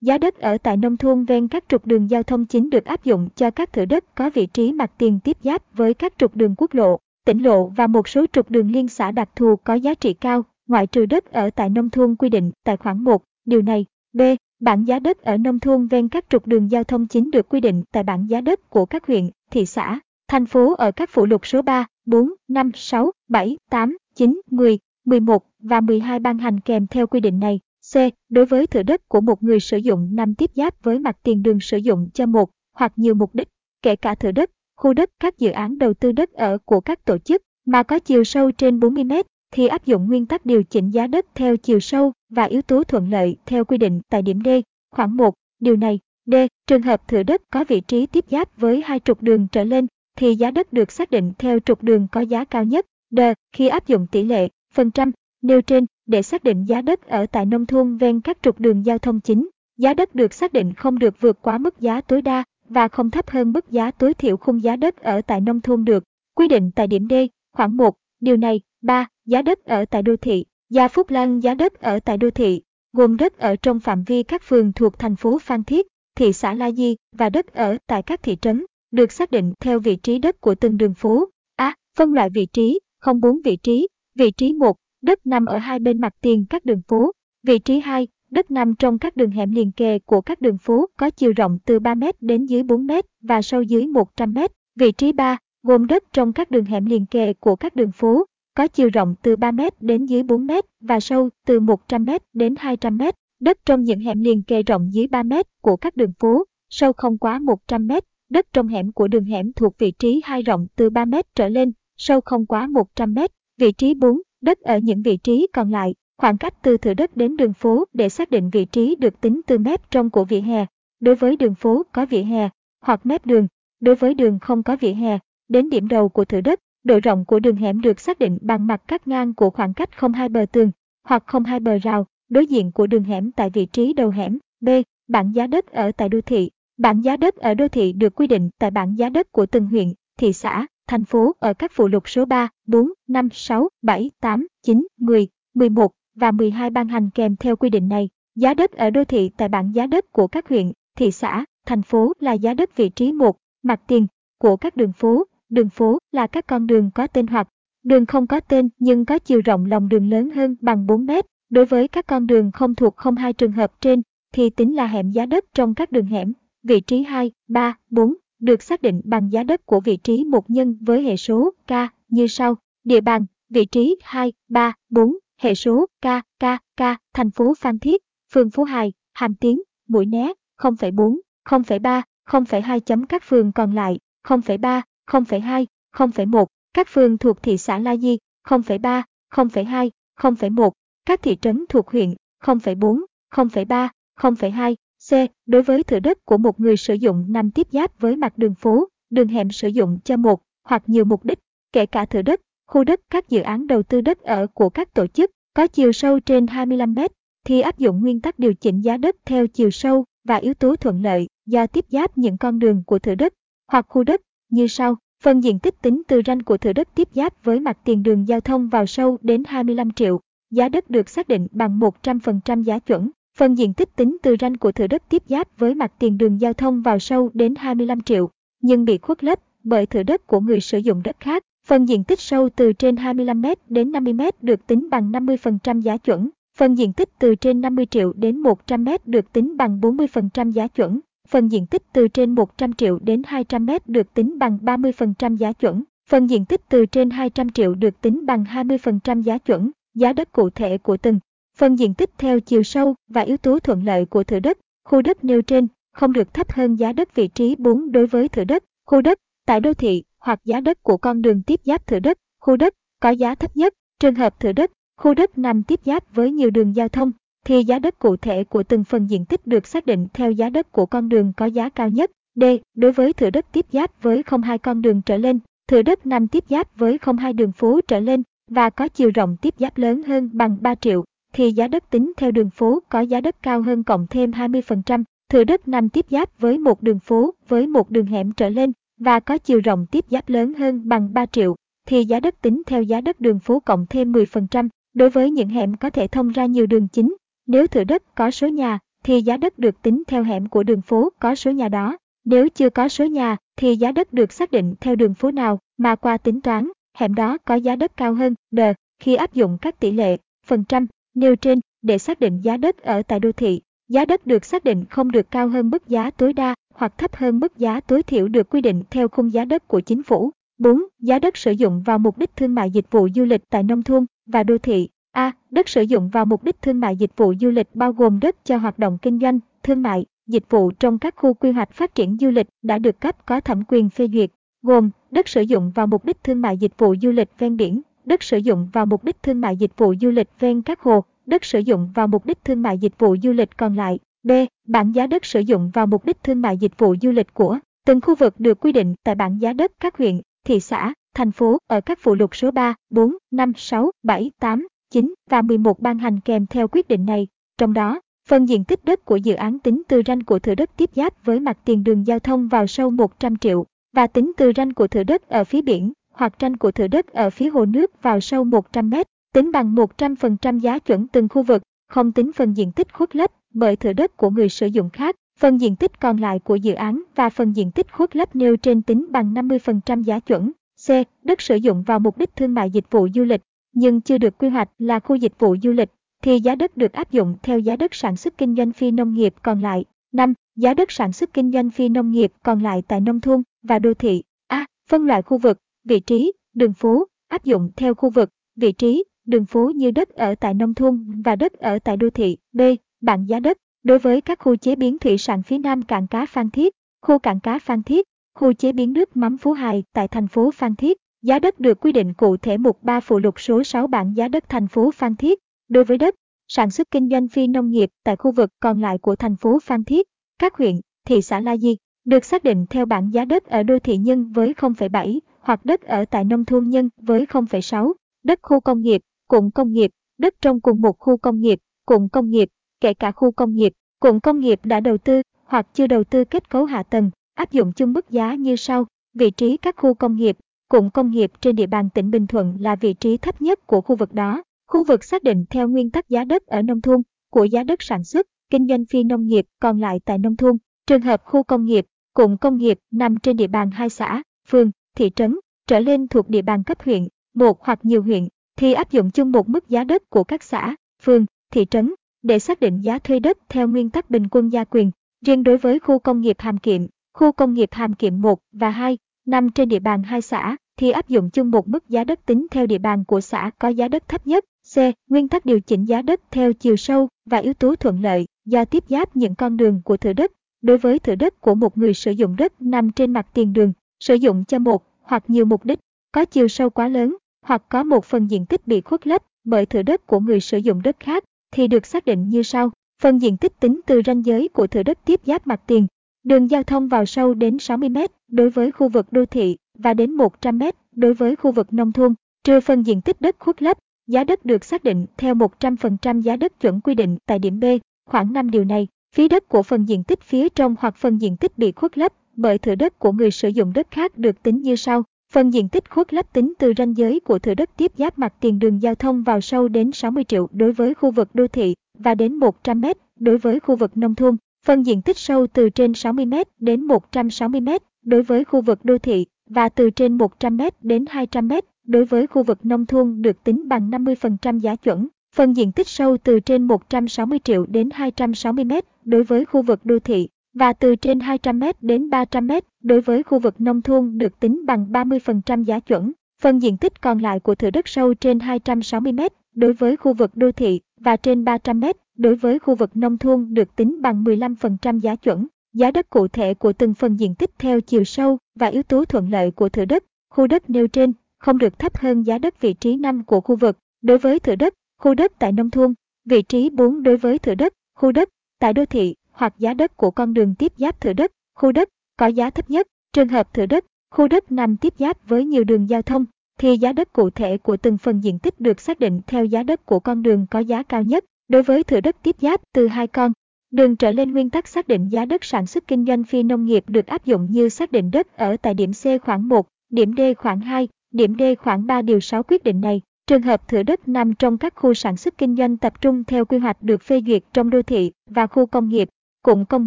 Giá 0.00 0.18
đất 0.18 0.38
ở 0.38 0.58
tại 0.58 0.76
nông 0.76 0.96
thôn 0.96 1.24
ven 1.24 1.48
các 1.48 1.64
trục 1.68 1.86
đường 1.86 2.10
giao 2.10 2.22
thông 2.22 2.46
chính 2.46 2.70
được 2.70 2.84
áp 2.84 3.04
dụng 3.04 3.28
cho 3.36 3.50
các 3.50 3.72
thửa 3.72 3.84
đất 3.84 4.04
có 4.14 4.30
vị 4.30 4.46
trí 4.46 4.72
mặt 4.72 4.92
tiền 4.98 5.20
tiếp 5.24 5.36
giáp 5.42 5.62
với 5.76 5.94
các 5.94 6.12
trục 6.18 6.36
đường 6.36 6.54
quốc 6.58 6.74
lộ, 6.74 6.98
tỉnh 7.24 7.42
lộ 7.42 7.66
và 7.66 7.86
một 7.86 8.08
số 8.08 8.26
trục 8.32 8.50
đường 8.50 8.70
liên 8.70 8.88
xã 8.88 9.10
đặc 9.10 9.28
thù 9.36 9.56
có 9.56 9.74
giá 9.74 9.94
trị 9.94 10.14
cao, 10.14 10.44
ngoại 10.68 10.86
trừ 10.86 11.06
đất 11.06 11.32
ở 11.32 11.50
tại 11.50 11.70
nông 11.70 11.90
thôn 11.90 12.16
quy 12.16 12.28
định 12.28 12.50
tại 12.64 12.76
khoản 12.76 13.04
1, 13.04 13.22
điều 13.44 13.62
này. 13.62 13.86
B. 14.12 14.20
Bảng 14.60 14.86
giá 14.86 14.98
đất 14.98 15.22
ở 15.22 15.36
nông 15.36 15.60
thôn 15.60 15.86
ven 15.86 16.08
các 16.08 16.24
trục 16.28 16.46
đường 16.46 16.70
giao 16.70 16.84
thông 16.84 17.06
chính 17.06 17.30
được 17.30 17.48
quy 17.48 17.60
định 17.60 17.82
tại 17.92 18.02
bảng 18.02 18.28
giá 18.30 18.40
đất 18.40 18.70
của 18.70 18.86
các 18.86 19.06
huyện, 19.06 19.30
thị 19.50 19.66
xã, 19.66 20.00
thành 20.28 20.46
phố 20.46 20.74
ở 20.74 20.90
các 20.90 21.10
phụ 21.12 21.26
lục 21.26 21.46
số 21.46 21.62
3, 21.62 21.86
4, 22.06 22.32
5, 22.48 22.70
6, 22.74 23.10
7, 23.28 23.56
8, 23.70 23.96
9, 24.14 24.40
10, 24.50 24.78
11 25.04 25.46
và 25.58 25.80
12 25.80 26.18
ban 26.18 26.38
hành 26.38 26.60
kèm 26.60 26.86
theo 26.86 27.06
quy 27.06 27.20
định 27.20 27.40
này. 27.40 27.60
C. 27.94 27.96
Đối 28.28 28.46
với 28.46 28.66
thửa 28.66 28.82
đất 28.82 29.08
của 29.08 29.20
một 29.20 29.42
người 29.42 29.60
sử 29.60 29.76
dụng 29.76 30.08
nằm 30.12 30.34
tiếp 30.34 30.50
giáp 30.54 30.82
với 30.82 30.98
mặt 30.98 31.16
tiền 31.22 31.42
đường 31.42 31.60
sử 31.60 31.76
dụng 31.76 32.10
cho 32.14 32.26
một 32.26 32.50
hoặc 32.74 32.92
nhiều 32.96 33.14
mục 33.14 33.34
đích, 33.34 33.48
kể 33.82 33.96
cả 33.96 34.14
thửa 34.14 34.32
đất, 34.32 34.50
khu 34.76 34.92
đất 34.92 35.10
các 35.20 35.38
dự 35.38 35.50
án 35.50 35.78
đầu 35.78 35.94
tư 35.94 36.12
đất 36.12 36.32
ở 36.32 36.58
của 36.64 36.80
các 36.80 37.04
tổ 37.04 37.18
chức 37.18 37.42
mà 37.66 37.82
có 37.82 37.98
chiều 37.98 38.24
sâu 38.24 38.50
trên 38.50 38.80
40 38.80 39.04
m 39.04 39.12
thì 39.52 39.66
áp 39.66 39.86
dụng 39.86 40.06
nguyên 40.06 40.26
tắc 40.26 40.46
điều 40.46 40.62
chỉnh 40.62 40.90
giá 40.90 41.06
đất 41.06 41.26
theo 41.34 41.56
chiều 41.56 41.80
sâu 41.80 42.12
và 42.28 42.44
yếu 42.44 42.62
tố 42.62 42.84
thuận 42.84 43.10
lợi 43.10 43.36
theo 43.46 43.64
quy 43.64 43.78
định 43.78 44.00
tại 44.10 44.22
điểm 44.22 44.38
D, 44.44 44.48
khoảng 44.90 45.16
1. 45.16 45.34
Điều 45.60 45.76
này, 45.76 46.00
D. 46.26 46.34
Trường 46.66 46.82
hợp 46.82 47.08
thửa 47.08 47.22
đất 47.22 47.42
có 47.50 47.64
vị 47.68 47.80
trí 47.80 48.06
tiếp 48.06 48.24
giáp 48.30 48.56
với 48.56 48.82
hai 48.84 49.00
trục 49.00 49.22
đường 49.22 49.46
trở 49.52 49.64
lên 49.64 49.86
thì 50.16 50.34
giá 50.34 50.50
đất 50.50 50.72
được 50.72 50.92
xác 50.92 51.10
định 51.10 51.32
theo 51.38 51.58
trục 51.58 51.82
đường 51.82 52.06
có 52.12 52.20
giá 52.20 52.44
cao 52.44 52.64
nhất. 52.64 52.86
D. 53.10 53.20
Khi 53.52 53.68
áp 53.68 53.86
dụng 53.86 54.06
tỷ 54.12 54.22
lệ, 54.22 54.48
phần 54.74 54.90
trăm, 54.90 55.12
nêu 55.42 55.62
trên 55.62 55.86
để 56.06 56.22
xác 56.22 56.44
định 56.44 56.64
giá 56.64 56.82
đất 56.82 57.06
ở 57.06 57.26
tại 57.26 57.46
nông 57.46 57.66
thôn 57.66 57.96
ven 57.96 58.20
các 58.20 58.38
trục 58.42 58.60
đường 58.60 58.86
giao 58.86 58.98
thông 58.98 59.20
chính. 59.20 59.48
Giá 59.78 59.94
đất 59.94 60.14
được 60.14 60.34
xác 60.34 60.52
định 60.52 60.72
không 60.72 60.98
được 60.98 61.20
vượt 61.20 61.42
quá 61.42 61.58
mức 61.58 61.80
giá 61.80 62.00
tối 62.00 62.22
đa 62.22 62.44
và 62.68 62.88
không 62.88 63.10
thấp 63.10 63.30
hơn 63.30 63.52
mức 63.52 63.70
giá 63.70 63.90
tối 63.90 64.14
thiểu 64.14 64.36
khung 64.36 64.62
giá 64.62 64.76
đất 64.76 64.96
ở 64.96 65.20
tại 65.26 65.40
nông 65.40 65.60
thôn 65.60 65.84
được. 65.84 66.04
Quy 66.34 66.48
định 66.48 66.70
tại 66.70 66.86
điểm 66.86 67.08
D, 67.10 67.14
khoảng 67.52 67.76
1, 67.76 67.94
điều 68.20 68.36
này. 68.36 68.60
3. 68.82 69.06
Giá 69.26 69.42
đất 69.42 69.64
ở 69.64 69.84
tại 69.84 70.02
đô 70.02 70.16
thị. 70.16 70.44
Gia 70.70 70.88
Phúc 70.88 71.10
Lan 71.10 71.40
giá 71.40 71.54
đất 71.54 71.80
ở 71.80 72.00
tại 72.04 72.16
đô 72.16 72.30
thị, 72.30 72.62
gồm 72.92 73.16
đất 73.16 73.38
ở 73.38 73.56
trong 73.56 73.80
phạm 73.80 74.04
vi 74.04 74.22
các 74.22 74.42
phường 74.42 74.72
thuộc 74.72 74.98
thành 74.98 75.16
phố 75.16 75.38
Phan 75.38 75.64
Thiết, 75.64 75.86
thị 76.16 76.32
xã 76.32 76.54
La 76.54 76.70
Di 76.70 76.96
và 77.12 77.30
đất 77.30 77.54
ở 77.54 77.76
tại 77.86 78.02
các 78.02 78.22
thị 78.22 78.36
trấn, 78.40 78.64
được 78.90 79.12
xác 79.12 79.30
định 79.30 79.52
theo 79.60 79.78
vị 79.78 79.96
trí 79.96 80.18
đất 80.18 80.40
của 80.40 80.54
từng 80.54 80.76
đường 80.76 80.94
phố. 80.94 81.28
A. 81.56 81.74
phân 81.96 82.12
loại 82.12 82.30
vị 82.30 82.46
trí, 82.46 82.80
không 83.00 83.20
bốn 83.20 83.40
vị 83.44 83.56
trí. 83.56 83.88
Vị 84.14 84.30
trí 84.30 84.52
1, 84.52 84.76
đất 85.06 85.26
nằm 85.26 85.46
ở 85.46 85.58
hai 85.58 85.78
bên 85.78 86.00
mặt 86.00 86.14
tiền 86.20 86.44
các 86.50 86.64
đường 86.64 86.82
phố. 86.88 87.12
Vị 87.46 87.58
trí 87.58 87.80
2, 87.80 88.08
đất 88.30 88.50
nằm 88.50 88.74
trong 88.74 88.98
các 88.98 89.16
đường 89.16 89.30
hẻm 89.30 89.52
liền 89.52 89.72
kề 89.72 89.98
của 89.98 90.20
các 90.20 90.40
đường 90.40 90.58
phố 90.58 90.86
có 90.96 91.10
chiều 91.10 91.32
rộng 91.36 91.58
từ 91.64 91.78
3 91.78 91.94
m 91.94 92.04
đến 92.20 92.46
dưới 92.46 92.62
4 92.62 92.86
m 92.86 92.90
và 93.22 93.42
sâu 93.42 93.62
dưới 93.62 93.86
100 93.86 94.34
m. 94.34 94.38
Vị 94.76 94.92
trí 94.92 95.12
3, 95.12 95.38
gồm 95.62 95.86
đất 95.86 96.04
trong 96.12 96.32
các 96.32 96.50
đường 96.50 96.64
hẻm 96.64 96.84
liền 96.84 97.06
kề 97.06 97.32
của 97.32 97.56
các 97.56 97.76
đường 97.76 97.92
phố 97.92 98.24
có 98.56 98.68
chiều 98.68 98.88
rộng 98.92 99.14
từ 99.22 99.36
3 99.36 99.50
m 99.50 99.60
đến 99.80 100.06
dưới 100.06 100.22
4 100.22 100.46
m 100.46 100.50
và 100.80 101.00
sâu 101.00 101.28
từ 101.46 101.60
100 101.60 102.04
m 102.04 102.10
đến 102.32 102.54
200 102.58 102.98
m. 102.98 103.02
Đất 103.40 103.58
trong 103.66 103.84
những 103.84 104.00
hẻm 104.00 104.20
liền 104.20 104.42
kề 104.42 104.62
rộng 104.62 104.88
dưới 104.92 105.06
3 105.06 105.22
m 105.22 105.32
của 105.62 105.76
các 105.76 105.96
đường 105.96 106.12
phố, 106.18 106.44
sâu 106.70 106.92
không 106.92 107.18
quá 107.18 107.38
100 107.38 107.88
m. 107.88 107.92
Đất 108.30 108.46
trong 108.52 108.68
hẻm 108.68 108.92
của 108.92 109.08
đường 109.08 109.24
hẻm 109.24 109.52
thuộc 109.52 109.78
vị 109.78 109.90
trí 109.90 110.20
hai 110.24 110.42
rộng 110.42 110.66
từ 110.76 110.90
3 110.90 111.04
m 111.04 111.14
trở 111.34 111.48
lên, 111.48 111.72
sâu 111.96 112.20
không 112.20 112.46
quá 112.46 112.66
100 112.66 113.14
m. 113.14 113.18
Vị 113.58 113.72
trí 113.72 113.94
4, 113.94 114.20
đất 114.40 114.60
ở 114.60 114.78
những 114.78 115.02
vị 115.02 115.16
trí 115.16 115.46
còn 115.52 115.70
lại. 115.70 115.94
Khoảng 116.18 116.38
cách 116.38 116.62
từ 116.62 116.76
thửa 116.76 116.94
đất 116.94 117.16
đến 117.16 117.36
đường 117.36 117.52
phố 117.52 117.84
để 117.92 118.08
xác 118.08 118.30
định 118.30 118.50
vị 118.50 118.64
trí 118.64 118.96
được 118.96 119.20
tính 119.20 119.40
từ 119.46 119.58
mép 119.58 119.90
trong 119.90 120.10
của 120.10 120.24
vỉa 120.24 120.40
hè. 120.40 120.66
Đối 121.00 121.14
với 121.14 121.36
đường 121.36 121.54
phố 121.54 121.82
có 121.92 122.06
vỉa 122.06 122.22
hè 122.22 122.48
hoặc 122.80 123.06
mép 123.06 123.26
đường, 123.26 123.46
đối 123.80 123.94
với 123.94 124.14
đường 124.14 124.38
không 124.38 124.62
có 124.62 124.76
vỉa 124.76 124.92
hè, 124.92 125.18
đến 125.48 125.70
điểm 125.70 125.88
đầu 125.88 126.08
của 126.08 126.24
thửa 126.24 126.40
đất, 126.40 126.60
độ 126.84 127.00
rộng 127.02 127.24
của 127.24 127.40
đường 127.40 127.56
hẻm 127.56 127.80
được 127.80 128.00
xác 128.00 128.18
định 128.18 128.38
bằng 128.42 128.66
mặt 128.66 128.82
cắt 128.88 129.08
ngang 129.08 129.34
của 129.34 129.50
khoảng 129.50 129.74
cách 129.74 129.98
không 129.98 130.12
hai 130.12 130.28
bờ 130.28 130.46
tường 130.52 130.70
hoặc 131.04 131.22
không 131.26 131.44
hai 131.44 131.60
bờ 131.60 131.78
rào 131.78 132.06
đối 132.28 132.46
diện 132.46 132.72
của 132.72 132.86
đường 132.86 133.04
hẻm 133.04 133.32
tại 133.32 133.50
vị 133.50 133.66
trí 133.66 133.92
đầu 133.92 134.10
hẻm. 134.10 134.38
B. 134.60 134.68
Bảng 135.08 135.34
giá 135.34 135.46
đất 135.46 135.66
ở 135.66 135.92
tại 135.92 136.08
đô 136.08 136.20
thị. 136.20 136.50
Bảng 136.78 137.04
giá 137.04 137.16
đất 137.16 137.36
ở 137.36 137.54
đô 137.54 137.68
thị 137.68 137.92
được 137.92 138.14
quy 138.14 138.26
định 138.26 138.50
tại 138.58 138.70
bảng 138.70 138.98
giá 138.98 139.08
đất 139.08 139.32
của 139.32 139.46
từng 139.46 139.66
huyện, 139.66 139.92
thị 140.18 140.32
xã, 140.32 140.66
thành 140.88 141.04
phố 141.04 141.36
ở 141.38 141.54
các 141.54 141.72
phụ 141.74 141.88
lục 141.88 142.08
số 142.08 142.24
3, 142.24 142.48
4, 142.66 142.92
5, 143.08 143.28
6, 143.32 143.68
7, 143.82 144.10
8, 144.20 144.46
9, 144.62 144.86
10, 144.98 145.28
11 145.54 145.92
và 146.14 146.30
12 146.30 146.70
ban 146.70 146.88
hành 146.88 147.10
kèm 147.10 147.36
theo 147.36 147.56
quy 147.56 147.70
định 147.70 147.88
này. 147.88 148.08
Giá 148.34 148.54
đất 148.54 148.72
ở 148.72 148.90
đô 148.90 149.04
thị 149.04 149.30
tại 149.36 149.48
bảng 149.48 149.74
giá 149.74 149.86
đất 149.86 150.12
của 150.12 150.26
các 150.26 150.48
huyện, 150.48 150.72
thị 150.96 151.10
xã, 151.10 151.44
thành 151.66 151.82
phố 151.82 152.12
là 152.20 152.32
giá 152.32 152.54
đất 152.54 152.76
vị 152.76 152.88
trí 152.88 153.12
1, 153.12 153.36
mặt 153.62 153.80
tiền 153.86 154.06
của 154.38 154.56
các 154.56 154.76
đường 154.76 154.92
phố. 154.92 155.24
Đường 155.48 155.68
phố 155.68 155.98
là 156.12 156.26
các 156.26 156.46
con 156.46 156.66
đường 156.66 156.90
có 156.94 157.06
tên 157.06 157.26
hoặc 157.26 157.48
đường 157.84 158.06
không 158.06 158.26
có 158.26 158.40
tên 158.40 158.68
nhưng 158.78 159.04
có 159.04 159.18
chiều 159.18 159.40
rộng 159.44 159.66
lòng 159.66 159.88
đường 159.88 160.10
lớn 160.10 160.30
hơn 160.30 160.56
bằng 160.60 160.86
4 160.86 161.06
mét. 161.06 161.26
Đối 161.50 161.66
với 161.66 161.88
các 161.88 162.06
con 162.06 162.26
đường 162.26 162.52
không 162.52 162.74
thuộc 162.74 162.96
không 162.96 163.16
hai 163.16 163.32
trường 163.32 163.52
hợp 163.52 163.72
trên 163.80 164.02
thì 164.32 164.50
tính 164.50 164.76
là 164.76 164.86
hẻm 164.86 165.10
giá 165.10 165.26
đất 165.26 165.44
trong 165.54 165.74
các 165.74 165.92
đường 165.92 166.06
hẻm. 166.06 166.32
Vị 166.62 166.80
trí 166.80 167.02
2, 167.02 167.30
3, 167.48 167.78
4 167.90 168.14
được 168.38 168.62
xác 168.62 168.82
định 168.82 169.00
bằng 169.04 169.32
giá 169.32 169.42
đất 169.42 169.66
của 169.66 169.80
vị 169.80 169.96
trí 169.96 170.24
một 170.24 170.50
nhân 170.50 170.78
với 170.80 171.02
hệ 171.02 171.16
số 171.16 171.50
k 171.66 171.72
như 172.08 172.26
sau. 172.26 172.56
Địa 172.84 173.00
bàn, 173.00 173.26
vị 173.48 173.64
trí 173.64 173.96
2, 174.02 174.32
3, 174.48 174.74
4, 174.90 175.16
hệ 175.38 175.54
số 175.54 175.86
k, 176.02 176.06
k, 176.40 176.44
k, 176.76 176.82
thành 177.14 177.30
phố 177.30 177.54
Phan 177.58 177.78
Thiết, 177.78 178.02
phường 178.32 178.50
Phú 178.50 178.64
Hải, 178.64 178.92
Hàm 179.12 179.34
Tiến, 179.34 179.62
Mũi 179.88 180.06
Né, 180.06 180.32
0,4, 180.58 181.18
0,3, 181.44 182.02
0,2 182.26 182.80
chấm 182.80 183.06
các 183.06 183.22
phường 183.24 183.52
còn 183.52 183.74
lại, 183.74 183.98
0,3, 184.24 184.82
0,2, 185.06 185.66
0,1, 185.92 186.46
các 186.74 186.88
phường 186.88 187.18
thuộc 187.18 187.42
thị 187.42 187.58
xã 187.58 187.78
La 187.78 187.96
Di, 187.96 188.18
0,3, 188.44 189.02
0,2, 189.30 189.90
0,1, 190.16 190.70
các 191.06 191.22
thị 191.22 191.36
trấn 191.40 191.64
thuộc 191.68 191.90
huyện, 191.90 192.14
0,4, 192.42 193.04
0,3, 193.30 193.88
0,2, 194.16 194.74
C. 195.10 195.14
Đối 195.46 195.62
với 195.62 195.82
thửa 195.82 196.00
đất 196.00 196.24
của 196.24 196.38
một 196.38 196.60
người 196.60 196.76
sử 196.76 196.94
dụng 196.94 197.24
nằm 197.28 197.50
tiếp 197.50 197.66
giáp 197.72 198.00
với 198.00 198.16
mặt 198.16 198.38
đường 198.38 198.54
phố, 198.54 198.88
đường 199.10 199.28
hẻm 199.28 199.50
sử 199.50 199.68
dụng 199.68 199.98
cho 200.04 200.16
một 200.16 200.42
hoặc 200.64 200.82
nhiều 200.86 201.04
mục 201.04 201.24
đích, 201.24 201.38
kể 201.72 201.86
cả 201.86 202.04
thửa 202.04 202.22
đất, 202.22 202.40
khu 202.66 202.84
đất 202.84 203.00
các 203.10 203.28
dự 203.28 203.40
án 203.40 203.66
đầu 203.66 203.82
tư 203.82 204.00
đất 204.00 204.20
ở 204.20 204.46
của 204.46 204.68
các 204.68 204.94
tổ 204.94 205.06
chức 205.06 205.30
có 205.54 205.66
chiều 205.66 205.92
sâu 205.92 206.20
trên 206.20 206.46
25 206.46 206.94
mét, 206.94 207.12
thì 207.44 207.60
áp 207.60 207.78
dụng 207.78 208.00
nguyên 208.00 208.20
tắc 208.20 208.38
điều 208.38 208.54
chỉnh 208.54 208.80
giá 208.80 208.96
đất 208.96 209.16
theo 209.24 209.46
chiều 209.46 209.70
sâu 209.70 210.04
và 210.24 210.36
yếu 210.36 210.54
tố 210.54 210.76
thuận 210.76 211.02
lợi 211.02 211.26
do 211.46 211.66
tiếp 211.66 211.84
giáp 211.88 212.18
những 212.18 212.38
con 212.38 212.58
đường 212.58 212.82
của 212.86 212.98
thửa 212.98 213.14
đất 213.14 213.34
hoặc 213.72 213.86
khu 213.88 214.04
đất 214.04 214.20
như 214.50 214.66
sau. 214.66 214.96
Phần 215.22 215.40
diện 215.40 215.58
tích 215.58 215.82
tính 215.82 216.02
từ 216.08 216.22
ranh 216.26 216.40
của 216.40 216.56
thửa 216.56 216.72
đất 216.72 216.88
tiếp 216.94 217.08
giáp 217.14 217.44
với 217.44 217.60
mặt 217.60 217.78
tiền 217.84 218.02
đường 218.02 218.28
giao 218.28 218.40
thông 218.40 218.68
vào 218.68 218.86
sâu 218.86 219.18
đến 219.22 219.42
25 219.46 219.90
triệu. 219.90 220.20
Giá 220.50 220.68
đất 220.68 220.90
được 220.90 221.08
xác 221.08 221.28
định 221.28 221.46
bằng 221.50 221.78
100% 221.78 222.62
giá 222.62 222.78
chuẩn. 222.78 223.10
Phần 223.38 223.54
diện 223.54 223.74
tích 223.74 223.96
tính 223.96 224.16
từ 224.22 224.36
ranh 224.40 224.54
của 224.54 224.72
thửa 224.72 224.86
đất 224.86 225.02
tiếp 225.08 225.22
giáp 225.28 225.58
với 225.58 225.74
mặt 225.74 225.92
tiền 225.98 226.18
đường 226.18 226.40
giao 226.40 226.52
thông 226.52 226.82
vào 226.82 226.98
sâu 226.98 227.30
đến 227.34 227.54
25 227.54 228.00
triệu, 228.00 228.30
nhưng 228.62 228.84
bị 228.84 228.98
khuất 228.98 229.24
lấp 229.24 229.38
bởi 229.64 229.86
thửa 229.86 230.02
đất 230.02 230.26
của 230.26 230.40
người 230.40 230.60
sử 230.60 230.78
dụng 230.78 231.02
đất 231.04 231.16
khác. 231.20 231.42
Phần 231.66 231.88
diện 231.88 232.04
tích 232.04 232.20
sâu 232.20 232.48
từ 232.56 232.72
trên 232.72 232.94
25m 232.94 233.54
đến 233.68 233.92
50m 233.92 234.30
được 234.42 234.66
tính 234.66 234.90
bằng 234.90 235.12
50% 235.12 235.80
giá 235.80 235.96
chuẩn. 235.96 236.30
Phần 236.58 236.74
diện 236.74 236.92
tích 236.92 237.08
từ 237.18 237.34
trên 237.34 237.60
50 237.60 237.86
triệu 237.86 238.12
đến 238.12 238.42
100m 238.42 238.98
được 239.06 239.32
tính 239.32 239.56
bằng 239.56 239.80
40% 239.80 240.50
giá 240.50 240.66
chuẩn. 240.66 241.00
Phần 241.28 241.48
diện 241.48 241.66
tích 241.66 241.82
từ 241.92 242.08
trên 242.08 242.34
100 242.34 242.72
triệu 242.72 242.98
đến 242.98 243.22
200m 243.22 243.78
được 243.86 244.14
tính 244.14 244.38
bằng 244.38 244.58
30% 244.62 245.36
giá 245.36 245.52
chuẩn. 245.52 245.84
Phần 246.08 246.26
diện 246.26 246.44
tích 246.44 246.60
từ 246.68 246.86
trên 246.86 247.10
200 247.10 247.50
triệu 247.50 247.74
được 247.74 248.00
tính 248.00 248.26
bằng 248.26 248.44
20% 248.44 249.22
giá 249.22 249.38
chuẩn. 249.38 249.70
Giá 249.94 250.12
đất 250.12 250.32
cụ 250.32 250.50
thể 250.50 250.78
của 250.78 250.96
từng 250.96 251.18
Phần 251.58 251.78
diện 251.78 251.94
tích 251.94 252.10
theo 252.18 252.40
chiều 252.40 252.62
sâu 252.62 252.94
và 253.08 253.20
yếu 253.20 253.36
tố 253.36 253.58
thuận 253.58 253.84
lợi 253.84 254.06
của 254.06 254.24
thửa 254.24 254.40
đất, 254.40 254.58
khu 254.84 255.02
đất 255.02 255.24
nêu 255.24 255.42
trên 255.42 255.68
không 255.92 256.12
được 256.12 256.34
thấp 256.34 256.52
hơn 256.52 256.76
giá 256.76 256.92
đất 256.92 257.14
vị 257.14 257.28
trí 257.28 257.56
4 257.58 257.92
đối 257.92 258.06
với 258.06 258.28
thửa 258.28 258.44
đất, 258.44 258.64
khu 258.86 259.02
đất 259.02 259.18
tại 259.46 259.60
đô 259.60 259.74
thị 259.74 260.02
hoặc 260.18 260.40
giá 260.44 260.60
đất 260.60 260.82
của 260.82 260.96
con 260.96 261.22
đường 261.22 261.42
tiếp 261.42 261.60
giáp 261.64 261.86
thửa 261.86 261.98
đất, 261.98 262.18
khu 262.40 262.56
đất 262.56 262.74
có 263.00 263.10
giá 263.10 263.34
thấp 263.34 263.56
nhất. 263.56 263.74
Trường 264.00 264.14
hợp 264.14 264.40
thửa 264.40 264.52
đất, 264.52 264.72
khu 264.96 265.14
đất 265.14 265.38
nằm 265.38 265.62
tiếp 265.62 265.80
giáp 265.84 266.14
với 266.14 266.30
nhiều 266.30 266.50
đường 266.50 266.76
giao 266.76 266.88
thông 266.88 267.12
thì 267.44 267.64
giá 267.64 267.78
đất 267.78 267.98
cụ 267.98 268.16
thể 268.16 268.44
của 268.44 268.62
từng 268.62 268.84
phần 268.84 269.06
diện 269.06 269.24
tích 269.24 269.46
được 269.46 269.66
xác 269.66 269.86
định 269.86 270.08
theo 270.14 270.30
giá 270.30 270.48
đất 270.48 270.72
của 270.72 270.86
con 270.86 271.08
đường 271.08 271.32
có 271.36 271.46
giá 271.46 271.68
cao 271.68 271.88
nhất. 271.88 272.10
D. 272.34 272.44
Đối 272.74 272.92
với 272.92 273.12
thửa 273.12 273.30
đất 273.30 273.46
tiếp 273.52 273.66
giáp 273.72 274.02
với 274.02 274.22
không 274.22 274.42
hai 274.42 274.58
con 274.58 274.82
đường 274.82 275.02
trở 275.02 275.16
lên, 275.16 275.38
thửa 275.68 275.82
đất 275.82 276.06
nằm 276.06 276.28
tiếp 276.28 276.44
giáp 276.50 276.76
với 276.78 276.98
không 276.98 277.16
hai 277.16 277.32
đường 277.32 277.52
phố 277.52 277.80
trở 277.88 278.00
lên 278.00 278.22
và 278.50 278.70
có 278.70 278.88
chiều 278.88 279.10
rộng 279.14 279.36
tiếp 279.42 279.54
giáp 279.58 279.78
lớn 279.78 280.02
hơn 280.02 280.30
bằng 280.32 280.56
3 280.60 280.74
triệu 280.74 281.04
thì 281.36 281.52
giá 281.52 281.68
đất 281.68 281.90
tính 281.90 282.12
theo 282.16 282.30
đường 282.30 282.50
phố 282.50 282.82
có 282.88 283.00
giá 283.00 283.20
đất 283.20 283.42
cao 283.42 283.62
hơn 283.62 283.82
cộng 283.84 284.06
thêm 284.10 284.30
20%, 284.30 285.04
thửa 285.28 285.44
đất 285.44 285.68
nằm 285.68 285.88
tiếp 285.88 286.06
giáp 286.10 286.38
với 286.38 286.58
một 286.58 286.82
đường 286.82 286.98
phố 286.98 287.34
với 287.48 287.66
một 287.66 287.90
đường 287.90 288.06
hẻm 288.06 288.32
trở 288.32 288.48
lên 288.48 288.72
và 289.00 289.20
có 289.20 289.38
chiều 289.38 289.60
rộng 289.60 289.86
tiếp 289.90 290.04
giáp 290.10 290.28
lớn 290.28 290.54
hơn 290.54 290.88
bằng 290.88 291.14
3 291.14 291.26
triệu, 291.26 291.54
thì 291.86 292.04
giá 292.04 292.20
đất 292.20 292.42
tính 292.42 292.62
theo 292.66 292.82
giá 292.82 293.00
đất 293.00 293.20
đường 293.20 293.38
phố 293.38 293.60
cộng 293.60 293.86
thêm 293.86 294.12
10%. 294.12 294.68
Đối 294.94 295.10
với 295.10 295.30
những 295.30 295.48
hẻm 295.48 295.76
có 295.76 295.90
thể 295.90 296.08
thông 296.08 296.28
ra 296.28 296.46
nhiều 296.46 296.66
đường 296.66 296.88
chính, 296.88 297.16
nếu 297.46 297.66
thửa 297.66 297.84
đất 297.84 298.02
có 298.14 298.30
số 298.30 298.48
nhà, 298.48 298.78
thì 299.04 299.22
giá 299.22 299.36
đất 299.36 299.58
được 299.58 299.82
tính 299.82 300.02
theo 300.06 300.22
hẻm 300.22 300.48
của 300.48 300.62
đường 300.62 300.82
phố 300.82 301.10
có 301.20 301.34
số 301.34 301.50
nhà 301.50 301.68
đó. 301.68 301.96
Nếu 302.24 302.48
chưa 302.48 302.70
có 302.70 302.88
số 302.88 303.04
nhà, 303.04 303.36
thì 303.56 303.76
giá 303.76 303.92
đất 303.92 304.12
được 304.12 304.32
xác 304.32 304.50
định 304.50 304.74
theo 304.80 304.96
đường 304.96 305.14
phố 305.14 305.30
nào 305.30 305.58
mà 305.78 305.94
qua 305.94 306.16
tính 306.16 306.40
toán, 306.40 306.70
hẻm 306.94 307.14
đó 307.14 307.38
có 307.44 307.54
giá 307.54 307.76
đất 307.76 307.96
cao 307.96 308.14
hơn, 308.14 308.34
đờ, 308.50 308.72
khi 308.98 309.14
áp 309.14 309.34
dụng 309.34 309.58
các 309.62 309.80
tỷ 309.80 309.90
lệ, 309.90 310.16
phần 310.46 310.64
trăm, 310.64 310.86
nêu 311.16 311.36
trên 311.36 311.60
để 311.82 311.98
xác 311.98 312.20
định 312.20 312.40
giá 312.40 312.56
đất 312.56 312.82
ở 312.82 313.02
tại 313.02 313.20
đô 313.20 313.32
thị. 313.32 313.60
Giá 313.88 314.04
đất 314.04 314.26
được 314.26 314.44
xác 314.44 314.64
định 314.64 314.84
không 314.84 315.10
được 315.10 315.30
cao 315.30 315.48
hơn 315.48 315.70
mức 315.70 315.88
giá 315.88 316.10
tối 316.10 316.32
đa 316.32 316.54
hoặc 316.74 316.98
thấp 316.98 317.16
hơn 317.16 317.40
mức 317.40 317.58
giá 317.58 317.80
tối 317.80 318.02
thiểu 318.02 318.28
được 318.28 318.50
quy 318.50 318.60
định 318.60 318.82
theo 318.90 319.08
khung 319.08 319.32
giá 319.32 319.44
đất 319.44 319.68
của 319.68 319.80
chính 319.80 320.02
phủ. 320.02 320.30
4. 320.58 320.82
Giá 321.00 321.18
đất 321.18 321.36
sử 321.36 321.52
dụng 321.52 321.82
vào 321.82 321.98
mục 321.98 322.18
đích 322.18 322.36
thương 322.36 322.54
mại 322.54 322.70
dịch 322.70 322.90
vụ 322.90 323.08
du 323.14 323.24
lịch 323.24 323.42
tại 323.50 323.62
nông 323.62 323.82
thôn 323.82 324.06
và 324.26 324.42
đô 324.42 324.58
thị. 324.58 324.88
A. 325.12 325.32
Đất 325.50 325.68
sử 325.68 325.82
dụng 325.82 326.08
vào 326.08 326.24
mục 326.24 326.44
đích 326.44 326.62
thương 326.62 326.80
mại 326.80 326.96
dịch 326.96 327.16
vụ 327.16 327.34
du 327.40 327.50
lịch 327.50 327.68
bao 327.74 327.92
gồm 327.92 328.20
đất 328.20 328.36
cho 328.44 328.56
hoạt 328.56 328.78
động 328.78 328.98
kinh 329.02 329.18
doanh, 329.18 329.38
thương 329.62 329.82
mại, 329.82 330.06
dịch 330.26 330.50
vụ 330.50 330.70
trong 330.70 330.98
các 330.98 331.14
khu 331.16 331.34
quy 331.34 331.50
hoạch 331.50 331.72
phát 331.72 331.94
triển 331.94 332.16
du 332.20 332.30
lịch 332.30 332.46
đã 332.62 332.78
được 332.78 333.00
cấp 333.00 333.26
có 333.26 333.40
thẩm 333.40 333.62
quyền 333.68 333.90
phê 333.90 334.08
duyệt, 334.12 334.30
gồm 334.62 334.90
đất 335.10 335.28
sử 335.28 335.40
dụng 335.40 335.72
vào 335.74 335.86
mục 335.86 336.04
đích 336.04 336.24
thương 336.24 336.40
mại 336.40 336.56
dịch 336.56 336.78
vụ 336.78 336.94
du 337.02 337.10
lịch 337.10 337.28
ven 337.38 337.56
biển, 337.56 337.82
đất 338.06 338.22
sử 338.22 338.36
dụng 338.36 338.68
vào 338.72 338.86
mục 338.86 339.04
đích 339.04 339.22
thương 339.22 339.40
mại 339.40 339.56
dịch 339.56 339.72
vụ 339.76 339.94
du 340.00 340.10
lịch 340.10 340.28
ven 340.38 340.62
các 340.62 340.80
hồ, 340.80 341.04
đất 341.26 341.44
sử 341.44 341.58
dụng 341.58 341.88
vào 341.94 342.06
mục 342.06 342.26
đích 342.26 342.44
thương 342.44 342.62
mại 342.62 342.78
dịch 342.78 342.98
vụ 342.98 343.16
du 343.22 343.32
lịch 343.32 343.56
còn 343.56 343.76
lại. 343.76 343.98
B. 344.22 344.30
Bảng 344.68 344.94
giá 344.94 345.06
đất 345.06 345.24
sử 345.24 345.40
dụng 345.40 345.70
vào 345.74 345.86
mục 345.86 346.04
đích 346.04 346.22
thương 346.22 346.42
mại 346.42 346.56
dịch 346.56 346.78
vụ 346.78 346.94
du 347.02 347.10
lịch 347.10 347.34
của 347.34 347.58
từng 347.86 348.00
khu 348.00 348.14
vực 348.14 348.34
được 348.38 348.60
quy 348.60 348.72
định 348.72 348.94
tại 349.04 349.14
bảng 349.14 349.40
giá 349.40 349.52
đất 349.52 349.72
các 349.80 349.98
huyện, 349.98 350.20
thị 350.44 350.60
xã, 350.60 350.94
thành 351.14 351.32
phố 351.32 351.58
ở 351.66 351.80
các 351.80 351.98
phụ 352.02 352.14
lục 352.14 352.36
số 352.36 352.50
3, 352.50 352.74
4, 352.90 353.16
5, 353.30 353.52
6, 353.56 353.90
7, 354.02 354.30
8, 354.40 354.66
9 354.90 355.14
và 355.30 355.42
11 355.42 355.80
ban 355.80 355.98
hành 355.98 356.20
kèm 356.20 356.46
theo 356.46 356.68
quyết 356.68 356.88
định 356.88 357.06
này. 357.06 357.26
Trong 357.58 357.72
đó, 357.72 358.00
phần 358.28 358.48
diện 358.48 358.64
tích 358.64 358.84
đất 358.84 359.04
của 359.04 359.16
dự 359.16 359.34
án 359.34 359.58
tính 359.58 359.82
từ 359.88 360.02
ranh 360.06 360.24
của 360.24 360.38
thửa 360.38 360.54
đất 360.54 360.70
tiếp 360.76 360.90
giáp 360.94 361.24
với 361.24 361.40
mặt 361.40 361.58
tiền 361.64 361.84
đường 361.84 362.06
giao 362.06 362.18
thông 362.18 362.48
vào 362.48 362.66
sâu 362.66 362.90
100 362.90 363.36
triệu 363.36 363.66
và 363.92 364.06
tính 364.06 364.32
từ 364.36 364.52
ranh 364.56 364.74
của 364.74 364.86
thửa 364.86 365.02
đất 365.02 365.28
ở 365.28 365.44
phía 365.44 365.62
biển 365.62 365.92
hoặc 366.16 366.38
tranh 366.38 366.56
của 366.56 366.70
thửa 366.70 366.86
đất 366.86 367.06
ở 367.06 367.30
phía 367.30 367.48
hồ 367.48 367.64
nước 367.64 368.02
vào 368.02 368.20
sâu 368.20 368.44
100 368.44 368.90
mét, 368.90 369.06
tính 369.34 369.52
bằng 369.52 369.74
100% 369.74 370.58
giá 370.58 370.78
chuẩn 370.78 371.08
từng 371.08 371.28
khu 371.28 371.42
vực, 371.42 371.62
không 371.88 372.12
tính 372.12 372.32
phần 372.32 372.56
diện 372.56 372.72
tích 372.72 372.92
khuất 372.92 373.16
lấp 373.16 373.30
bởi 373.54 373.76
thửa 373.76 373.92
đất 373.92 374.16
của 374.16 374.30
người 374.30 374.48
sử 374.48 374.66
dụng 374.66 374.90
khác. 374.90 375.16
Phần 375.38 375.60
diện 375.60 375.76
tích 375.76 376.00
còn 376.00 376.16
lại 376.16 376.38
của 376.38 376.56
dự 376.56 376.74
án 376.74 377.02
và 377.14 377.30
phần 377.30 377.52
diện 377.56 377.70
tích 377.70 377.92
khuất 377.92 378.16
lấp 378.16 378.36
nêu 378.36 378.56
trên 378.56 378.82
tính 378.82 379.06
bằng 379.10 379.34
50% 379.34 380.02
giá 380.02 380.18
chuẩn. 380.18 380.52
C. 380.86 380.90
Đất 381.24 381.40
sử 381.40 381.56
dụng 381.56 381.82
vào 381.82 381.98
mục 381.98 382.18
đích 382.18 382.36
thương 382.36 382.54
mại 382.54 382.70
dịch 382.70 382.90
vụ 382.90 383.08
du 383.14 383.24
lịch, 383.24 383.40
nhưng 383.72 384.00
chưa 384.00 384.18
được 384.18 384.38
quy 384.38 384.48
hoạch 384.48 384.68
là 384.78 384.98
khu 384.98 385.16
dịch 385.16 385.38
vụ 385.38 385.56
du 385.62 385.72
lịch, 385.72 385.90
thì 386.22 386.40
giá 386.40 386.54
đất 386.54 386.76
được 386.76 386.92
áp 386.92 387.10
dụng 387.10 387.36
theo 387.42 387.58
giá 387.58 387.76
đất 387.76 387.94
sản 387.94 388.16
xuất 388.16 388.38
kinh 388.38 388.54
doanh 388.56 388.72
phi 388.72 388.90
nông 388.90 389.14
nghiệp 389.14 389.34
còn 389.42 389.60
lại. 389.60 389.84
5. 390.12 390.34
Giá 390.56 390.74
đất 390.74 390.90
sản 390.90 391.12
xuất 391.12 391.34
kinh 391.34 391.52
doanh 391.52 391.70
phi 391.70 391.88
nông 391.88 392.10
nghiệp 392.10 392.32
còn 392.42 392.62
lại 392.62 392.82
tại 392.88 393.00
nông 393.00 393.20
thôn 393.20 393.42
và 393.62 393.78
đô 393.78 393.94
thị. 393.94 394.22
A. 394.46 394.66
Phân 394.90 395.06
loại 395.06 395.22
khu 395.22 395.38
vực 395.38 395.58
vị 395.86 396.00
trí, 396.00 396.32
đường 396.54 396.72
phố, 396.72 397.06
áp 397.28 397.44
dụng 397.44 397.70
theo 397.76 397.94
khu 397.94 398.10
vực, 398.10 398.30
vị 398.56 398.72
trí, 398.72 399.04
đường 399.26 399.46
phố 399.46 399.70
như 399.74 399.90
đất 399.90 400.08
ở 400.08 400.34
tại 400.34 400.54
nông 400.54 400.74
thôn 400.74 401.22
và 401.24 401.36
đất 401.36 401.52
ở 401.52 401.78
tại 401.78 401.96
đô 401.96 402.10
thị. 402.10 402.36
B. 402.52 402.60
Bảng 403.00 403.28
giá 403.28 403.40
đất 403.40 403.58
đối 403.84 403.98
với 403.98 404.20
các 404.20 404.38
khu 404.38 404.56
chế 404.56 404.76
biến 404.76 404.98
thủy 404.98 405.18
sản 405.18 405.42
phía 405.42 405.58
nam 405.58 405.82
cảng 405.82 406.06
cá 406.06 406.26
Phan 406.26 406.50
Thiết, 406.50 406.74
khu 407.02 407.18
cảng 407.18 407.40
cá 407.40 407.58
Phan 407.58 407.82
Thiết, 407.82 408.06
khu 408.34 408.52
chế 408.52 408.72
biến 408.72 408.92
nước 408.92 409.16
mắm 409.16 409.36
Phú 409.38 409.52
Hải 409.52 409.84
tại 409.92 410.08
thành 410.08 410.28
phố 410.28 410.50
Phan 410.50 410.76
Thiết, 410.76 410.98
Giá 411.26 411.38
đất 411.38 411.60
được 411.60 411.80
quy 411.80 411.92
định 411.92 412.14
cụ 412.14 412.36
thể 412.36 412.58
mục 412.58 412.82
3 412.82 413.00
phụ 413.00 413.18
lục 413.18 413.40
số 413.40 413.64
6 413.64 413.86
bảng 413.86 414.16
giá 414.16 414.28
đất 414.28 414.48
thành 414.48 414.68
phố 414.68 414.90
Phan 414.90 415.16
Thiết. 415.16 415.38
Đối 415.68 415.84
với 415.84 415.98
đất 415.98 416.14
sản 416.48 416.70
xuất 416.70 416.90
kinh 416.90 417.08
doanh 417.08 417.28
phi 417.28 417.46
nông 417.46 417.70
nghiệp 417.70 417.90
tại 418.04 418.16
khu 418.16 418.32
vực 418.32 418.50
còn 418.60 418.80
lại 418.80 418.98
của 418.98 419.16
thành 419.16 419.36
phố 419.36 419.58
Phan 419.62 419.84
Thiết, 419.84 420.06
các 420.38 420.54
huyện, 420.54 420.80
thị 421.06 421.22
xã 421.22 421.40
La 421.40 421.56
Di 421.56 421.76
được 422.04 422.24
xác 422.24 422.44
định 422.44 422.66
theo 422.70 422.86
bảng 422.86 423.12
giá 423.12 423.24
đất 423.24 423.44
ở 423.44 423.62
đô 423.62 423.78
thị 423.78 423.96
nhân 423.96 424.32
với 424.32 424.52
0,7 424.52 425.18
hoặc 425.46 425.64
đất 425.64 425.80
ở 425.82 426.04
tại 426.04 426.24
nông 426.24 426.44
thôn 426.44 426.68
nhân 426.68 426.88
với 426.96 427.24
0,6, 427.24 427.92
đất 428.24 428.38
khu 428.42 428.60
công 428.60 428.82
nghiệp, 428.82 429.00
cụm 429.28 429.50
công 429.50 429.72
nghiệp, 429.72 429.90
đất 430.18 430.34
trong 430.40 430.60
cùng 430.60 430.80
một 430.80 430.98
khu 430.98 431.16
công 431.16 431.40
nghiệp, 431.40 431.58
cụm 431.86 432.08
công 432.08 432.30
nghiệp, 432.30 432.48
kể 432.80 432.94
cả 432.94 433.12
khu 433.12 433.30
công 433.32 433.54
nghiệp, 433.54 433.72
cụm 434.00 434.20
công 434.20 434.40
nghiệp 434.40 434.60
đã 434.64 434.80
đầu 434.80 434.98
tư 434.98 435.22
hoặc 435.44 435.66
chưa 435.74 435.86
đầu 435.86 436.04
tư 436.04 436.24
kết 436.24 436.50
cấu 436.50 436.64
hạ 436.64 436.82
tầng, 436.82 437.10
áp 437.34 437.52
dụng 437.52 437.72
chung 437.72 437.92
mức 437.92 438.10
giá 438.10 438.34
như 438.34 438.56
sau. 438.56 438.86
Vị 439.14 439.30
trí 439.30 439.56
các 439.56 439.74
khu 439.78 439.94
công 439.94 440.16
nghiệp, 440.16 440.36
cụm 440.68 440.90
công 440.90 441.10
nghiệp 441.10 441.32
trên 441.40 441.56
địa 441.56 441.66
bàn 441.66 441.88
tỉnh 441.94 442.10
Bình 442.10 442.26
Thuận 442.26 442.56
là 442.60 442.76
vị 442.76 442.94
trí 442.94 443.16
thấp 443.16 443.42
nhất 443.42 443.66
của 443.66 443.80
khu 443.80 443.96
vực 443.96 444.12
đó. 444.12 444.42
Khu 444.68 444.84
vực 444.84 445.04
xác 445.04 445.22
định 445.22 445.44
theo 445.50 445.68
nguyên 445.68 445.90
tắc 445.90 446.08
giá 446.08 446.24
đất 446.24 446.46
ở 446.46 446.62
nông 446.62 446.80
thôn 446.80 447.02
của 447.30 447.44
giá 447.44 447.62
đất 447.62 447.82
sản 447.82 448.04
xuất, 448.04 448.26
kinh 448.50 448.66
doanh 448.68 448.84
phi 448.86 449.04
nông 449.04 449.26
nghiệp 449.26 449.46
còn 449.60 449.78
lại 449.80 450.00
tại 450.04 450.18
nông 450.18 450.36
thôn. 450.36 450.56
Trường 450.86 451.02
hợp 451.02 451.22
khu 451.24 451.42
công 451.42 451.64
nghiệp, 451.64 451.86
cụm 452.14 452.36
công 452.36 452.56
nghiệp 452.56 452.78
nằm 452.90 453.16
trên 453.16 453.36
địa 453.36 453.46
bàn 453.46 453.70
hai 453.70 453.88
xã, 453.88 454.22
phường, 454.48 454.70
thị 454.96 455.10
trấn, 455.16 455.36
trở 455.66 455.78
lên 455.78 456.08
thuộc 456.08 456.28
địa 456.28 456.42
bàn 456.42 456.62
cấp 456.62 456.78
huyện, 456.82 457.08
một 457.34 457.64
hoặc 457.64 457.78
nhiều 457.82 458.02
huyện, 458.02 458.28
thì 458.56 458.72
áp 458.72 458.90
dụng 458.90 459.10
chung 459.10 459.32
một 459.32 459.48
mức 459.48 459.68
giá 459.68 459.84
đất 459.84 460.10
của 460.10 460.24
các 460.24 460.42
xã, 460.42 460.76
phường, 461.02 461.26
thị 461.52 461.66
trấn 461.70 461.94
để 462.22 462.38
xác 462.38 462.60
định 462.60 462.80
giá 462.80 462.98
thuê 462.98 463.18
đất 463.18 463.38
theo 463.48 463.68
nguyên 463.68 463.90
tắc 463.90 464.10
bình 464.10 464.28
quân 464.28 464.48
gia 464.48 464.64
quyền. 464.64 464.90
Riêng 465.26 465.42
đối 465.42 465.56
với 465.56 465.78
khu 465.78 465.98
công 465.98 466.20
nghiệp 466.20 466.36
Hàm 466.38 466.58
Kiệm, 466.58 466.86
khu 467.14 467.32
công 467.32 467.54
nghiệp 467.54 467.68
Hàm 467.72 467.94
Kiệm 467.94 468.20
1 468.20 468.38
và 468.52 468.70
2 468.70 468.98
nằm 469.26 469.50
trên 469.50 469.68
địa 469.68 469.78
bàn 469.78 470.02
hai 470.02 470.20
xã 470.20 470.56
thì 470.76 470.90
áp 470.90 471.08
dụng 471.08 471.30
chung 471.30 471.50
một 471.50 471.68
mức 471.68 471.88
giá 471.88 472.04
đất 472.04 472.26
tính 472.26 472.46
theo 472.50 472.66
địa 472.66 472.78
bàn 472.78 473.04
của 473.04 473.20
xã 473.20 473.50
có 473.58 473.68
giá 473.68 473.88
đất 473.88 474.08
thấp 474.08 474.26
nhất. 474.26 474.44
C. 474.74 474.78
Nguyên 475.10 475.28
tắc 475.28 475.46
điều 475.46 475.60
chỉnh 475.60 475.84
giá 475.84 476.02
đất 476.02 476.20
theo 476.30 476.52
chiều 476.52 476.76
sâu 476.76 477.08
và 477.30 477.38
yếu 477.38 477.54
tố 477.54 477.76
thuận 477.76 478.02
lợi 478.02 478.26
do 478.44 478.64
tiếp 478.64 478.84
giáp 478.88 479.16
những 479.16 479.34
con 479.34 479.56
đường 479.56 479.82
của 479.84 479.96
thửa 479.96 480.12
đất. 480.12 480.32
Đối 480.62 480.78
với 480.78 480.98
thửa 480.98 481.14
đất 481.14 481.40
của 481.40 481.54
một 481.54 481.78
người 481.78 481.94
sử 481.94 482.10
dụng 482.10 482.36
đất 482.36 482.62
nằm 482.62 482.90
trên 482.90 483.12
mặt 483.12 483.26
tiền 483.34 483.52
đường, 483.52 483.72
sử 484.00 484.14
dụng 484.14 484.44
cho 484.44 484.58
một 484.58 484.84
hoặc 485.02 485.24
nhiều 485.28 485.44
mục 485.44 485.64
đích, 485.64 485.78
có 486.12 486.24
chiều 486.24 486.48
sâu 486.48 486.70
quá 486.70 486.88
lớn 486.88 487.16
hoặc 487.42 487.62
có 487.68 487.84
một 487.84 488.04
phần 488.04 488.30
diện 488.30 488.46
tích 488.46 488.66
bị 488.66 488.80
khuất 488.80 489.06
lấp 489.06 489.22
bởi 489.44 489.66
thửa 489.66 489.82
đất 489.82 490.06
của 490.06 490.20
người 490.20 490.40
sử 490.40 490.58
dụng 490.58 490.82
đất 490.82 490.96
khác 491.00 491.24
thì 491.50 491.68
được 491.68 491.86
xác 491.86 492.04
định 492.04 492.28
như 492.28 492.42
sau. 492.42 492.70
Phần 493.02 493.18
diện 493.18 493.36
tích 493.36 493.60
tính 493.60 493.80
từ 493.86 494.02
ranh 494.06 494.24
giới 494.24 494.48
của 494.48 494.66
thửa 494.66 494.82
đất 494.82 494.98
tiếp 495.04 495.20
giáp 495.26 495.46
mặt 495.46 495.60
tiền, 495.66 495.86
đường 496.24 496.50
giao 496.50 496.62
thông 496.62 496.88
vào 496.88 497.06
sâu 497.06 497.34
đến 497.34 497.58
60 497.58 497.88
m 497.88 497.98
đối 498.28 498.50
với 498.50 498.72
khu 498.72 498.88
vực 498.88 499.06
đô 499.10 499.26
thị 499.26 499.56
và 499.78 499.94
đến 499.94 500.10
100 500.10 500.58
m 500.58 500.62
đối 500.92 501.14
với 501.14 501.36
khu 501.36 501.52
vực 501.52 501.72
nông 501.72 501.92
thôn, 501.92 502.14
trừ 502.44 502.60
phần 502.60 502.82
diện 502.82 503.00
tích 503.00 503.20
đất 503.20 503.36
khuất 503.38 503.62
lấp, 503.62 503.78
giá 504.06 504.24
đất 504.24 504.44
được 504.44 504.64
xác 504.64 504.84
định 504.84 505.06
theo 505.16 505.34
100% 505.34 506.20
giá 506.20 506.36
đất 506.36 506.60
chuẩn 506.60 506.80
quy 506.80 506.94
định 506.94 507.16
tại 507.26 507.38
điểm 507.38 507.60
B, 507.60 507.64
khoảng 508.10 508.32
5 508.32 508.50
điều 508.50 508.64
này. 508.64 508.88
Phí 509.14 509.28
đất 509.28 509.48
của 509.48 509.62
phần 509.62 509.84
diện 509.84 510.04
tích 510.04 510.20
phía 510.22 510.48
trong 510.48 510.74
hoặc 510.78 510.96
phần 510.96 511.18
diện 511.18 511.36
tích 511.36 511.58
bị 511.58 511.72
khuất 511.72 511.98
lấp 511.98 512.12
bởi 512.36 512.58
thửa 512.58 512.74
đất 512.74 512.98
của 512.98 513.12
người 513.12 513.30
sử 513.30 513.48
dụng 513.48 513.72
đất 513.72 513.86
khác 513.90 514.18
được 514.18 514.42
tính 514.42 514.62
như 514.62 514.76
sau. 514.76 515.02
Phần 515.32 515.52
diện 515.52 515.68
tích 515.68 515.90
khuất 515.90 516.14
lấp 516.14 516.32
tính 516.32 516.52
từ 516.58 516.72
ranh 516.78 516.96
giới 516.96 517.20
của 517.20 517.38
thửa 517.38 517.54
đất 517.54 517.70
tiếp 517.76 517.92
giáp 517.98 518.18
mặt 518.18 518.34
tiền 518.40 518.58
đường 518.58 518.82
giao 518.82 518.94
thông 518.94 519.22
vào 519.22 519.40
sâu 519.40 519.68
đến 519.68 519.92
60 519.92 520.24
triệu 520.24 520.48
đối 520.52 520.72
với 520.72 520.94
khu 520.94 521.10
vực 521.10 521.28
đô 521.34 521.46
thị 521.48 521.74
và 521.98 522.14
đến 522.14 522.34
100 522.34 522.80
m 522.80 522.84
đối 523.16 523.38
với 523.38 523.60
khu 523.60 523.76
vực 523.76 523.96
nông 523.96 524.14
thôn. 524.14 524.36
Phần 524.66 524.86
diện 524.86 525.02
tích 525.02 525.18
sâu 525.18 525.46
từ 525.46 525.70
trên 525.70 525.94
60 525.94 526.26
m 526.26 526.34
đến 526.60 526.82
160 526.82 527.60
m 527.60 527.68
đối 528.04 528.22
với 528.22 528.44
khu 528.44 528.60
vực 528.60 528.84
đô 528.84 528.98
thị 528.98 529.26
và 529.50 529.68
từ 529.68 529.90
trên 529.90 530.18
100 530.18 530.56
m 530.56 530.60
đến 530.80 531.04
200 531.08 531.48
m 531.48 531.52
đối 531.84 532.04
với 532.04 532.26
khu 532.26 532.42
vực 532.42 532.66
nông 532.66 532.86
thôn 532.86 533.22
được 533.22 533.44
tính 533.44 533.68
bằng 533.68 533.90
50% 533.90 534.58
giá 534.58 534.76
chuẩn. 534.76 535.08
Phần 535.34 535.56
diện 535.56 535.72
tích 535.72 535.88
sâu 535.88 536.16
từ 536.16 536.40
trên 536.40 536.62
160 536.64 537.38
triệu 537.44 537.66
đến 537.66 537.88
260 537.92 538.64
m 538.64 538.72
đối 539.04 539.22
với 539.22 539.44
khu 539.44 539.62
vực 539.62 539.80
đô 539.84 539.98
thị 539.98 540.28
và 540.58 540.72
từ 540.72 540.96
trên 540.96 541.20
200 541.20 541.58
m 541.58 541.64
đến 541.80 542.10
300 542.10 542.46
m 542.46 542.50
đối 542.82 543.00
với 543.00 543.22
khu 543.22 543.38
vực 543.38 543.60
nông 543.60 543.82
thôn 543.82 544.18
được 544.18 544.40
tính 544.40 544.66
bằng 544.66 544.86
30% 544.92 545.62
giá 545.62 545.80
chuẩn. 545.80 546.12
Phần 546.42 546.62
diện 546.62 546.76
tích 546.76 547.00
còn 547.00 547.18
lại 547.18 547.40
của 547.40 547.54
thửa 547.54 547.70
đất 547.70 547.88
sâu 547.88 548.14
trên 548.14 548.40
260 548.40 549.12
m 549.12 549.20
đối 549.54 549.72
với 549.72 549.96
khu 549.96 550.12
vực 550.12 550.30
đô 550.34 550.52
thị 550.52 550.80
và 551.00 551.16
trên 551.16 551.44
300 551.44 551.80
m 551.80 551.84
đối 552.16 552.34
với 552.34 552.58
khu 552.58 552.74
vực 552.74 552.96
nông 552.96 553.18
thôn 553.18 553.54
được 553.54 553.76
tính 553.76 554.02
bằng 554.02 554.24
15% 554.24 554.98
giá 554.98 555.16
chuẩn. 555.16 555.46
Giá 555.74 555.90
đất 555.90 556.10
cụ 556.10 556.28
thể 556.28 556.54
của 556.54 556.72
từng 556.72 556.94
phần 556.94 557.20
diện 557.20 557.34
tích 557.34 557.50
theo 557.58 557.80
chiều 557.80 558.04
sâu 558.04 558.38
và 558.58 558.66
yếu 558.66 558.82
tố 558.82 559.04
thuận 559.04 559.30
lợi 559.30 559.50
của 559.50 559.68
thửa 559.68 559.84
đất, 559.84 560.04
khu 560.30 560.46
đất 560.46 560.70
nêu 560.70 560.88
trên 560.88 561.12
không 561.38 561.58
được 561.58 561.78
thấp 561.78 561.98
hơn 561.98 562.22
giá 562.22 562.38
đất 562.38 562.60
vị 562.60 562.72
trí 562.72 562.96
5 562.96 563.24
của 563.24 563.40
khu 563.40 563.56
vực. 563.56 563.78
Đối 564.02 564.18
với 564.18 564.38
thửa 564.38 564.56
đất, 564.56 564.74
khu 564.98 565.14
đất 565.14 565.32
tại 565.38 565.52
nông 565.52 565.70
thôn, 565.70 565.94
vị 566.24 566.42
trí 566.42 566.70
4 566.70 567.02
đối 567.02 567.16
với 567.16 567.38
thửa 567.38 567.54
đất, 567.54 567.72
khu 567.98 568.12
đất 568.12 568.28
tại 568.60 568.72
đô 568.72 568.84
thị 568.84 569.14
hoặc 569.36 569.54
giá 569.58 569.74
đất 569.74 569.96
của 569.96 570.10
con 570.10 570.34
đường 570.34 570.54
tiếp 570.54 570.72
giáp 570.76 571.00
thửa 571.00 571.12
đất, 571.12 571.32
khu 571.54 571.72
đất 571.72 571.88
có 572.16 572.26
giá 572.26 572.50
thấp 572.50 572.70
nhất. 572.70 572.86
Trường 573.12 573.28
hợp 573.28 573.54
thửa 573.54 573.66
đất, 573.66 573.84
khu 574.10 574.28
đất 574.28 574.52
nằm 574.52 574.76
tiếp 574.76 574.94
giáp 574.98 575.28
với 575.28 575.44
nhiều 575.44 575.64
đường 575.64 575.88
giao 575.88 576.02
thông 576.02 576.24
thì 576.58 576.76
giá 576.78 576.92
đất 576.92 577.12
cụ 577.12 577.30
thể 577.30 577.58
của 577.58 577.76
từng 577.76 577.98
phần 577.98 578.20
diện 578.20 578.38
tích 578.38 578.60
được 578.60 578.80
xác 578.80 578.98
định 578.98 579.20
theo 579.26 579.44
giá 579.44 579.62
đất 579.62 579.86
của 579.86 580.00
con 580.00 580.22
đường 580.22 580.46
có 580.50 580.58
giá 580.58 580.82
cao 580.82 581.02
nhất. 581.02 581.24
Đối 581.48 581.62
với 581.62 581.84
thửa 581.84 582.00
đất 582.00 582.16
tiếp 582.22 582.36
giáp 582.40 582.60
từ 582.74 582.88
hai 582.88 583.06
con 583.06 583.32
đường 583.70 583.96
trở 583.96 584.12
lên 584.12 584.32
nguyên 584.32 584.50
tắc 584.50 584.68
xác 584.68 584.88
định 584.88 585.08
giá 585.08 585.24
đất 585.24 585.44
sản 585.44 585.66
xuất 585.66 585.86
kinh 585.88 586.04
doanh 586.04 586.24
phi 586.24 586.42
nông 586.42 586.64
nghiệp 586.64 586.84
được 586.88 587.06
áp 587.06 587.24
dụng 587.24 587.46
như 587.50 587.68
xác 587.68 587.92
định 587.92 588.10
đất 588.10 588.36
ở 588.36 588.56
tại 588.56 588.74
điểm 588.74 588.92
C 588.92 589.22
khoảng 589.22 589.48
1, 589.48 589.66
điểm 589.90 590.12
D 590.16 590.20
khoảng 590.38 590.60
2, 590.60 590.88
điểm 591.10 591.34
D 591.38 591.42
khoảng 591.58 591.86
3 591.86 592.02
điều 592.02 592.20
6 592.20 592.42
quyết 592.42 592.64
định 592.64 592.80
này. 592.80 593.00
Trường 593.26 593.42
hợp 593.42 593.68
thửa 593.68 593.82
đất 593.82 594.08
nằm 594.08 594.34
trong 594.34 594.58
các 594.58 594.74
khu 594.76 594.94
sản 594.94 595.16
xuất 595.16 595.38
kinh 595.38 595.56
doanh 595.56 595.76
tập 595.76 596.00
trung 596.00 596.24
theo 596.24 596.44
quy 596.44 596.58
hoạch 596.58 596.82
được 596.82 597.02
phê 597.02 597.20
duyệt 597.26 597.42
trong 597.52 597.70
đô 597.70 597.82
thị 597.82 598.12
và 598.30 598.46
khu 598.46 598.66
công 598.66 598.88
nghiệp, 598.88 599.08
cụm 599.46 599.64
công 599.64 599.86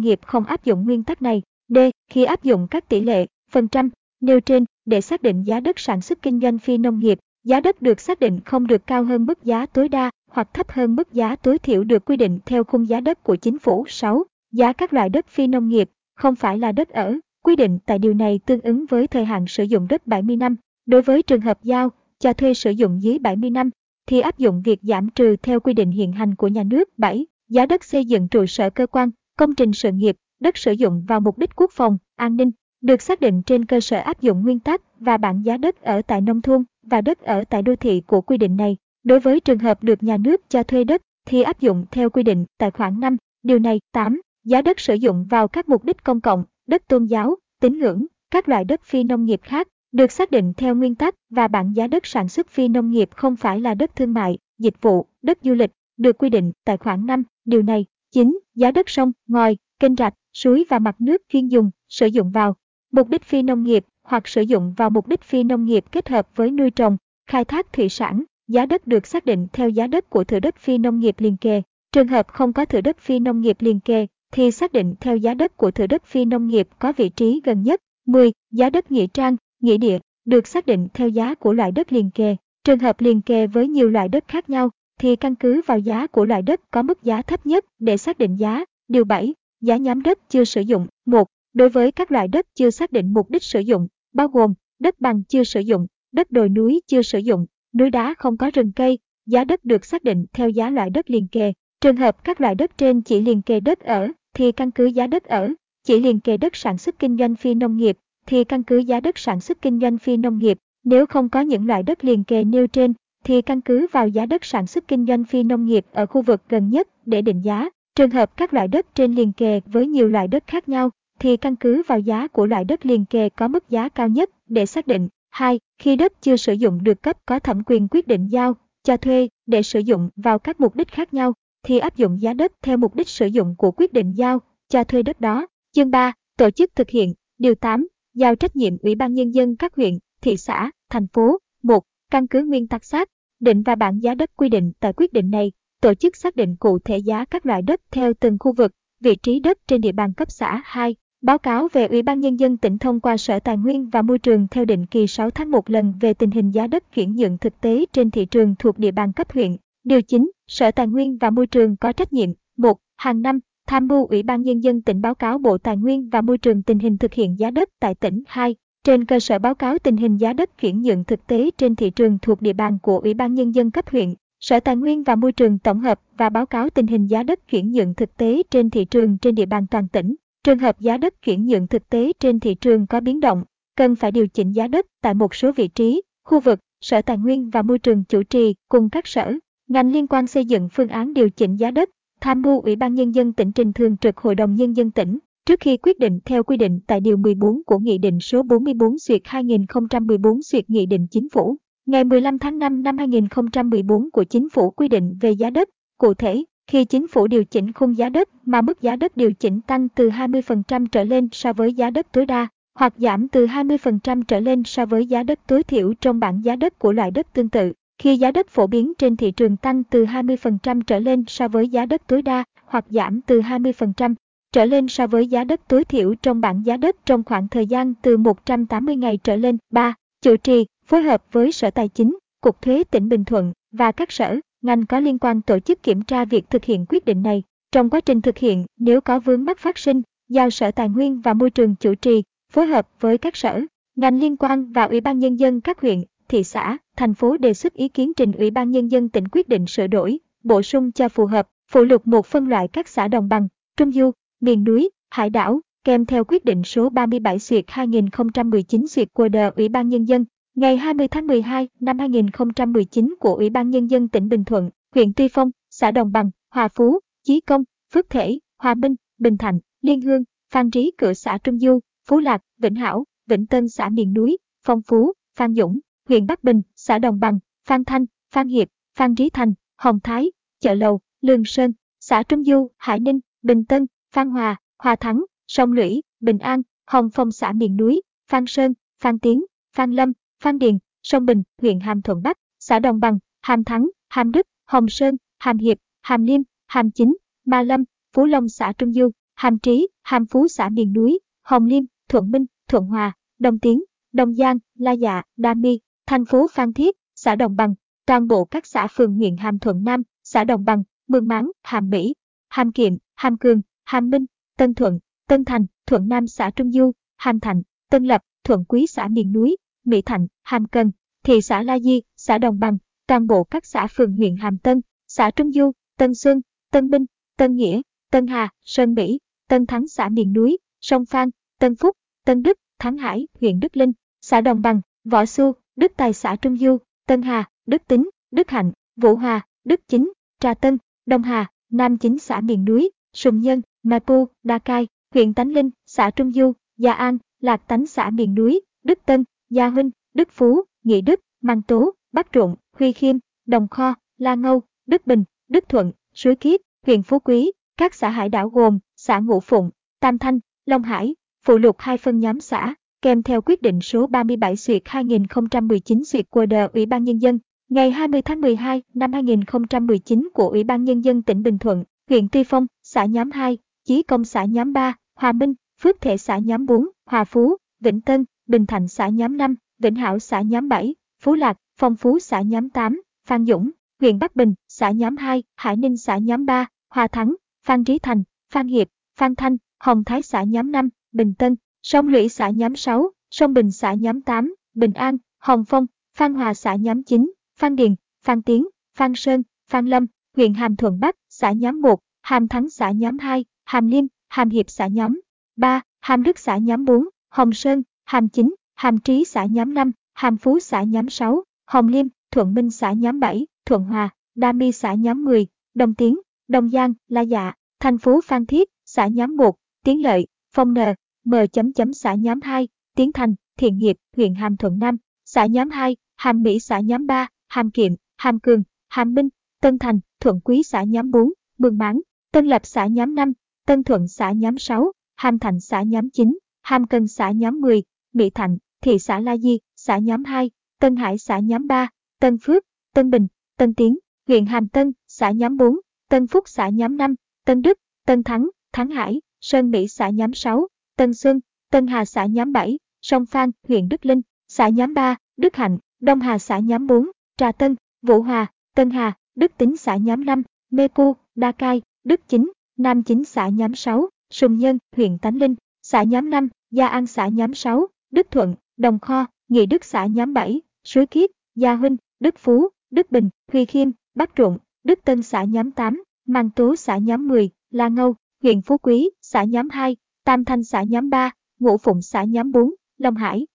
nghiệp 0.00 0.20
không 0.22 0.44
áp 0.44 0.64
dụng 0.64 0.84
nguyên 0.84 1.04
tắc 1.04 1.22
này. 1.22 1.42
D. 1.68 1.78
Khi 2.10 2.24
áp 2.24 2.42
dụng 2.42 2.66
các 2.70 2.88
tỷ 2.88 3.00
lệ, 3.00 3.26
phần 3.50 3.68
trăm, 3.68 3.90
nêu 4.20 4.40
trên 4.40 4.64
để 4.86 5.00
xác 5.00 5.22
định 5.22 5.42
giá 5.42 5.60
đất 5.60 5.78
sản 5.78 6.00
xuất 6.00 6.22
kinh 6.22 6.40
doanh 6.40 6.58
phi 6.58 6.78
nông 6.78 6.98
nghiệp, 6.98 7.18
giá 7.44 7.60
đất 7.60 7.82
được 7.82 8.00
xác 8.00 8.20
định 8.20 8.40
không 8.40 8.66
được 8.66 8.86
cao 8.86 9.04
hơn 9.04 9.26
mức 9.26 9.44
giá 9.44 9.66
tối 9.66 9.88
đa 9.88 10.10
hoặc 10.30 10.54
thấp 10.54 10.70
hơn 10.70 10.96
mức 10.96 11.12
giá 11.12 11.36
tối 11.36 11.58
thiểu 11.58 11.84
được 11.84 12.04
quy 12.04 12.16
định 12.16 12.38
theo 12.46 12.64
khung 12.64 12.88
giá 12.88 13.00
đất 13.00 13.22
của 13.22 13.36
chính 13.36 13.58
phủ. 13.58 13.84
6. 13.88 14.24
Giá 14.52 14.72
các 14.72 14.92
loại 14.92 15.08
đất 15.08 15.28
phi 15.28 15.46
nông 15.46 15.68
nghiệp 15.68 15.90
không 16.14 16.36
phải 16.36 16.58
là 16.58 16.72
đất 16.72 16.88
ở. 16.88 17.18
Quy 17.44 17.56
định 17.56 17.78
tại 17.86 17.98
điều 17.98 18.14
này 18.14 18.40
tương 18.46 18.60
ứng 18.60 18.86
với 18.86 19.06
thời 19.06 19.24
hạn 19.24 19.44
sử 19.46 19.64
dụng 19.64 19.86
đất 19.88 20.06
70 20.06 20.36
năm. 20.36 20.56
Đối 20.86 21.02
với 21.02 21.22
trường 21.22 21.40
hợp 21.40 21.58
giao, 21.62 21.90
cho 22.18 22.32
thuê 22.32 22.54
sử 22.54 22.70
dụng 22.70 23.02
dưới 23.02 23.18
70 23.18 23.50
năm, 23.50 23.70
thì 24.06 24.20
áp 24.20 24.38
dụng 24.38 24.62
việc 24.62 24.80
giảm 24.82 25.10
trừ 25.10 25.36
theo 25.42 25.60
quy 25.60 25.74
định 25.74 25.90
hiện 25.90 26.12
hành 26.12 26.34
của 26.34 26.48
nhà 26.48 26.62
nước. 26.62 26.88
7. 26.98 27.26
Giá 27.48 27.66
đất 27.66 27.84
xây 27.84 28.04
dựng 28.04 28.28
trụ 28.28 28.46
sở 28.46 28.70
cơ 28.70 28.86
quan, 28.86 29.10
công 29.40 29.54
trình 29.54 29.72
sự 29.72 29.92
nghiệp, 29.92 30.16
đất 30.40 30.56
sử 30.56 30.72
dụng 30.72 31.04
vào 31.08 31.20
mục 31.20 31.38
đích 31.38 31.50
quốc 31.56 31.70
phòng, 31.72 31.98
an 32.16 32.36
ninh, 32.36 32.50
được 32.80 33.02
xác 33.02 33.20
định 33.20 33.42
trên 33.42 33.64
cơ 33.64 33.80
sở 33.80 33.96
áp 33.96 34.20
dụng 34.20 34.42
nguyên 34.42 34.60
tắc 34.60 34.82
và 34.98 35.16
bảng 35.16 35.44
giá 35.44 35.56
đất 35.56 35.82
ở 35.82 36.02
tại 36.02 36.20
nông 36.20 36.42
thôn 36.42 36.64
và 36.82 37.00
đất 37.00 37.20
ở 37.20 37.44
tại 37.50 37.62
đô 37.62 37.76
thị 37.76 38.02
của 38.06 38.20
quy 38.20 38.38
định 38.38 38.56
này. 38.56 38.76
Đối 39.04 39.20
với 39.20 39.40
trường 39.40 39.58
hợp 39.58 39.82
được 39.82 40.02
nhà 40.02 40.16
nước 40.16 40.40
cho 40.48 40.62
thuê 40.62 40.84
đất 40.84 41.02
thì 41.26 41.42
áp 41.42 41.60
dụng 41.60 41.84
theo 41.90 42.10
quy 42.10 42.22
định 42.22 42.44
tại 42.58 42.70
khoản 42.70 43.00
5, 43.00 43.16
điều 43.42 43.58
này 43.58 43.80
8, 43.92 44.20
giá 44.44 44.62
đất 44.62 44.80
sử 44.80 44.94
dụng 44.94 45.26
vào 45.30 45.48
các 45.48 45.68
mục 45.68 45.84
đích 45.84 46.04
công 46.04 46.20
cộng, 46.20 46.44
đất 46.66 46.88
tôn 46.88 47.04
giáo, 47.04 47.36
tín 47.60 47.78
ngưỡng, 47.78 48.06
các 48.30 48.48
loại 48.48 48.64
đất 48.64 48.84
phi 48.84 49.04
nông 49.04 49.24
nghiệp 49.24 49.40
khác 49.42 49.68
được 49.92 50.12
xác 50.12 50.30
định 50.30 50.52
theo 50.56 50.74
nguyên 50.74 50.94
tắc 50.94 51.14
và 51.30 51.48
bảng 51.48 51.76
giá 51.76 51.86
đất 51.86 52.06
sản 52.06 52.28
xuất 52.28 52.48
phi 52.48 52.68
nông 52.68 52.90
nghiệp 52.90 53.08
không 53.16 53.36
phải 53.36 53.60
là 53.60 53.74
đất 53.74 53.96
thương 53.96 54.14
mại, 54.14 54.38
dịch 54.58 54.82
vụ, 54.82 55.06
đất 55.22 55.38
du 55.42 55.54
lịch, 55.54 55.70
được 55.96 56.18
quy 56.18 56.28
định 56.28 56.52
tại 56.64 56.76
khoản 56.76 57.06
5, 57.06 57.22
điều 57.44 57.62
này 57.62 57.86
9. 58.12 58.38
Giá 58.54 58.70
đất 58.70 58.88
sông, 58.88 59.12
ngòi, 59.26 59.56
kênh 59.80 59.96
rạch, 59.96 60.14
suối 60.32 60.64
và 60.68 60.78
mặt 60.78 61.00
nước 61.00 61.22
chuyên 61.28 61.48
dùng, 61.48 61.70
sử 61.88 62.06
dụng 62.06 62.30
vào 62.30 62.56
mục 62.92 63.08
đích 63.08 63.22
phi 63.22 63.42
nông 63.42 63.62
nghiệp 63.62 63.84
hoặc 64.02 64.28
sử 64.28 64.42
dụng 64.42 64.74
vào 64.76 64.90
mục 64.90 65.08
đích 65.08 65.22
phi 65.22 65.44
nông 65.44 65.64
nghiệp 65.64 65.84
kết 65.92 66.08
hợp 66.08 66.28
với 66.36 66.50
nuôi 66.50 66.70
trồng, 66.70 66.96
khai 67.26 67.44
thác 67.44 67.72
thủy 67.72 67.88
sản, 67.88 68.24
giá 68.48 68.66
đất 68.66 68.86
được 68.86 69.06
xác 69.06 69.24
định 69.24 69.46
theo 69.52 69.68
giá 69.68 69.86
đất 69.86 70.10
của 70.10 70.24
thửa 70.24 70.40
đất 70.40 70.56
phi 70.56 70.78
nông 70.78 71.00
nghiệp 71.00 71.14
liền 71.18 71.36
kề. 71.36 71.62
Trường 71.92 72.08
hợp 72.08 72.28
không 72.28 72.52
có 72.52 72.64
thửa 72.64 72.80
đất 72.80 72.98
phi 72.98 73.18
nông 73.18 73.40
nghiệp 73.40 73.56
liền 73.60 73.80
kề 73.80 74.06
thì 74.32 74.50
xác 74.50 74.72
định 74.72 74.94
theo 75.00 75.16
giá 75.16 75.34
đất 75.34 75.56
của 75.56 75.70
thửa 75.70 75.86
đất 75.86 76.04
phi 76.04 76.24
nông 76.24 76.46
nghiệp 76.46 76.68
có 76.78 76.92
vị 76.96 77.08
trí 77.08 77.40
gần 77.44 77.62
nhất. 77.62 77.80
10. 78.06 78.32
Giá 78.50 78.70
đất 78.70 78.92
nghĩa 78.92 79.06
trang, 79.06 79.36
nghĩa 79.60 79.76
địa 79.76 79.98
được 80.24 80.46
xác 80.46 80.66
định 80.66 80.88
theo 80.94 81.08
giá 81.08 81.34
của 81.34 81.52
loại 81.52 81.72
đất 81.72 81.92
liền 81.92 82.10
kề. 82.10 82.36
Trường 82.64 82.78
hợp 82.78 83.00
liền 83.00 83.22
kề 83.22 83.46
với 83.46 83.68
nhiều 83.68 83.90
loại 83.90 84.08
đất 84.08 84.24
khác 84.28 84.50
nhau 84.50 84.70
thì 85.00 85.16
căn 85.16 85.34
cứ 85.34 85.60
vào 85.66 85.78
giá 85.78 86.06
của 86.06 86.24
loại 86.24 86.42
đất 86.42 86.60
có 86.70 86.82
mức 86.82 87.02
giá 87.02 87.22
thấp 87.22 87.46
nhất 87.46 87.64
để 87.78 87.96
xác 87.96 88.18
định 88.18 88.36
giá. 88.36 88.64
Điều 88.88 89.04
7. 89.04 89.34
Giá 89.60 89.76
nhóm 89.76 90.02
đất 90.02 90.18
chưa 90.28 90.44
sử 90.44 90.60
dụng. 90.60 90.86
1. 91.06 91.28
Đối 91.52 91.68
với 91.68 91.92
các 91.92 92.12
loại 92.12 92.28
đất 92.28 92.46
chưa 92.54 92.70
xác 92.70 92.92
định 92.92 93.14
mục 93.14 93.30
đích 93.30 93.42
sử 93.42 93.60
dụng, 93.60 93.88
bao 94.14 94.28
gồm 94.28 94.54
đất 94.78 95.00
bằng 95.00 95.22
chưa 95.24 95.44
sử 95.44 95.60
dụng, 95.60 95.86
đất 96.12 96.30
đồi 96.30 96.48
núi 96.48 96.80
chưa 96.86 97.02
sử 97.02 97.18
dụng, 97.18 97.46
núi 97.78 97.90
đá 97.90 98.14
không 98.18 98.36
có 98.36 98.50
rừng 98.54 98.72
cây, 98.72 98.98
giá 99.26 99.44
đất 99.44 99.64
được 99.64 99.84
xác 99.84 100.04
định 100.04 100.26
theo 100.32 100.48
giá 100.48 100.70
loại 100.70 100.90
đất 100.90 101.10
liền 101.10 101.28
kề. 101.28 101.52
Trường 101.80 101.96
hợp 101.96 102.24
các 102.24 102.40
loại 102.40 102.54
đất 102.54 102.78
trên 102.78 103.02
chỉ 103.02 103.20
liền 103.20 103.42
kề 103.42 103.60
đất 103.60 103.80
ở 103.80 104.08
thì 104.34 104.52
căn 104.52 104.70
cứ 104.70 104.86
giá 104.86 105.06
đất 105.06 105.24
ở, 105.24 105.52
chỉ 105.84 106.00
liền 106.00 106.20
kề 106.20 106.36
đất 106.36 106.56
sản 106.56 106.78
xuất 106.78 106.98
kinh 106.98 107.16
doanh 107.16 107.36
phi 107.36 107.54
nông 107.54 107.76
nghiệp 107.76 107.98
thì 108.26 108.44
căn 108.44 108.62
cứ 108.62 108.78
giá 108.78 109.00
đất 109.00 109.18
sản 109.18 109.40
xuất 109.40 109.62
kinh 109.62 109.80
doanh 109.80 109.98
phi 109.98 110.16
nông 110.16 110.38
nghiệp. 110.38 110.58
Nếu 110.84 111.06
không 111.06 111.28
có 111.28 111.40
những 111.40 111.66
loại 111.66 111.82
đất 111.82 112.04
liền 112.04 112.24
kề 112.24 112.44
nêu 112.44 112.66
trên, 112.66 112.92
thì 113.24 113.42
căn 113.42 113.60
cứ 113.60 113.86
vào 113.92 114.08
giá 114.08 114.26
đất 114.26 114.44
sản 114.44 114.66
xuất 114.66 114.88
kinh 114.88 115.06
doanh 115.06 115.24
phi 115.24 115.42
nông 115.42 115.66
nghiệp 115.66 115.86
ở 115.92 116.06
khu 116.06 116.22
vực 116.22 116.42
gần 116.48 116.68
nhất 116.68 116.88
để 117.06 117.22
định 117.22 117.40
giá. 117.40 117.68
Trường 117.94 118.10
hợp 118.10 118.36
các 118.36 118.54
loại 118.54 118.68
đất 118.68 118.94
trên 118.94 119.14
liền 119.14 119.32
kề 119.32 119.60
với 119.66 119.86
nhiều 119.86 120.08
loại 120.08 120.28
đất 120.28 120.44
khác 120.46 120.68
nhau, 120.68 120.90
thì 121.18 121.36
căn 121.36 121.56
cứ 121.56 121.82
vào 121.86 122.00
giá 122.00 122.28
của 122.28 122.46
loại 122.46 122.64
đất 122.64 122.86
liền 122.86 123.04
kề 123.04 123.28
có 123.28 123.48
mức 123.48 123.70
giá 123.70 123.88
cao 123.88 124.08
nhất 124.08 124.30
để 124.48 124.66
xác 124.66 124.86
định. 124.86 125.08
2. 125.30 125.60
Khi 125.78 125.96
đất 125.96 126.22
chưa 126.22 126.36
sử 126.36 126.52
dụng 126.52 126.84
được 126.84 127.02
cấp 127.02 127.16
có 127.26 127.38
thẩm 127.38 127.62
quyền 127.66 127.88
quyết 127.88 128.06
định 128.06 128.28
giao, 128.28 128.54
cho 128.84 128.96
thuê 128.96 129.28
để 129.46 129.62
sử 129.62 129.80
dụng 129.80 130.10
vào 130.16 130.38
các 130.38 130.60
mục 130.60 130.76
đích 130.76 130.88
khác 130.88 131.14
nhau, 131.14 131.32
thì 131.62 131.78
áp 131.78 131.96
dụng 131.96 132.20
giá 132.20 132.32
đất 132.32 132.52
theo 132.62 132.76
mục 132.76 132.94
đích 132.94 133.08
sử 133.08 133.26
dụng 133.26 133.54
của 133.58 133.70
quyết 133.70 133.92
định 133.92 134.12
giao, 134.12 134.38
cho 134.68 134.84
thuê 134.84 135.02
đất 135.02 135.20
đó. 135.20 135.46
Chương 135.72 135.90
3. 135.90 136.12
Tổ 136.38 136.50
chức 136.50 136.70
thực 136.76 136.90
hiện. 136.90 137.14
Điều 137.38 137.54
8. 137.54 137.88
Giao 138.14 138.34
trách 138.34 138.56
nhiệm 138.56 138.78
Ủy 138.82 138.94
ban 138.94 139.14
Nhân 139.14 139.30
dân 139.30 139.56
các 139.56 139.74
huyện, 139.74 139.98
thị 140.22 140.36
xã, 140.36 140.70
thành 140.90 141.06
phố. 141.06 141.38
1. 141.62 141.84
Căn 142.10 142.26
cứ 142.26 142.44
nguyên 142.44 142.68
tắc 142.68 142.84
xác 142.84 143.08
định 143.40 143.62
và 143.62 143.74
bảng 143.74 144.02
giá 144.02 144.14
đất 144.14 144.30
quy 144.36 144.48
định 144.48 144.72
tại 144.80 144.92
quyết 144.92 145.12
định 145.12 145.30
này, 145.30 145.52
tổ 145.82 145.94
chức 145.94 146.16
xác 146.16 146.36
định 146.36 146.56
cụ 146.56 146.78
thể 146.78 146.98
giá 146.98 147.24
các 147.24 147.46
loại 147.46 147.62
đất 147.62 147.80
theo 147.90 148.12
từng 148.20 148.36
khu 148.40 148.52
vực, 148.52 148.72
vị 149.00 149.16
trí 149.16 149.40
đất 149.40 149.58
trên 149.68 149.80
địa 149.80 149.92
bàn 149.92 150.12
cấp 150.12 150.30
xã 150.30 150.62
2. 150.64 150.94
Báo 151.22 151.38
cáo 151.38 151.68
về 151.72 151.86
Ủy 151.86 152.02
ban 152.02 152.20
Nhân 152.20 152.36
dân 152.36 152.56
tỉnh 152.56 152.78
thông 152.78 153.00
qua 153.00 153.16
Sở 153.16 153.40
Tài 153.40 153.56
nguyên 153.56 153.90
và 153.90 154.02
Môi 154.02 154.18
trường 154.18 154.48
theo 154.50 154.64
định 154.64 154.86
kỳ 154.86 155.06
6 155.06 155.30
tháng 155.30 155.50
một 155.50 155.70
lần 155.70 155.94
về 156.00 156.14
tình 156.14 156.30
hình 156.30 156.50
giá 156.50 156.66
đất 156.66 156.92
chuyển 156.92 157.14
nhượng 157.14 157.38
thực 157.38 157.60
tế 157.60 157.84
trên 157.92 158.10
thị 158.10 158.26
trường 158.26 158.54
thuộc 158.58 158.78
địa 158.78 158.90
bàn 158.90 159.12
cấp 159.12 159.32
huyện. 159.32 159.56
Điều 159.84 160.02
chính, 160.02 160.30
Sở 160.46 160.70
Tài 160.70 160.86
nguyên 160.86 161.18
và 161.18 161.30
Môi 161.30 161.46
trường 161.46 161.76
có 161.76 161.92
trách 161.92 162.12
nhiệm 162.12 162.30
1. 162.56 162.78
Hàng 162.96 163.22
năm, 163.22 163.40
tham 163.66 163.88
mưu 163.88 164.06
Ủy 164.06 164.22
ban 164.22 164.42
Nhân 164.42 164.60
dân 164.60 164.82
tỉnh 164.82 165.00
báo 165.00 165.14
cáo 165.14 165.38
Bộ 165.38 165.58
Tài 165.58 165.76
nguyên 165.76 166.08
và 166.08 166.20
Môi 166.20 166.38
trường 166.38 166.62
tình 166.62 166.78
hình 166.78 166.98
thực 166.98 167.14
hiện 167.14 167.38
giá 167.38 167.50
đất 167.50 167.68
tại 167.80 167.94
tỉnh 167.94 168.22
2. 168.26 168.54
Trên 168.84 169.04
cơ 169.04 169.20
sở 169.20 169.38
báo 169.38 169.54
cáo 169.54 169.78
tình 169.78 169.96
hình 169.96 170.16
giá 170.16 170.32
đất 170.32 170.58
chuyển 170.58 170.82
nhượng 170.82 171.04
thực 171.04 171.26
tế 171.26 171.50
trên 171.58 171.76
thị 171.76 171.90
trường 171.90 172.18
thuộc 172.22 172.42
địa 172.42 172.52
bàn 172.52 172.78
của 172.82 172.98
Ủy 172.98 173.14
ban 173.14 173.34
Nhân 173.34 173.54
dân 173.54 173.70
cấp 173.70 173.88
huyện, 173.90 174.14
Sở 174.40 174.60
Tài 174.60 174.76
nguyên 174.76 175.02
và 175.02 175.16
Môi 175.16 175.32
trường 175.32 175.58
tổng 175.58 175.80
hợp 175.80 176.00
và 176.16 176.28
báo 176.28 176.46
cáo 176.46 176.70
tình 176.70 176.86
hình 176.86 177.06
giá 177.06 177.22
đất 177.22 177.48
chuyển 177.48 177.72
nhượng 177.72 177.94
thực 177.94 178.16
tế 178.16 178.42
trên 178.50 178.70
thị 178.70 178.84
trường 178.84 179.18
trên 179.18 179.34
địa 179.34 179.46
bàn 179.46 179.66
toàn 179.70 179.88
tỉnh. 179.88 180.14
Trường 180.44 180.58
hợp 180.58 180.80
giá 180.80 180.96
đất 180.96 181.22
chuyển 181.22 181.46
nhượng 181.46 181.66
thực 181.66 181.88
tế 181.90 182.12
trên 182.20 182.40
thị 182.40 182.54
trường 182.54 182.86
có 182.86 183.00
biến 183.00 183.20
động, 183.20 183.44
cần 183.76 183.96
phải 183.96 184.12
điều 184.12 184.26
chỉnh 184.26 184.52
giá 184.52 184.66
đất 184.68 184.86
tại 185.02 185.14
một 185.14 185.34
số 185.34 185.52
vị 185.52 185.68
trí, 185.68 186.02
khu 186.24 186.40
vực, 186.40 186.58
Sở 186.80 187.02
Tài 187.02 187.18
nguyên 187.18 187.50
và 187.50 187.62
Môi 187.62 187.78
trường 187.78 188.04
chủ 188.04 188.22
trì 188.22 188.54
cùng 188.68 188.90
các 188.90 189.06
sở, 189.06 189.32
ngành 189.68 189.92
liên 189.92 190.06
quan 190.06 190.26
xây 190.26 190.44
dựng 190.44 190.68
phương 190.72 190.88
án 190.88 191.14
điều 191.14 191.30
chỉnh 191.30 191.56
giá 191.56 191.70
đất, 191.70 191.90
tham 192.20 192.42
mưu 192.42 192.60
Ủy 192.60 192.76
ban 192.76 192.94
Nhân 192.94 193.14
dân 193.14 193.32
tỉnh 193.32 193.52
trình 193.52 193.72
thường 193.72 193.96
trực 193.96 194.16
Hội 194.16 194.34
đồng 194.34 194.54
Nhân 194.54 194.72
dân 194.76 194.90
tỉnh 194.90 195.18
trước 195.50 195.60
khi 195.60 195.76
quyết 195.76 195.98
định 195.98 196.18
theo 196.24 196.42
quy 196.42 196.56
định 196.56 196.80
tại 196.86 197.00
Điều 197.00 197.16
14 197.16 197.62
của 197.66 197.78
Nghị 197.78 197.98
định 197.98 198.20
số 198.20 198.42
44 198.42 198.98
duyệt 198.98 199.20
2014 199.24 200.42
duyệt 200.42 200.70
Nghị 200.70 200.86
định 200.86 201.06
Chính 201.10 201.28
phủ 201.28 201.56
ngày 201.86 202.04
15 202.04 202.38
tháng 202.38 202.58
5 202.58 202.82
năm 202.82 202.98
2014 202.98 204.10
của 204.10 204.24
Chính 204.24 204.50
phủ 204.50 204.70
quy 204.70 204.88
định 204.88 205.16
về 205.20 205.30
giá 205.30 205.50
đất. 205.50 205.68
Cụ 205.98 206.14
thể, 206.14 206.44
khi 206.66 206.84
chính 206.84 207.08
phủ 207.08 207.26
điều 207.26 207.44
chỉnh 207.44 207.72
khung 207.72 207.96
giá 207.96 208.08
đất 208.08 208.28
mà 208.44 208.60
mức 208.60 208.82
giá 208.82 208.96
đất 208.96 209.16
điều 209.16 209.32
chỉnh 209.32 209.60
tăng 209.60 209.88
từ 209.88 210.08
20% 210.08 210.86
trở 210.86 211.04
lên 211.04 211.28
so 211.32 211.52
với 211.52 211.74
giá 211.74 211.90
đất 211.90 212.12
tối 212.12 212.26
đa, 212.26 212.48
hoặc 212.78 212.94
giảm 212.96 213.28
từ 213.28 213.46
20% 213.46 214.22
trở 214.28 214.40
lên 214.40 214.62
so 214.64 214.86
với 214.86 215.06
giá 215.06 215.22
đất 215.22 215.40
tối 215.46 215.62
thiểu 215.62 215.92
trong 216.00 216.20
bảng 216.20 216.44
giá 216.44 216.56
đất 216.56 216.78
của 216.78 216.92
loại 216.92 217.10
đất 217.10 217.32
tương 217.32 217.48
tự. 217.48 217.72
Khi 217.98 218.16
giá 218.16 218.30
đất 218.30 218.48
phổ 218.48 218.66
biến 218.66 218.92
trên 218.98 219.16
thị 219.16 219.30
trường 219.30 219.56
tăng 219.56 219.84
từ 219.84 220.04
20% 220.04 220.82
trở 220.86 220.98
lên 220.98 221.24
so 221.26 221.48
với 221.48 221.68
giá 221.68 221.86
đất 221.86 222.02
tối 222.06 222.22
đa, 222.22 222.44
hoặc 222.64 222.84
giảm 222.90 223.20
từ 223.20 223.40
20% 223.40 224.14
trở 224.52 224.64
lên 224.64 224.88
so 224.88 225.06
với 225.06 225.26
giá 225.26 225.44
đất 225.44 225.60
tối 225.68 225.84
thiểu 225.84 226.14
trong 226.14 226.40
bảng 226.40 226.66
giá 226.66 226.76
đất 226.76 226.96
trong 227.06 227.24
khoảng 227.24 227.48
thời 227.48 227.66
gian 227.66 227.94
từ 227.94 228.16
180 228.16 228.96
ngày 228.96 229.18
trở 229.24 229.36
lên. 229.36 229.58
3. 229.70 229.94
Chủ 230.22 230.36
trì, 230.36 230.66
phối 230.86 231.02
hợp 231.02 231.22
với 231.32 231.52
Sở 231.52 231.70
Tài 231.70 231.88
chính, 231.88 232.18
Cục 232.40 232.62
Thuế 232.62 232.84
tỉnh 232.84 233.08
Bình 233.08 233.24
Thuận 233.24 233.52
và 233.72 233.92
các 233.92 234.12
sở, 234.12 234.36
ngành 234.62 234.86
có 234.86 235.00
liên 235.00 235.18
quan 235.18 235.42
tổ 235.42 235.58
chức 235.58 235.82
kiểm 235.82 236.02
tra 236.02 236.24
việc 236.24 236.50
thực 236.50 236.64
hiện 236.64 236.86
quyết 236.88 237.04
định 237.04 237.22
này. 237.22 237.42
Trong 237.72 237.90
quá 237.90 238.00
trình 238.00 238.20
thực 238.20 238.38
hiện, 238.38 238.64
nếu 238.78 239.00
có 239.00 239.20
vướng 239.20 239.44
mắc 239.44 239.58
phát 239.58 239.78
sinh, 239.78 240.02
giao 240.28 240.50
Sở 240.50 240.70
Tài 240.70 240.88
nguyên 240.88 241.20
và 241.20 241.34
Môi 241.34 241.50
trường 241.50 241.74
chủ 241.74 241.94
trì, 241.94 242.22
phối 242.52 242.66
hợp 242.66 242.88
với 243.00 243.18
các 243.18 243.36
sở, 243.36 243.60
ngành 243.96 244.20
liên 244.20 244.36
quan 244.36 244.72
và 244.72 244.84
Ủy 244.84 245.00
ban 245.00 245.18
Nhân 245.18 245.36
dân 245.36 245.60
các 245.60 245.80
huyện, 245.80 246.02
thị 246.28 246.44
xã, 246.44 246.78
thành 246.96 247.14
phố 247.14 247.36
đề 247.36 247.54
xuất 247.54 247.74
ý 247.74 247.88
kiến 247.88 248.12
trình 248.16 248.32
Ủy 248.32 248.50
ban 248.50 248.70
Nhân 248.70 248.88
dân 248.88 249.08
tỉnh 249.08 249.28
quyết 249.28 249.48
định 249.48 249.66
sửa 249.66 249.86
đổi, 249.86 250.18
bổ 250.44 250.62
sung 250.62 250.92
cho 250.92 251.08
phù 251.08 251.26
hợp, 251.26 251.48
phụ 251.70 251.82
lục 251.82 252.06
một 252.06 252.26
phân 252.26 252.48
loại 252.48 252.68
các 252.68 252.88
xã 252.88 253.08
đồng 253.08 253.28
bằng, 253.28 253.48
trung 253.76 253.92
du, 253.92 254.10
miền 254.40 254.64
núi, 254.64 254.90
hải 255.10 255.30
đảo, 255.30 255.60
kèm 255.84 256.06
theo 256.06 256.24
quyết 256.24 256.44
định 256.44 256.62
số 256.62 256.88
37 256.88 257.38
duyệt 257.38 257.64
2019 257.68 258.86
duyệt 258.86 259.08
của 259.12 259.28
đờ 259.28 259.50
Ủy 259.56 259.68
ban 259.68 259.88
Nhân 259.88 260.04
dân 260.04 260.24
ngày 260.54 260.76
20 260.76 261.08
tháng 261.08 261.26
12 261.26 261.68
năm 261.80 261.98
2019 261.98 263.14
của 263.20 263.34
Ủy 263.34 263.50
ban 263.50 263.70
Nhân 263.70 263.86
dân 263.86 264.08
tỉnh 264.08 264.28
Bình 264.28 264.44
Thuận, 264.44 264.70
huyện 264.94 265.12
Tuy 265.12 265.28
Phong, 265.28 265.50
xã 265.70 265.90
Đồng 265.90 266.12
Bằng, 266.12 266.30
Hòa 266.50 266.68
Phú, 266.68 266.98
Chí 267.24 267.40
Công, 267.40 267.64
Phước 267.92 268.10
Thể, 268.10 268.38
Hòa 268.58 268.74
Minh, 268.74 268.94
Bình 269.18 269.38
Thạnh, 269.38 269.58
Liên 269.82 270.00
Hương, 270.00 270.24
Phan 270.50 270.70
Trí 270.70 270.92
cửa 270.98 271.14
xã 271.14 271.38
Trung 271.44 271.58
Du, 271.58 271.80
Phú 272.08 272.18
Lạc, 272.18 272.42
Vĩnh 272.58 272.74
Hảo, 272.74 273.04
Vĩnh 273.26 273.46
Tân 273.46 273.68
xã 273.68 273.88
miền 273.88 274.12
núi, 274.12 274.38
Phong 274.66 274.82
Phú, 274.82 275.12
Phan 275.36 275.54
Dũng, 275.54 275.78
huyện 276.08 276.26
Bắc 276.26 276.44
Bình, 276.44 276.62
xã 276.76 276.98
Đồng 276.98 277.20
Bằng, 277.20 277.38
Phan 277.66 277.84
Thanh, 277.84 278.06
Phan 278.30 278.48
Hiệp, 278.48 278.68
Phan 278.94 279.14
Trí 279.14 279.30
Thành, 279.30 279.54
Hồng 279.76 280.00
Thái, 280.00 280.32
Chợ 280.60 280.74
Lầu, 280.74 281.00
Lương 281.20 281.44
Sơn, 281.44 281.72
xã 282.00 282.22
Trung 282.22 282.44
Du, 282.44 282.68
Hải 282.76 283.00
Ninh, 283.00 283.20
Bình 283.42 283.64
Tân, 283.64 283.86
Phan 284.12 284.30
Hòa, 284.30 284.56
Hòa 284.78 284.96
Thắng, 284.96 285.24
Sông 285.48 285.72
Lũy, 285.72 286.02
Bình 286.20 286.38
An, 286.38 286.62
Hồng 286.86 287.10
Phong 287.10 287.32
xã 287.32 287.52
miền 287.52 287.76
núi, 287.76 288.02
Phan 288.28 288.44
Sơn, 288.46 288.74
Phan 289.00 289.18
Tiến, 289.18 289.44
Phan 289.76 289.92
Lâm, 289.92 290.12
Phan 290.42 290.58
Điền, 290.58 290.78
Sông 291.02 291.26
Bình, 291.26 291.42
huyện 291.62 291.80
Hàm 291.80 292.02
Thuận 292.02 292.22
Bắc, 292.22 292.38
xã 292.58 292.78
Đồng 292.78 293.00
Bằng, 293.00 293.18
Hàm 293.42 293.64
Thắng, 293.64 293.90
Hàm 294.08 294.32
Đức, 294.32 294.46
Hồng 294.66 294.88
Sơn, 294.88 295.16
Hàm 295.38 295.58
Hiệp, 295.58 295.78
Hàm 296.02 296.24
Liêm, 296.24 296.40
Hàm 296.66 296.90
Chính, 296.90 297.16
Ma 297.44 297.62
Lâm, 297.62 297.84
Phú 298.12 298.24
Long 298.24 298.48
xã 298.48 298.72
Trung 298.78 298.92
Du, 298.92 299.10
Hàm 299.34 299.58
Trí, 299.58 299.88
Hàm 300.02 300.26
Phú 300.26 300.48
xã 300.48 300.68
miền 300.68 300.92
núi, 300.92 301.18
Hồng 301.42 301.66
Liêm, 301.66 301.84
Thuận 302.08 302.30
Minh, 302.30 302.46
Thuận 302.68 302.84
Hòa, 302.84 303.12
Đồng 303.38 303.58
Tiến, 303.58 303.84
Đồng 304.12 304.34
Giang, 304.34 304.58
La 304.78 304.92
Dạ, 304.92 305.22
Đa 305.36 305.54
Mi, 305.54 305.80
thành 306.06 306.24
phố 306.24 306.46
Phan 306.52 306.72
Thiết, 306.72 306.96
xã 307.14 307.36
Đồng 307.36 307.56
Bằng, 307.56 307.74
toàn 308.06 308.28
bộ 308.28 308.44
các 308.44 308.66
xã 308.66 308.86
phường 308.86 309.14
huyện 309.14 309.36
Hàm 309.36 309.58
Thuận 309.58 309.84
Nam, 309.84 310.02
xã 310.24 310.44
Đồng 310.44 310.64
Bằng, 310.64 310.82
Mương 311.08 311.28
Máng, 311.28 311.50
Hàm 311.62 311.90
Mỹ, 311.90 312.14
Hàm 312.48 312.72
Kiệm, 312.72 312.96
Hàm 313.14 313.36
Cường, 313.36 313.60
Hàm 313.90 314.10
Minh, 314.10 314.26
Tân 314.56 314.74
Thuận, 314.74 314.98
Tân 315.28 315.44
Thành, 315.44 315.66
Thuận 315.86 316.08
Nam 316.08 316.26
xã 316.26 316.50
Trung 316.50 316.72
Du, 316.72 316.92
Hàm 317.16 317.40
Thạnh, 317.40 317.62
Tân 317.90 318.04
Lập, 318.04 318.22
Thuận 318.44 318.64
Quý 318.64 318.86
xã 318.86 319.08
miền 319.08 319.32
núi, 319.32 319.56
Mỹ 319.84 320.02
Thạnh, 320.02 320.26
Hàm 320.42 320.66
Cần, 320.66 320.90
thị 321.24 321.40
xã 321.40 321.62
La 321.62 321.78
Di, 321.78 322.02
xã 322.16 322.38
Đồng 322.38 322.58
Bằng, 322.58 322.78
toàn 323.06 323.26
bộ 323.26 323.44
các 323.44 323.66
xã 323.66 323.86
phường 323.86 324.12
huyện 324.16 324.36
Hàm 324.36 324.58
Tân, 324.58 324.80
xã 325.08 325.30
Trung 325.30 325.52
Du, 325.52 325.72
Tân 325.98 326.14
Xuân, 326.14 326.40
Tân 326.72 326.90
Binh, 326.90 327.06
Tân 327.36 327.56
Nghĩa, 327.56 327.80
Tân 328.10 328.26
Hà, 328.26 328.48
Sơn 328.64 328.94
Mỹ, 328.94 329.18
Tân 329.48 329.66
Thắng 329.66 329.88
xã 329.88 330.08
miền 330.08 330.32
núi, 330.32 330.58
Sông 330.80 331.04
Phan, 331.04 331.30
Tân 331.58 331.76
Phúc, 331.76 331.96
Tân 332.24 332.42
Đức, 332.42 332.58
Thắng 332.78 332.98
Hải, 332.98 333.28
huyện 333.40 333.60
Đức 333.60 333.76
Linh, 333.76 333.92
xã 334.20 334.40
Đồng 334.40 334.62
Bằng, 334.62 334.80
Võ 335.04 335.26
Xu, 335.26 335.52
Đức 335.76 335.92
Tài 335.96 336.12
xã 336.12 336.36
Trung 336.36 336.56
Du, 336.56 336.78
Tân 337.06 337.22
Hà, 337.22 337.50
Đức 337.66 337.82
Tính, 337.88 338.10
Đức 338.30 338.50
Hạnh, 338.50 338.72
Vũ 338.96 339.16
Hòa, 339.16 339.46
Đức 339.64 339.80
Chính, 339.88 340.12
Trà 340.40 340.54
Tân, 340.54 340.78
Đông 341.06 341.22
Hà, 341.22 341.50
Nam 341.70 341.98
Chính 341.98 342.18
xã 342.18 342.40
miền 342.40 342.64
núi, 342.64 342.90
Sùng 343.12 343.40
Nhân, 343.40 343.62
Mapu, 343.82 344.28
Đa 344.42 344.58
Cai, 344.58 344.88
huyện 345.14 345.34
Tánh 345.34 345.48
Linh, 345.52 345.70
xã 345.86 346.10
Trung 346.10 346.32
Du, 346.32 346.52
Gia 346.76 346.92
An, 346.92 347.18
Lạc 347.40 347.68
Tánh 347.68 347.86
xã 347.86 348.10
miền 348.10 348.34
núi, 348.34 348.60
Đức 348.84 348.98
Tân, 349.06 349.24
Gia 349.50 349.68
Huynh, 349.68 349.90
Đức 350.14 350.28
Phú, 350.30 350.62
Nghị 350.84 351.00
Đức, 351.00 351.20
Mang 351.40 351.62
Tố, 351.62 351.94
Bắc 352.12 352.32
Trụng, 352.32 352.54
Huy 352.72 352.92
Khiêm, 352.92 353.16
Đồng 353.46 353.68
Kho, 353.68 353.94
La 354.18 354.34
Ngâu, 354.34 354.62
Đức 354.86 355.06
Bình, 355.06 355.24
Đức 355.48 355.68
Thuận, 355.68 355.92
Suối 356.14 356.36
Kiết, 356.36 356.60
huyện 356.86 357.02
Phú 357.02 357.18
Quý, 357.18 357.52
các 357.76 357.94
xã 357.94 358.10
hải 358.10 358.28
đảo 358.28 358.48
gồm 358.48 358.78
xã 358.96 359.18
Ngũ 359.18 359.40
Phụng, 359.40 359.70
Tam 360.00 360.18
Thanh, 360.18 360.38
Long 360.66 360.82
Hải, 360.82 361.14
phụ 361.46 361.58
lục 361.58 361.76
hai 361.78 361.96
phân 361.96 362.20
nhóm 362.20 362.40
xã, 362.40 362.74
kèm 363.02 363.22
theo 363.22 363.40
quyết 363.42 363.62
định 363.62 363.80
số 363.80 364.06
37 364.06 364.56
xuyệt 364.56 364.82
2019 364.84 366.04
xuyệt 366.04 366.30
của 366.30 366.46
đờ 366.46 366.68
Ủy 366.72 366.86
ban 366.86 367.04
Nhân 367.04 367.18
dân, 367.18 367.38
ngày 367.68 367.90
20 367.90 368.22
tháng 368.22 368.40
12 368.40 368.82
năm 368.94 369.12
2019 369.12 370.28
của 370.34 370.48
Ủy 370.48 370.64
ban 370.64 370.84
Nhân 370.84 371.00
dân 371.00 371.22
tỉnh 371.22 371.42
Bình 371.42 371.58
Thuận, 371.58 371.84
huyện 372.08 372.28
Tuy 372.28 372.44
Phong, 372.44 372.66
xã 372.82 373.04
nhóm 373.04 373.30
2, 373.30 373.58
Chí 373.84 374.02
Công 374.02 374.24
xã 374.24 374.44
nhóm 374.44 374.72
3, 374.72 374.94
Hòa 375.14 375.32
Minh, 375.32 375.54
Phước 375.80 376.00
Thể 376.00 376.16
xã 376.16 376.38
nhóm 376.38 376.66
4, 376.66 376.88
Hòa 377.06 377.24
Phú, 377.24 377.56
Vĩnh 377.80 378.00
Tân, 378.00 378.24
Bình 378.46 378.66
Thạnh 378.66 378.88
xã 378.88 379.08
nhóm 379.08 379.36
5, 379.36 379.54
Vĩnh 379.78 379.94
Hảo 379.94 380.18
xã 380.18 380.40
nhóm 380.40 380.68
7, 380.68 380.94
Phú 381.20 381.34
Lạc, 381.34 381.56
Phong 381.76 381.96
Phú 381.96 382.18
xã 382.18 382.40
nhóm 382.40 382.70
8, 382.70 383.02
Phan 383.26 383.46
Dũng, 383.46 383.70
huyện 384.00 384.18
Bắc 384.18 384.36
Bình, 384.36 384.54
xã 384.68 384.90
nhóm 384.90 385.16
2, 385.16 385.42
Hải 385.56 385.76
Ninh 385.76 385.96
xã 385.96 386.18
nhóm 386.18 386.46
3, 386.46 386.66
Hòa 386.90 387.08
Thắng, 387.08 387.34
Phan 387.64 387.84
Trí 387.84 387.98
Thành, 387.98 388.22
Phan 388.50 388.68
Hiệp, 388.68 388.88
Phan 389.16 389.34
Thanh, 389.34 389.56
Hồng 389.78 390.04
Thái 390.04 390.22
xã 390.22 390.42
nhóm 390.42 390.72
5, 390.72 390.88
Bình 391.12 391.34
Tân, 391.34 391.56
Sông 391.82 392.08
Lũy 392.08 392.28
xã 392.28 392.50
nhóm 392.50 392.76
6, 392.76 393.10
Sông 393.30 393.54
Bình 393.54 393.72
xã 393.72 393.94
nhóm 393.94 394.22
8, 394.22 394.54
Bình 394.74 394.92
An, 394.92 395.16
Hồng 395.38 395.64
Phong, 395.64 395.86
Phan 396.16 396.34
Hòa 396.34 396.54
xã 396.54 396.74
nhóm 396.74 397.02
9, 397.02 397.32
Phan 397.58 397.76
Điền, 397.76 397.94
Phan 398.22 398.42
Tiến, 398.42 398.68
Phan 398.96 399.14
Sơn, 399.14 399.42
Phan 399.68 399.86
Lâm, 399.86 400.06
huyện 400.36 400.54
Hàm 400.54 400.76
Thuận 400.76 401.00
Bắc, 401.00 401.16
xã 401.28 401.52
nhóm 401.52 401.80
1, 401.80 402.00
Hàm 402.22 402.48
Thắng 402.48 402.70
xã 402.70 402.90
nhóm 402.90 403.18
2, 403.18 403.44
Hàm 403.70 403.88
Liêm, 403.88 404.04
Hàm 404.28 404.50
Hiệp 404.50 404.70
xã 404.70 404.86
nhóm 404.86 405.20
3, 405.56 405.80
Hàm 406.00 406.22
Đức 406.22 406.38
xã 406.38 406.56
nhóm 406.56 406.84
4, 406.84 407.08
Hồng 407.30 407.52
Sơn, 407.52 407.82
Hàm 408.04 408.28
Chính, 408.28 408.54
Hàm 408.74 408.98
Trí 408.98 409.24
xã 409.24 409.44
nhóm 409.44 409.74
5, 409.74 409.92
Hàm 410.14 410.36
Phú 410.36 410.60
xã 410.60 410.82
nhóm 410.82 411.08
6, 411.08 411.44
Hồng 411.66 411.88
Liêm, 411.88 412.06
Thuận 412.30 412.54
Minh 412.54 412.70
xã 412.70 412.92
nhóm 412.92 413.20
7, 413.20 413.46
Thuận 413.66 413.84
Hòa, 413.84 414.10
Đa 414.34 414.52
Mi 414.52 414.72
xã 414.72 414.94
nhóm 414.94 415.24
10, 415.24 415.46
Đồng 415.74 415.94
Tiến, 415.94 416.18
Đồng 416.48 416.68
Giang, 416.68 416.94
La 417.08 417.20
Dạ, 417.20 417.52
thành 417.80 417.98
phố 417.98 418.20
Phan 418.24 418.46
Thiết, 418.46 418.68
xã 418.86 419.06
nhóm 419.06 419.36
1, 419.36 419.56
Tiến 419.84 420.02
Lợi, 420.02 420.26
Phong 420.52 420.74
Nờ, 420.74 420.94
M. 421.24 421.34
chấm 421.52 421.72
chấm 421.72 421.92
xã 421.92 422.14
nhóm 422.14 422.40
2, 422.40 422.68
Tiến 422.96 423.12
Thành, 423.12 423.34
Thiện 423.58 423.78
Nghiệp, 423.78 423.96
huyện 424.16 424.34
Hàm 424.34 424.56
Thuận 424.56 424.78
Nam, 424.78 424.96
xã 425.24 425.46
nhóm 425.46 425.70
2, 425.70 425.96
Hàm 426.16 426.42
Mỹ 426.42 426.60
xã 426.60 426.80
nhóm 426.80 427.06
3, 427.06 427.28
Hàm 427.48 427.70
Kiệm, 427.70 427.92
Hàm 428.16 428.40
Cường, 428.40 428.62
Hàm 428.88 429.14
Minh, 429.14 429.28
Tân 429.60 429.78
Thành, 429.78 430.00
Thuận 430.20 430.40
Quý 430.40 430.62
xã 430.62 430.82
nhóm 430.82 431.10
4, 431.10 431.32
Mường 431.58 431.78
Máng, 431.78 432.00
Tân 432.32 432.46
Lập 432.46 432.66
xã 432.66 432.86
nhóm 432.86 433.14
5, 433.14 433.32
Tân 433.66 433.84
Thuận 433.84 434.08
xã 434.08 434.32
nhóm 434.32 434.58
6, 434.58 434.92
Hàm 435.16 435.38
Thành 435.38 435.60
xã 435.60 435.82
nhóm 435.82 436.10
9, 436.10 436.38
Hàm 436.62 436.86
Cần 436.86 437.08
xã 437.08 437.30
nhóm 437.30 437.60
10, 437.60 437.82
Mỹ 438.12 438.30
Thạnh, 438.30 438.58
thị 438.80 438.98
xã 438.98 439.20
La 439.20 439.36
Di, 439.36 439.58
xã 439.76 439.98
nhóm 439.98 440.24
2, 440.24 440.50
Tân 440.78 440.96
Hải 440.96 441.18
xã 441.18 441.38
nhóm 441.38 441.66
3, 441.66 441.88
Tân 442.20 442.38
Phước, 442.38 442.64
Tân 442.94 443.10
Bình, 443.10 443.26
Tân 443.56 443.74
Tiến, 443.74 443.98
huyện 444.26 444.46
Hàm 444.46 444.68
Tân, 444.68 444.92
xã 445.08 445.30
nhóm 445.30 445.56
4, 445.56 445.76
Tân 446.08 446.26
Phúc 446.26 446.48
xã 446.48 446.68
nhóm 446.68 446.96
5, 446.96 447.14
Tân 447.44 447.62
Đức, 447.62 447.78
Tân 448.06 448.22
Thắng, 448.22 448.50
Thắng 448.72 448.90
Hải, 448.90 449.20
Sơn 449.40 449.70
Mỹ 449.70 449.88
xã 449.88 450.08
nhóm 450.08 450.34
6, 450.34 450.68
Tân 450.96 451.14
Xuân, 451.14 451.40
Tân 451.70 451.86
Hà 451.86 452.04
xã 452.04 452.24
nhóm 452.24 452.52
7, 452.52 452.78
Sông 453.02 453.26
Phan, 453.26 453.50
huyện 453.68 453.88
Đức 453.88 454.06
Linh, 454.06 454.20
xã 454.48 454.68
nhóm 454.68 454.94
3, 454.94 455.16
Đức 455.36 455.56
Hạnh, 455.56 455.78
Đông 456.00 456.20
Hà 456.20 456.38
xã 456.38 456.58
nhóm 456.58 456.86
4, 456.86 457.10
Trà 457.36 457.52
Tân, 457.52 457.76
Vũ 458.02 458.22
Hòa, 458.22 458.46
Tân 458.74 458.90
Hà, 458.90 459.12
Đức 459.34 459.52
Tính 459.58 459.76
xã 459.76 459.96
nhóm 459.96 460.24
5, 460.24 460.42
Mê 460.70 460.88
Cu, 460.88 461.16
Đa 461.34 461.52
Cai, 461.52 461.82
Đức 462.04 462.20
Chính, 462.28 462.52
Nam 462.80 463.02
Chính 463.02 463.24
xã 463.24 463.48
nhóm 463.48 463.74
6, 463.74 464.08
Sùng 464.30 464.58
Nhân, 464.58 464.78
huyện 464.96 465.18
Tánh 465.18 465.36
Linh, 465.36 465.54
xã 465.82 466.02
nhóm 466.02 466.30
5, 466.30 466.48
Gia 466.70 466.86
An 466.86 467.06
xã 467.06 467.28
nhóm 467.28 467.54
6, 467.54 467.86
Đức 468.10 468.30
Thuận, 468.30 468.54
Đồng 468.76 468.98
Kho, 468.98 469.26
Nghị 469.48 469.66
Đức 469.66 469.84
xã 469.84 470.06
nhóm 470.06 470.34
7, 470.34 470.60
Suối 470.84 471.06
Kiết, 471.06 471.30
Gia 471.54 471.74
Huynh, 471.74 471.96
Đức 472.20 472.34
Phú, 472.38 472.68
Đức 472.90 473.10
Bình, 473.10 473.30
Huy 473.52 473.64
Khiêm, 473.64 473.90
Bắc 474.14 474.36
Trụng, 474.36 474.58
Đức 474.84 474.98
Tân 475.04 475.22
xã 475.22 475.44
nhóm 475.44 475.70
8, 475.70 476.02
Mang 476.26 476.50
Tú 476.50 476.76
xã 476.76 476.96
nhóm 476.96 477.28
10, 477.28 477.50
La 477.70 477.88
Ngâu, 477.88 478.14
huyện 478.42 478.62
Phú 478.62 478.78
Quý, 478.78 479.10
xã 479.22 479.44
nhóm 479.44 479.68
2, 479.68 479.96
Tam 480.24 480.44
Thanh 480.44 480.64
xã 480.64 480.82
nhóm 480.82 481.10
3, 481.10 481.30
Ngũ 481.58 481.78
Phụng 481.78 482.02
xã 482.02 482.24
nhóm 482.24 482.52
4, 482.52 482.74
Long 482.98 483.14
Hải, 483.14 483.46